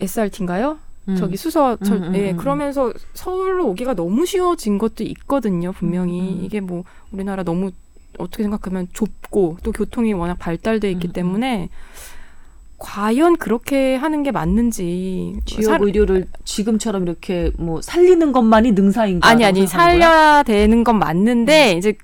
[0.00, 0.78] SRT인가요?
[1.08, 1.16] 음.
[1.16, 2.36] 저기 수서 저, 음, 음, 예, 음.
[2.36, 5.72] 그러면서 서울로 오기가 너무 쉬워진 것도 있거든요.
[5.72, 6.40] 분명히.
[6.44, 7.70] 이게 뭐 우리나라 너무
[8.18, 11.08] 어떻게 생각하면 좁고 또 교통이 워낙 발달돼 있기.
[11.08, 11.68] 때문에
[12.78, 19.28] 과연 그렇게 하는 게 맞는지 지역 살- 의료를 지금처럼 이렇게 뭐 살리는 것만이 능사인가?
[19.28, 21.78] 아니 아니 살려야 되는 건 맞는데 음.
[21.78, 21.94] 이제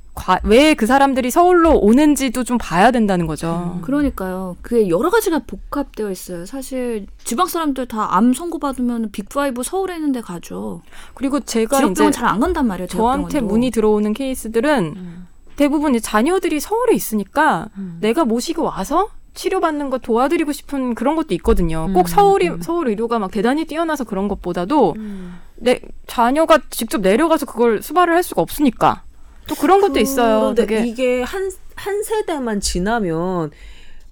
[0.44, 3.74] 왜 그 사람들이 서울로 오는지도 좀 봐야 된다는 거죠.
[3.76, 3.82] 음.
[3.82, 4.56] 그러니까요.
[4.62, 6.46] 그게 여러 가지가 복합되어 있어요.
[6.46, 10.82] 사실 지방 사람들 다 암 선고 받으면 빅5 서울에 있는데 가죠.
[11.14, 12.86] 그리고 제가 이제 지역병원 잘 안 간단 말이에요.
[12.88, 13.52] 저한테 지역병원도.
[13.54, 15.26] 문의 들어오는 케이스들은 음.
[15.56, 17.98] 대부분 이제 자녀들이 서울에 있으니까 음.
[18.00, 21.86] 내가 모시고 와서 치료받는 거 도와드리고 싶은 그런 것도 있거든요.
[21.88, 22.62] 음, 꼭 서울이 음.
[22.62, 25.38] 서울 의료가 막 대단히 뛰어나서 그런 것보다도 음.
[25.56, 29.02] 내 자녀가 직접 내려가서 그걸 수발을 할 수가 없으니까
[29.46, 30.54] 또 그런 것도 있어요.
[30.54, 33.50] 되게 이게 한, 한 세대만 지나면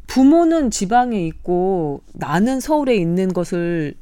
[0.07, 3.95] 부모는 지방에 있고 나는 서울에 있는 것을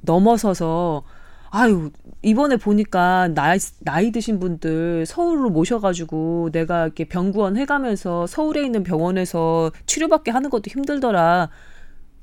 [0.00, 1.02] 넘어서서
[1.50, 1.90] 아유
[2.22, 9.70] 이번에 보니까 나이, 나이 드신 분들 서울로 모셔가지고 내가 이렇게 병구원 해가면서 서울에 있는 병원에서
[9.86, 11.48] 치료받게 하는 것도 힘들더라.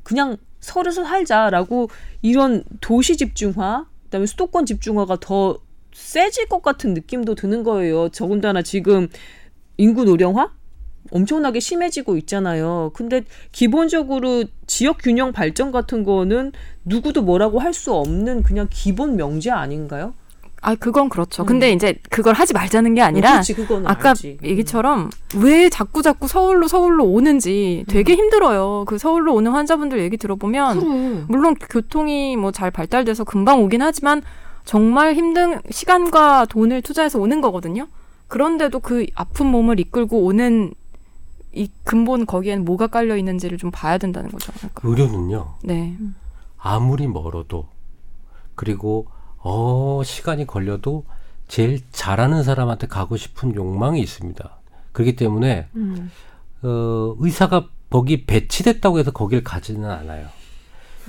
[0.03, 1.89] 그냥 서울에서 살자라고
[2.21, 5.59] 이런 도시 집중화, 그다음에 수도권 집중화가 더
[5.93, 8.09] 세질 것 같은 느낌도 드는 거예요.
[8.09, 9.07] 더군다나 지금
[9.77, 10.51] 인구 노령화
[11.11, 12.91] 엄청나게 심해지고 있잖아요.
[12.93, 16.51] 근데 기본적으로 지역 균형 발전 같은 거는
[16.85, 20.13] 누구도 뭐라고 할 수 없는 그냥 기본 명제 아닌가요?
[20.61, 21.43] 아 그건 그렇죠.
[21.43, 21.45] 음.
[21.45, 24.39] 근데 이제 그걸 하지 말자는 게 아니라 그거는 아까 알지.
[24.43, 28.17] 얘기처럼 왜 자꾸 자꾸 서울로 서울로 오는지 되게 음.
[28.17, 28.85] 힘들어요.
[28.87, 31.25] 그 서울로 오는 환자분들 얘기 들어보면 그럼.
[31.27, 34.23] 물론 교통이 뭐 잘 발달돼서 금방 오긴 하지만
[34.63, 37.87] 정말 힘든 시간과 돈을 투자해서 오는 거거든요.
[38.27, 40.73] 그런데도 그 아픈 몸을 이끌고 오는
[41.55, 44.51] 이 근본 거기에는 뭐가 깔려 있는지를 좀 봐야 된다는 거죠.
[44.53, 44.81] 그러니까.
[44.87, 45.55] 의료는요.
[45.63, 45.97] 네.
[46.57, 47.67] 아무리 멀어도
[48.55, 51.05] 그리고 어 시간이 걸려도
[51.47, 54.57] 제일 잘하는 사람한테 가고 싶은 욕망이 있습니다.
[54.91, 56.11] 그렇기 때문에 음.
[56.63, 60.27] 어, 의사가 거기 배치됐다고 해서 거길 가지는 않아요.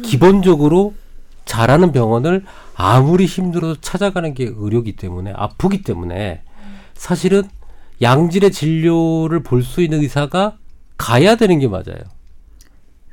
[0.02, 0.94] 기본적으로
[1.46, 2.44] 잘하는 병원을
[2.74, 6.42] 아무리 힘들어도 찾아가는 게 의료기 때문에 아프기 때문에
[6.94, 7.48] 사실은
[8.02, 10.58] 양질의 진료를 볼 수 있는 의사가
[10.96, 11.98] 가야 되는 게 맞아요.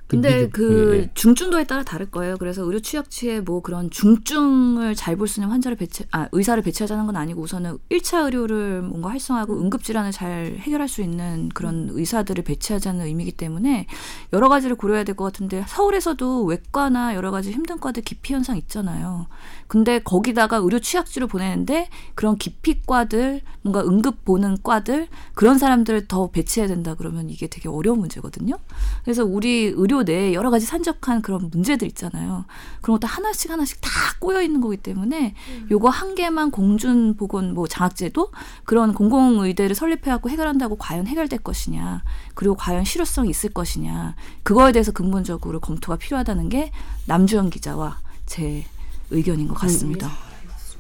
[0.06, 1.10] 근데 믿음- 그 예, 예.
[1.16, 2.38] 중증도에 따라 다를 거예요.
[2.38, 7.08] 그래서 의료 취약치에 뭐 그런 중증을 잘 볼 수 있는 환자를 배치, 아, 의사를 배치하자는
[7.08, 12.44] 건 아니고 우선은 1차 의료를 뭔가 활성화하고 응급 질환을 잘 해결할 수 있는 그런 의사들을
[12.44, 13.88] 배치하자는 의미이기 때문에
[14.34, 19.26] 여러 가지를 고려해야 될 것 같은데 서울에서도 외과나 여러 가지 힘든 과들 기피 현상 있잖아요.
[19.68, 26.68] 근데 거기다가 의료 취약지를 보내는데 그런 기피과들, 뭔가 응급 보는 과들 그런 사람들을 더 배치해야
[26.68, 28.58] 된다 그러면 이게 되게 어려운 문제거든요.
[29.04, 32.46] 그래서 우리 의료 내에 여러 가지 산적한 그런 문제들 있잖아요.
[32.82, 33.90] 그런 것도 하나씩 하나씩 다
[34.20, 35.36] 꼬여 있는 거기 때문에
[35.72, 38.32] 요거 한 개만 공준 보건 뭐 장학제도
[38.64, 42.04] 그런 공공 의대를 설립해 갖고 해결한다고 과연 해결될 것이냐
[42.36, 46.72] 그리고 과연 실효성이 있을 것이냐 그거에 대해서 근본적으로 검토가 필요하다는 게
[47.06, 48.66] 남주현 기자와 제
[49.14, 50.10] 의견인 것 같습니다.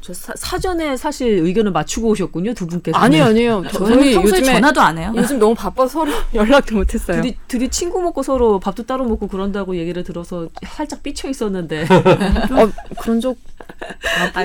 [0.01, 2.97] 저 사, 사전에 사실 의견을 맞추고 오셨군요 두 분께서.
[2.97, 3.63] 아니요, 아니요.
[3.71, 5.13] 저- 저희 평소에 요즘에 전화도 안 해요.
[5.15, 7.21] 요즘 너무 바빠서 서로 연락도 못했어요.
[7.21, 11.84] 둘이, 둘이 친구 먹고 서로 밥도 따로 먹고 그런다고 얘기를 들어서 살짝 삐쳐 있었는데.
[12.51, 12.69] 어,
[13.01, 13.36] 그런 적아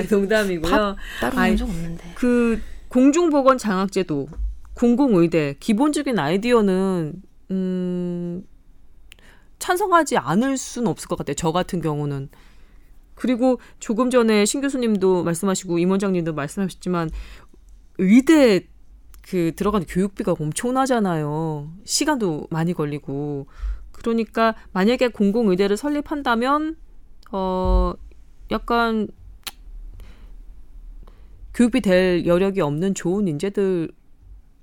[0.09, 0.95] 농담이고요.
[1.19, 2.11] 따로 아이, 본적 없는데.
[2.15, 4.29] 그 공중보건 장학제도,
[4.75, 7.13] 공공의대 기본적인 아이디어는
[7.51, 8.43] 음,
[9.59, 11.33] 찬성하지 않을 수는 없을 것 같아요.
[11.35, 12.29] 저 같은 경우는.
[13.19, 17.09] 그리고 조금 전에 신 교수님도 말씀하시고 임 원장님도 말씀하셨지만
[17.97, 18.65] 의대
[19.21, 21.69] 그 들어가는 교육비가 엄청나잖아요.
[21.83, 23.47] 시간도 많이 걸리고.
[23.91, 26.77] 그러니까 만약에 공공 의대를 설립한다면
[27.33, 27.93] 어
[28.51, 29.09] 약간
[31.53, 33.91] 교육비 될 여력이 없는 좋은 인재들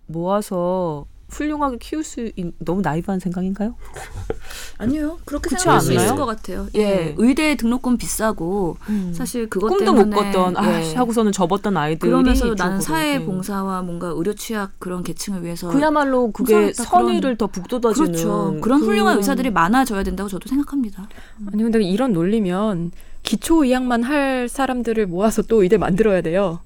[0.06, 3.74] 모아서 훌륭하게 키울 수 있, 너무 나이브한 생각인가요?
[4.78, 5.18] 아니요.
[5.24, 6.04] 그렇게 생각할 수 않나요?
[6.04, 6.66] 있을 것 같아요.
[6.74, 6.84] 예.
[6.84, 7.14] 네.
[7.18, 8.76] 의대 등록금 비싸고
[9.12, 10.94] 사실 그것 꿈도 때문에 못 꿨던 아, 예.
[10.94, 13.24] 하고서는 접었던 아이들이 그러면서 나는 사회 예.
[13.24, 18.56] 봉사와 뭔가 의료 취약 그런 계층을 위해서 그야말로 그게 선의를 그런- 더 북돋아주는 그렇죠.
[18.62, 21.08] 그런 훌륭한 그런- 의사들이 많아져야 된다고 저도 생각합니다.
[21.52, 26.60] 아니 근데 이런 논리면 기초 의학만 할 사람들을 모아서 또 의대 만들어야 돼요.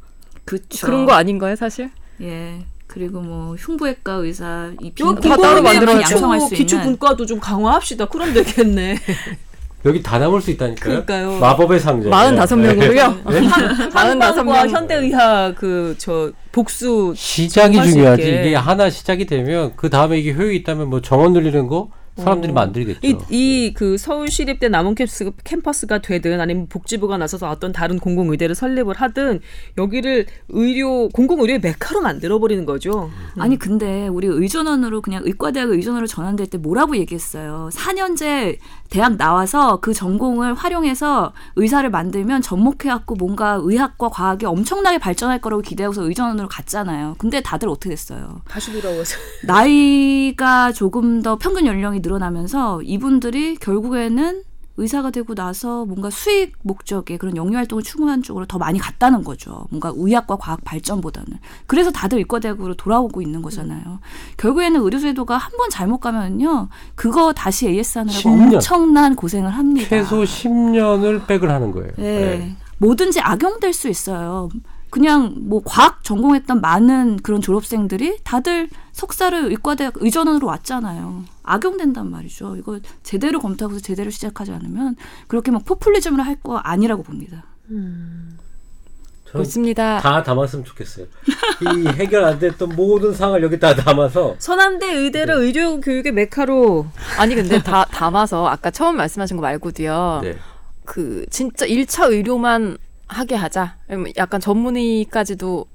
[0.44, 0.86] 그렇죠.
[0.86, 1.90] 그런 거 아닌가요, 사실?
[2.20, 2.64] 예.
[2.93, 6.01] 그리고 뭐 흉부외과 의사 이다 따로 만들어야죠.
[6.14, 8.07] 양성할 수 기초 분과도 좀 강화합시다.
[8.07, 8.97] 그럼 되겠네.
[9.86, 11.05] 여기 다 남을 수 있다니까요.
[11.07, 11.38] 그러니까요.
[11.38, 12.11] 마법의 상자.
[12.11, 13.30] 45명으로요.
[13.30, 13.47] 네.
[13.47, 14.68] 한방과 45명.
[14.70, 18.22] 현대의학 그 저 복수 시작이 중요하지.
[18.22, 21.88] 이게 하나 시작이 되면 그 다음에 이게 효율이 있다면 뭐 정원 늘리는 거
[22.20, 22.54] 사람들이 어.
[22.54, 23.26] 만들겠죠.
[23.30, 29.40] 이그 서울시립대 남원 캠퍼스, 캠퍼스가 되든 아니면 복지부가 나서서 어떤 다른 공공의대를 설립을 하든
[29.78, 33.10] 여기를 의료 공공의료의 메카로 만들어 버리는 거죠.
[33.38, 37.70] 아니 근데 우리 의전원으로 그냥 의과대학 의전원으로 전환될 때 뭐라고 얘기했어요.
[37.72, 38.58] 4년제
[38.91, 46.03] 대학 나와서 그 전공을 활용해서 의사를 만들면 접목해갖고 뭔가 의학과 과학이 엄청나게 발전할 거라고 기대하고서
[46.03, 47.14] 의전원으로 갔잖아요.
[47.18, 48.43] 근데 다들 어떻게 됐어요?
[48.49, 54.43] 다시 돌아와서 나이가 조금 더 평균 연령이 늘어나면서 이분들이 결국에는
[54.81, 59.66] 의사가 되고 나서 뭔가 수익 목적의 그런 영유 활동을 추구하는 쪽으로 더 많이 갔다는 거죠.
[59.70, 61.39] 뭔가 의학과 과학 발전보다는.
[61.66, 64.01] 그래서 다들 의과대학으로 돌아오고 있는 거잖아요.
[64.39, 66.68] 결국에는 의료제도가 한 번 잘못 가면요.
[66.95, 68.55] 그거 다시 AS 하느라고 10년.
[68.55, 69.89] 엄청난 고생을 합니다.
[69.91, 71.91] 최소 10년을 백을 하는 거예요.
[71.99, 72.03] 예.
[72.03, 72.57] 네.
[72.78, 74.49] 뭐든지 악용될 수 있어요.
[74.91, 81.24] 그냥 뭐 과학 전공했던 많은 그런 졸업생들이 다들 석사를 의과대학 의전원으로 왔잖아요.
[81.43, 82.57] 악용된단 말이죠.
[82.57, 84.97] 이거 제대로 검토하고서 제대로 시작하지 않으면
[85.28, 87.45] 그렇게 막 포퓰리즘을 할 거 아니라고 봅니다.
[87.68, 90.01] 저는 좋습니다.
[90.01, 91.07] 다 담았으면 좋겠어요.
[91.07, 95.47] 이 해결 안 됐던 모든 상을 여기 다 담아서 서남대 의대를 네.
[95.47, 96.86] 의료 교육의 메카로
[97.18, 100.20] 아니 근데 다 담아서 아까 처음 말씀하신 거 말고도요.
[100.24, 100.36] 네.
[100.84, 102.78] 그 진짜 1차 의료만
[103.11, 103.76] 하게 하자.
[103.88, 105.66] 아니면 약간 전문의까지도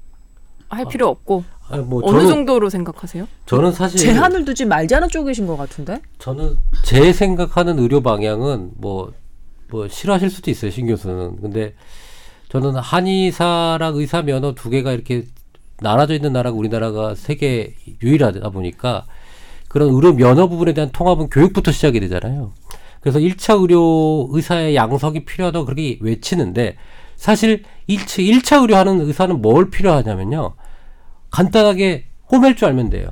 [0.68, 3.28] 할 필요 없고 아니, 뭐 어느 저는 정도로 생각하세요?
[3.46, 6.00] 저는 사실 제한을 두지 말자는 쪽이신 것 같은데.
[6.18, 9.12] 저는 제 생각하는 의료 방향은 뭐,
[9.68, 11.40] 뭐 싫어하실 수도 있어요, 신 교수는.
[11.40, 11.74] 근데
[12.48, 15.26] 저는 한의사랑 의사 면허 두 개가 이렇게
[15.80, 19.04] 나눠져 있는 나라가 우리나라가 세계 유일하다 보니까
[19.68, 22.52] 그런 의료 면허 부분에 대한 통합은 교육부터 시작이 되잖아요.
[23.00, 26.76] 그래서 1차 의료 의사의 양성이 필요하다고 그렇게 외치는데
[27.16, 30.54] 사실 1차, 1차 의료하는 의사는 뭘 필요하냐면요.
[31.30, 33.08] 간단하게 꼬맬 줄 알면 돼요.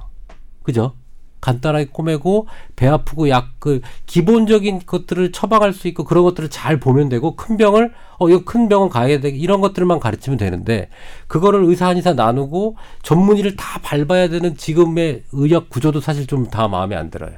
[0.63, 0.95] 그죠?
[1.41, 7.09] 간단하게 꼬매고 배 아프고 약 그 기본적인 것들을 처방할 수 있고 그런 것들을 잘 보면
[7.09, 10.89] 되고 큰 병을 어 이거 큰 병원 가야 돼 이런 것들만 가르치면 되는데
[11.29, 16.95] 그거를 의사 한의사 나누고 전문의를 다 밟아야 되는 지금의 의학 구조도 사실 좀 다 마음에
[16.95, 17.33] 안 들어요.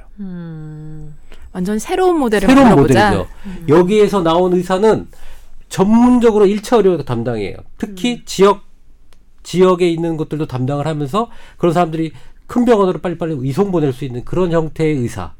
[1.53, 2.75] 완전 새로운 모델을 새로운.
[2.75, 3.27] 모델이죠.
[3.69, 5.07] 여기에서 나온 의사는
[5.69, 7.55] 전문적으로 1차 의료 담당이에요.
[7.77, 8.61] 특히 지역
[9.43, 12.11] 지역에 있는 것들도 담당을 하면서 그런 사람들이
[12.47, 15.33] 큰 병원으로 빨리빨리 이송 보낼 수 있는 그런 형태의 의사.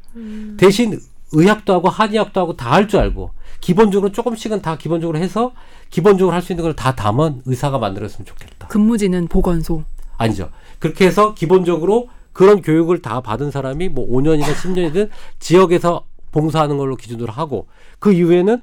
[0.56, 0.98] 대신
[1.32, 5.52] 의학도 하고 한의학도 하고 다 할 줄 알고 기본적으로 조금씩은 다 기본적으로 해서
[5.90, 8.68] 기본적으로 할 수 있는 걸 다 담은 의사가 만들었으면 좋겠다.
[8.68, 9.84] 근무지는 보건소.
[10.16, 10.50] 아니죠.
[10.78, 17.32] 그렇게 해서 기본적으로 그런 교육을 다 받은 사람이 뭐 5년이나 10년이든 지역에서 봉사하는 걸로 기준으로
[17.32, 17.66] 하고
[17.98, 18.62] 그 이후에는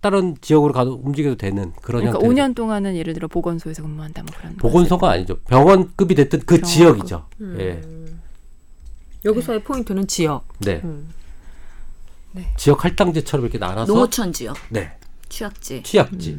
[0.00, 2.28] 다른 지역으로 가도 움직여도 되는 그런 그러니까 형태.
[2.42, 4.56] 5년 동안은 예를 들어 보건소에서 근무한다 뭐 그런.
[4.56, 5.38] 보건소가 아니죠.
[5.48, 6.64] 병원급이 됐든 그 병원급.
[6.70, 7.26] 지역이죠.
[7.58, 7.82] 예.
[9.24, 10.46] 여기서의 포인트는 지역.
[10.60, 10.80] 네.
[10.84, 11.10] 음.
[12.56, 14.92] 지역 할당제처럼 이렇게 나눠서 농어촌 지역, 네.
[15.28, 15.82] 취약지.
[15.82, 16.38] 취약지.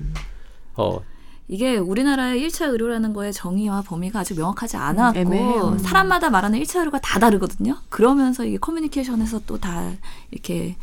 [0.75, 1.01] 어,
[1.49, 5.77] 이게 우리나라의 1차 의료라는 거의 정의와 범위가 아주 명확하지 않았고 애매해요.
[5.79, 7.75] 사람마다 말하는 1차 의료가 다 다르거든요.
[7.89, 9.91] 그러면서 이게 커뮤니케이션에서 또 다
[10.31, 10.77] 이렇게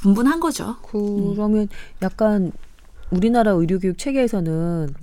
[0.00, 0.76] 분분한 거죠.
[0.82, 1.68] 그러면
[2.02, 2.52] 약간
[3.10, 4.94] 우리나라 의료교육 체계에서는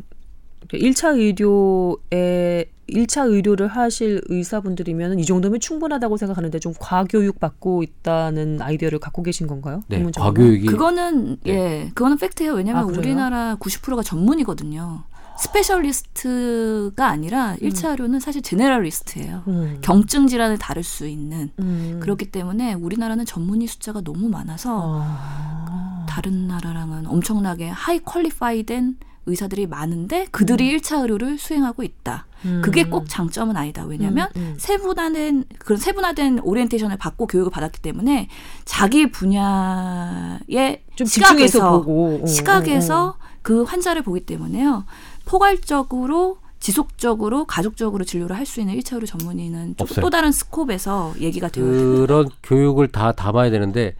[0.69, 8.99] 1차 의료에 1차 의료를 하실 의사분들이면 이 정도면 충분하다고 생각하는데 좀 과교육 받고 있다는 아이디어를
[8.99, 9.81] 갖고 계신 건가요?
[9.87, 10.33] 네, 전문적으로?
[10.33, 11.51] 과교육이 그거는 네.
[11.51, 12.53] 예, 그거는 fact예요.
[12.53, 12.87] 왜냐하면 아?
[12.87, 15.03] 우리나라 90%가 전문이거든요.
[15.37, 19.43] specialist가 아니라 1차 의료는 사실 generalist예요.
[19.47, 19.77] 음.
[19.81, 21.99] 경증 질환을 다룰 수 있는 음.
[22.01, 26.05] 그렇기 때문에 우리나라는 전문의 숫자가 너무 많아서 아.
[26.07, 28.97] 다른 나라랑은 엄청나게 high qualify된
[29.27, 32.27] 의사들이 많은데 그들이 일 1차 의료를 수행하고 있다.
[32.45, 32.61] 음.
[32.63, 33.83] 그게 꼭 장점은 아니다.
[33.83, 34.55] 왜냐하면 음, 음.
[34.57, 38.27] 세분화된 그런 세분화된 오리엔테이션을 받고 교육을 받았기 때문에
[38.65, 43.15] 자기 분야의 좀 시각에서 보고 어, 시각에서 어, 어.
[43.41, 44.85] 그 환자를 보기 때문에요.
[45.25, 49.75] 포괄적으로 지속적으로 가족적으로 진료를 할 수 있는 1차 의료 전문의는.
[49.75, 51.95] 또 다른 스콥에서 얘기가 되어야 돼요.
[52.07, 53.95] 그런 교육을 다 담아야 되는데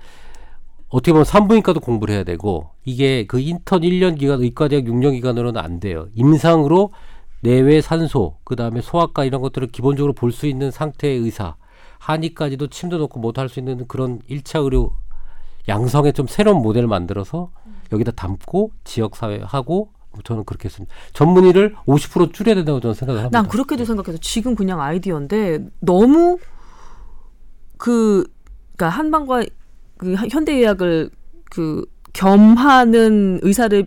[0.90, 5.80] 어떻게 보면 산부인과도 공부를 해야 되고 이게 그 인턴 1년 기간 의과대학 6년 기간으로는 안
[5.80, 6.08] 돼요.
[6.16, 6.92] 임상으로
[7.42, 11.56] 내외 산소 그다음에 소아과 이런 것들을 기본적으로 볼 수 있는 상태의 의사
[12.00, 14.94] 한의까지도 침도 놓고 못 할 수 있는 그런 1차 의료
[15.68, 17.52] 양성의 좀 새로운 모델을 만들어서
[17.92, 19.90] 여기다 담고 지역 사회 하고
[20.24, 20.94] 저는 그렇게 했습니다.
[21.14, 23.42] 전문의를 50% 줄여야 된다고 저는 생각을 합니다.
[23.42, 26.38] 난 그렇게도 생각해서 지금 그냥 아이디어인데 너무
[27.78, 28.26] 그
[28.76, 29.44] 그러니까 한방과
[29.98, 31.10] 그 현대의학을
[31.52, 33.86] 그 겸하는 의사를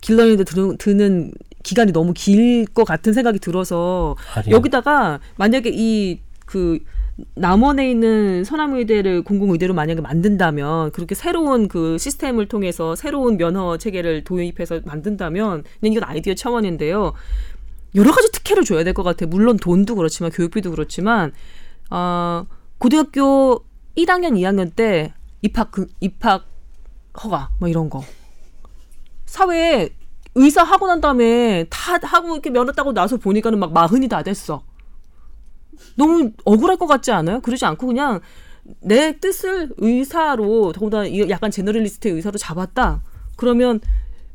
[0.00, 1.32] 길러내는데 드는, 드는
[1.62, 4.56] 기간이 너무 길 것 같은 생각이 들어서 아니요.
[4.56, 6.78] 여기다가 만약에 이그
[7.36, 14.80] 남원에 있는 서남의대를 공공의대로 만약에 만든다면 그렇게 새로운 그 시스템을 통해서 새로운 면허 체계를 도입해서
[14.84, 17.12] 만든다면 이건 아이디어 차원인데요.
[17.94, 19.26] 여러 가지 특혜를 줘야 될 것 같아.
[19.26, 21.32] 물론 돈도 그렇지만 교육비도 그렇지만
[21.90, 22.46] 어,
[22.78, 23.64] 고등학교
[23.96, 25.12] 1학년, 2학년 때
[25.42, 26.46] 입학 그, 입학
[27.22, 28.02] 허가 뭐 이런 거
[29.26, 29.90] 사회에
[30.34, 34.64] 의사 하고 난 다음에 다 하고 이렇게 면허 따고 나서 보니까는 막 마흔이 다 됐어.
[35.96, 37.40] 너무 억울할 것 같지 않아요?
[37.40, 38.20] 그러지 않고 그냥
[38.80, 43.02] 내 뜻을 의사로 더구나 이 약간 제너럴리스트의 의사로 잡았다.
[43.36, 43.80] 그러면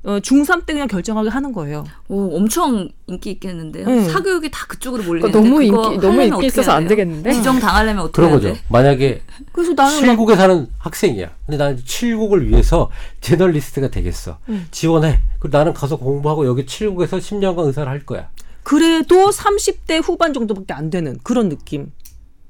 [0.04, 1.84] 어, 중3 때 그냥 결정하게 하는 거예요.
[2.08, 3.86] 오, 엄청 인기 있겠는데요.
[3.86, 4.10] 응.
[4.10, 6.88] 사교육이 다 그쪽으로 몰리는데 그거 너무 인기 너무 인기 있어서 안?
[6.88, 7.34] 되겠는데.
[7.34, 8.54] 지정 당하려면 어떻게 그런 해야 거죠.
[8.54, 8.62] 돼?
[8.70, 9.22] 만약에
[9.52, 11.30] 그래서 나는 막 칠국에 사는 학생이야.
[11.46, 12.90] 근데 나는 칠국을 위해서
[13.20, 14.38] 제널리스트가 되겠어.
[14.72, 15.20] 지원해.
[15.40, 18.30] 그리고 나는 가서 공부하고 여기 칠국에서 10년간 의사를 할 거야.
[18.70, 21.92] 그래도 30대 후반 정도밖에 안 되는 그런 느낌.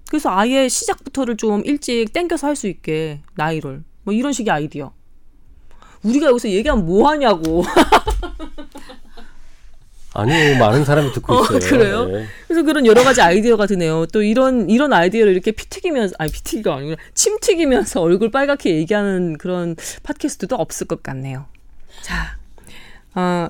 [0.09, 4.91] 그래서 아예 시작부터를 좀 일찍 땡겨서 할 수 있게 나이를 뭐 이런 식의 아이디어.
[6.03, 7.63] 우리가 여기서 얘기하면 뭐 하냐고.
[10.13, 11.59] 아니 많은 사람이 듣고 어, 있어요.
[11.59, 12.05] 그래요?
[12.07, 12.25] 네.
[12.49, 14.05] 그래서 그런 여러 가지 아이디어가 드네요.
[14.07, 18.75] 또 이런 이런 아이디어를 이렇게 피 튀기면서 아니 피 튀기가 아니라 침 튀기면서 얼굴 빨갛게
[18.75, 21.45] 얘기하는 그런 팟캐스트도 없을 것 같네요.
[22.01, 22.37] 자,
[23.15, 23.47] 어,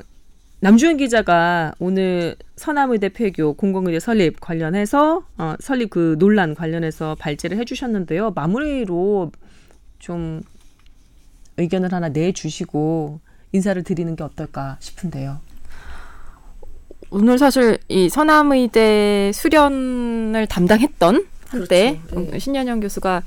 [0.61, 8.31] 남주현 기자가 오늘 서남의대 폐교 공공의대 설립 관련해서 어, 설립 그 논란 관련해서 발제를 해주셨는데요.
[8.31, 9.31] 마무리로
[9.99, 10.41] 좀
[11.57, 13.19] 의견을 하나 내주시고
[13.53, 15.39] 인사를 드리는 게 어떨까 싶은데요.
[17.11, 22.31] 오늘 사실 이 서남의대 수련을 담당했던 한때 그렇죠.
[22.31, 22.39] 네.
[22.39, 23.23] 신현영 교수가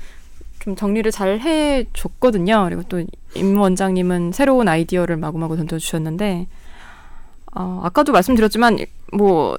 [0.59, 2.65] 좀 정리를 잘 해줬거든요.
[2.69, 3.03] 그리고 또
[3.35, 6.47] 임 원장님은 새로운 아이디어를 마구마구 던져주셨는데
[7.55, 8.79] 어, 아까도 말씀드렸지만
[9.11, 9.57] 뭐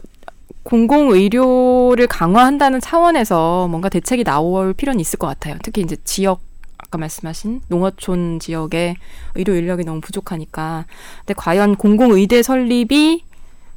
[0.62, 5.56] 공공 의료를 강화한다는 차원에서 뭔가 대책이 나올 필요는 있을 것 같아요.
[5.62, 6.40] 특히 이제 지역
[6.78, 8.96] 아까 말씀하신 농어촌 지역의
[9.34, 10.86] 의료 인력이 너무 부족하니까.
[11.20, 13.24] 근데 과연 공공 의대 설립이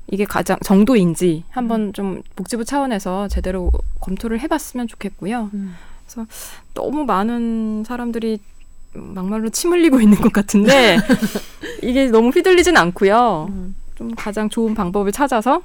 [0.10, 5.50] 이게 가장 정도인지 한번 좀 복지부 차원에서 제대로 검토를 해봤으면 좋겠고요.
[5.54, 5.76] 음.
[6.06, 6.26] 그래서
[6.74, 8.40] 너무 많은 사람들이
[8.94, 10.98] 막말로 침 흘리고 있는 것 같은데
[11.84, 13.48] 이게 너무 휘둘리진 않고요.
[13.50, 13.76] 음.
[13.98, 15.62] 좀 가장 좋은 방법을 찾아서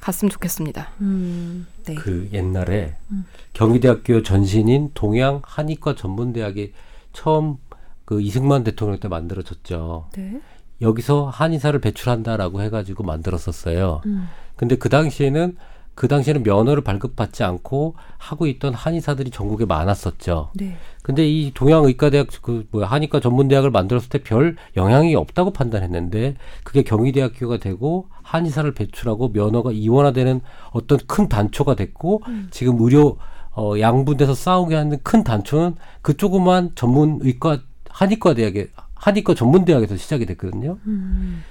[0.00, 0.88] 갔으면 좋겠습니다.
[1.02, 1.94] 음, 네.
[1.94, 3.26] 그 옛날에 음.
[3.52, 6.72] 경희대학교 전신인 동양 한의과 전문대학이
[7.12, 7.56] 처음
[8.04, 10.08] 그 이승만 대통령 때 만들어졌죠.
[10.14, 10.40] 네.
[10.80, 14.00] 여기서 한의사를 배출한다라고 해가지고 만들었었어요.
[14.06, 14.28] 음.
[14.56, 15.56] 근데 그 당시에는
[15.96, 20.50] 그 당시에는 면허를 발급받지 않고 하고 있던 한의사들이 전국에 많았었죠.
[20.54, 20.76] 네.
[21.02, 27.56] 근데 이 동양의과대학 그 뭐야 한의과 전문대학을 만들었을 때 별 영향이 없다고 판단했는데 그게 경희대학교가
[27.58, 30.40] 되고 한의사를 배출하고 면허가 이원화되는
[30.70, 33.16] 어떤 큰 단초가 됐고 지금 의료
[33.52, 40.76] 어 양분돼서 싸우게 하는 큰 단초는 그 조그만 전문의과 한의과 대학에 한의과 전문대학에서 시작이 됐거든요.
[40.86, 41.42] 음.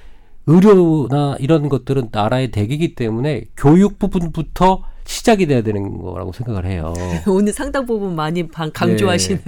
[0.47, 6.93] 의료나 이런 것들은 나라의 대기이기 때문에 교육 부분부터 시작이 돼야 되는 거라고 생각을 해요.
[7.27, 9.41] 오늘 상당 부분 많이 방- 강조하시는.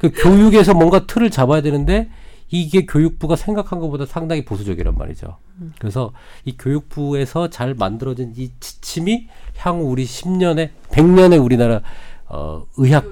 [0.00, 2.08] 그 교육에서 뭔가 틀을 잡아야 되는데
[2.48, 5.36] 이게 교육부가 생각한 것보다 상당히 보수적이란 말이죠.
[5.78, 6.12] 그래서
[6.44, 9.28] 이 교육부에서 잘 만들어진 이 지침이
[9.58, 11.80] 향후 우리 10년에 100년에 우리나라
[12.28, 13.04] 어, 의학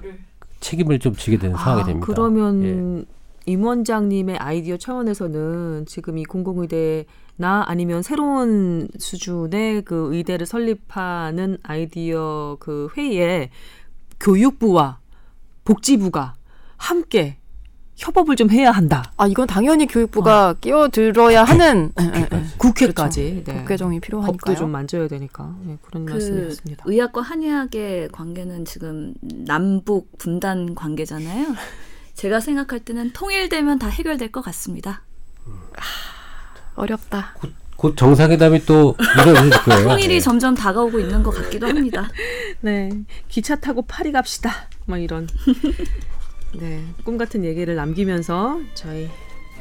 [0.61, 2.05] 책임을 좀 지게 되는 상황이 됩니다.
[2.05, 3.07] 아, 그러면
[3.47, 7.05] 임 원장님의 아이디어 차원에서는 지금 이 공공의대
[7.41, 13.51] 나 아니면 새로운 수준의 그 의대를 설립하는 아이디어 그 회의에
[14.19, 14.99] 교육부와
[15.65, 16.35] 복지부가
[16.77, 17.39] 함께
[17.95, 19.13] 협업을 좀 해야 한다.
[19.17, 22.45] 아 이건 당연히 교육부가 끼어들어야 하는 예, 예, 예.
[22.59, 23.53] 국회까지 그렇죠.
[23.53, 23.59] 네.
[23.59, 24.37] 법 개정이 필요하니까요.
[24.37, 26.85] 법도 좀 만져야 되니까 네, 그런 그 말씀이었습니다.
[26.87, 31.55] 의학과 한의학의 관계는 지금 남북 분단 관계잖아요.
[32.15, 35.03] 제가 생각할 때는 통일되면 다 해결될 것 같습니다.
[36.79, 37.35] 어렵다.
[37.77, 39.89] 곧 정상회담이 또 이루어질 거예요.
[39.89, 40.21] 통일이 네.
[40.21, 42.09] 점점 다가오고 있는 것 같기도 합니다.
[42.61, 42.91] 네,
[43.29, 44.51] 기차 타고 파리 갑시다.
[44.87, 45.29] 막 이런
[46.59, 49.09] 네, 꿈 같은 얘기를 남기면서 저희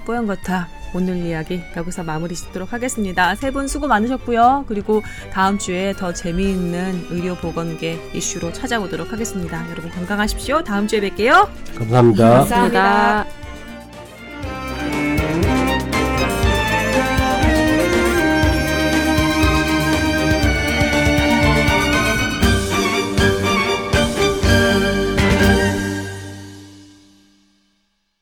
[0.05, 3.35] 뽀얀거탑 오늘 이야기 여기서 마무리 짓도록 하겠습니다.
[3.35, 4.63] 세 분 수고 많으셨고요.
[4.67, 5.03] 그리고
[5.33, 9.69] 다음 주에 더 재미있는 의료 보건계 이슈로 찾아오도록 하겠습니다.
[9.69, 10.63] 여러분 건강하십시오.
[10.63, 11.49] 다음 주에 뵐게요.
[11.77, 12.29] 감사합니다.
[12.45, 13.25] 감사합니다.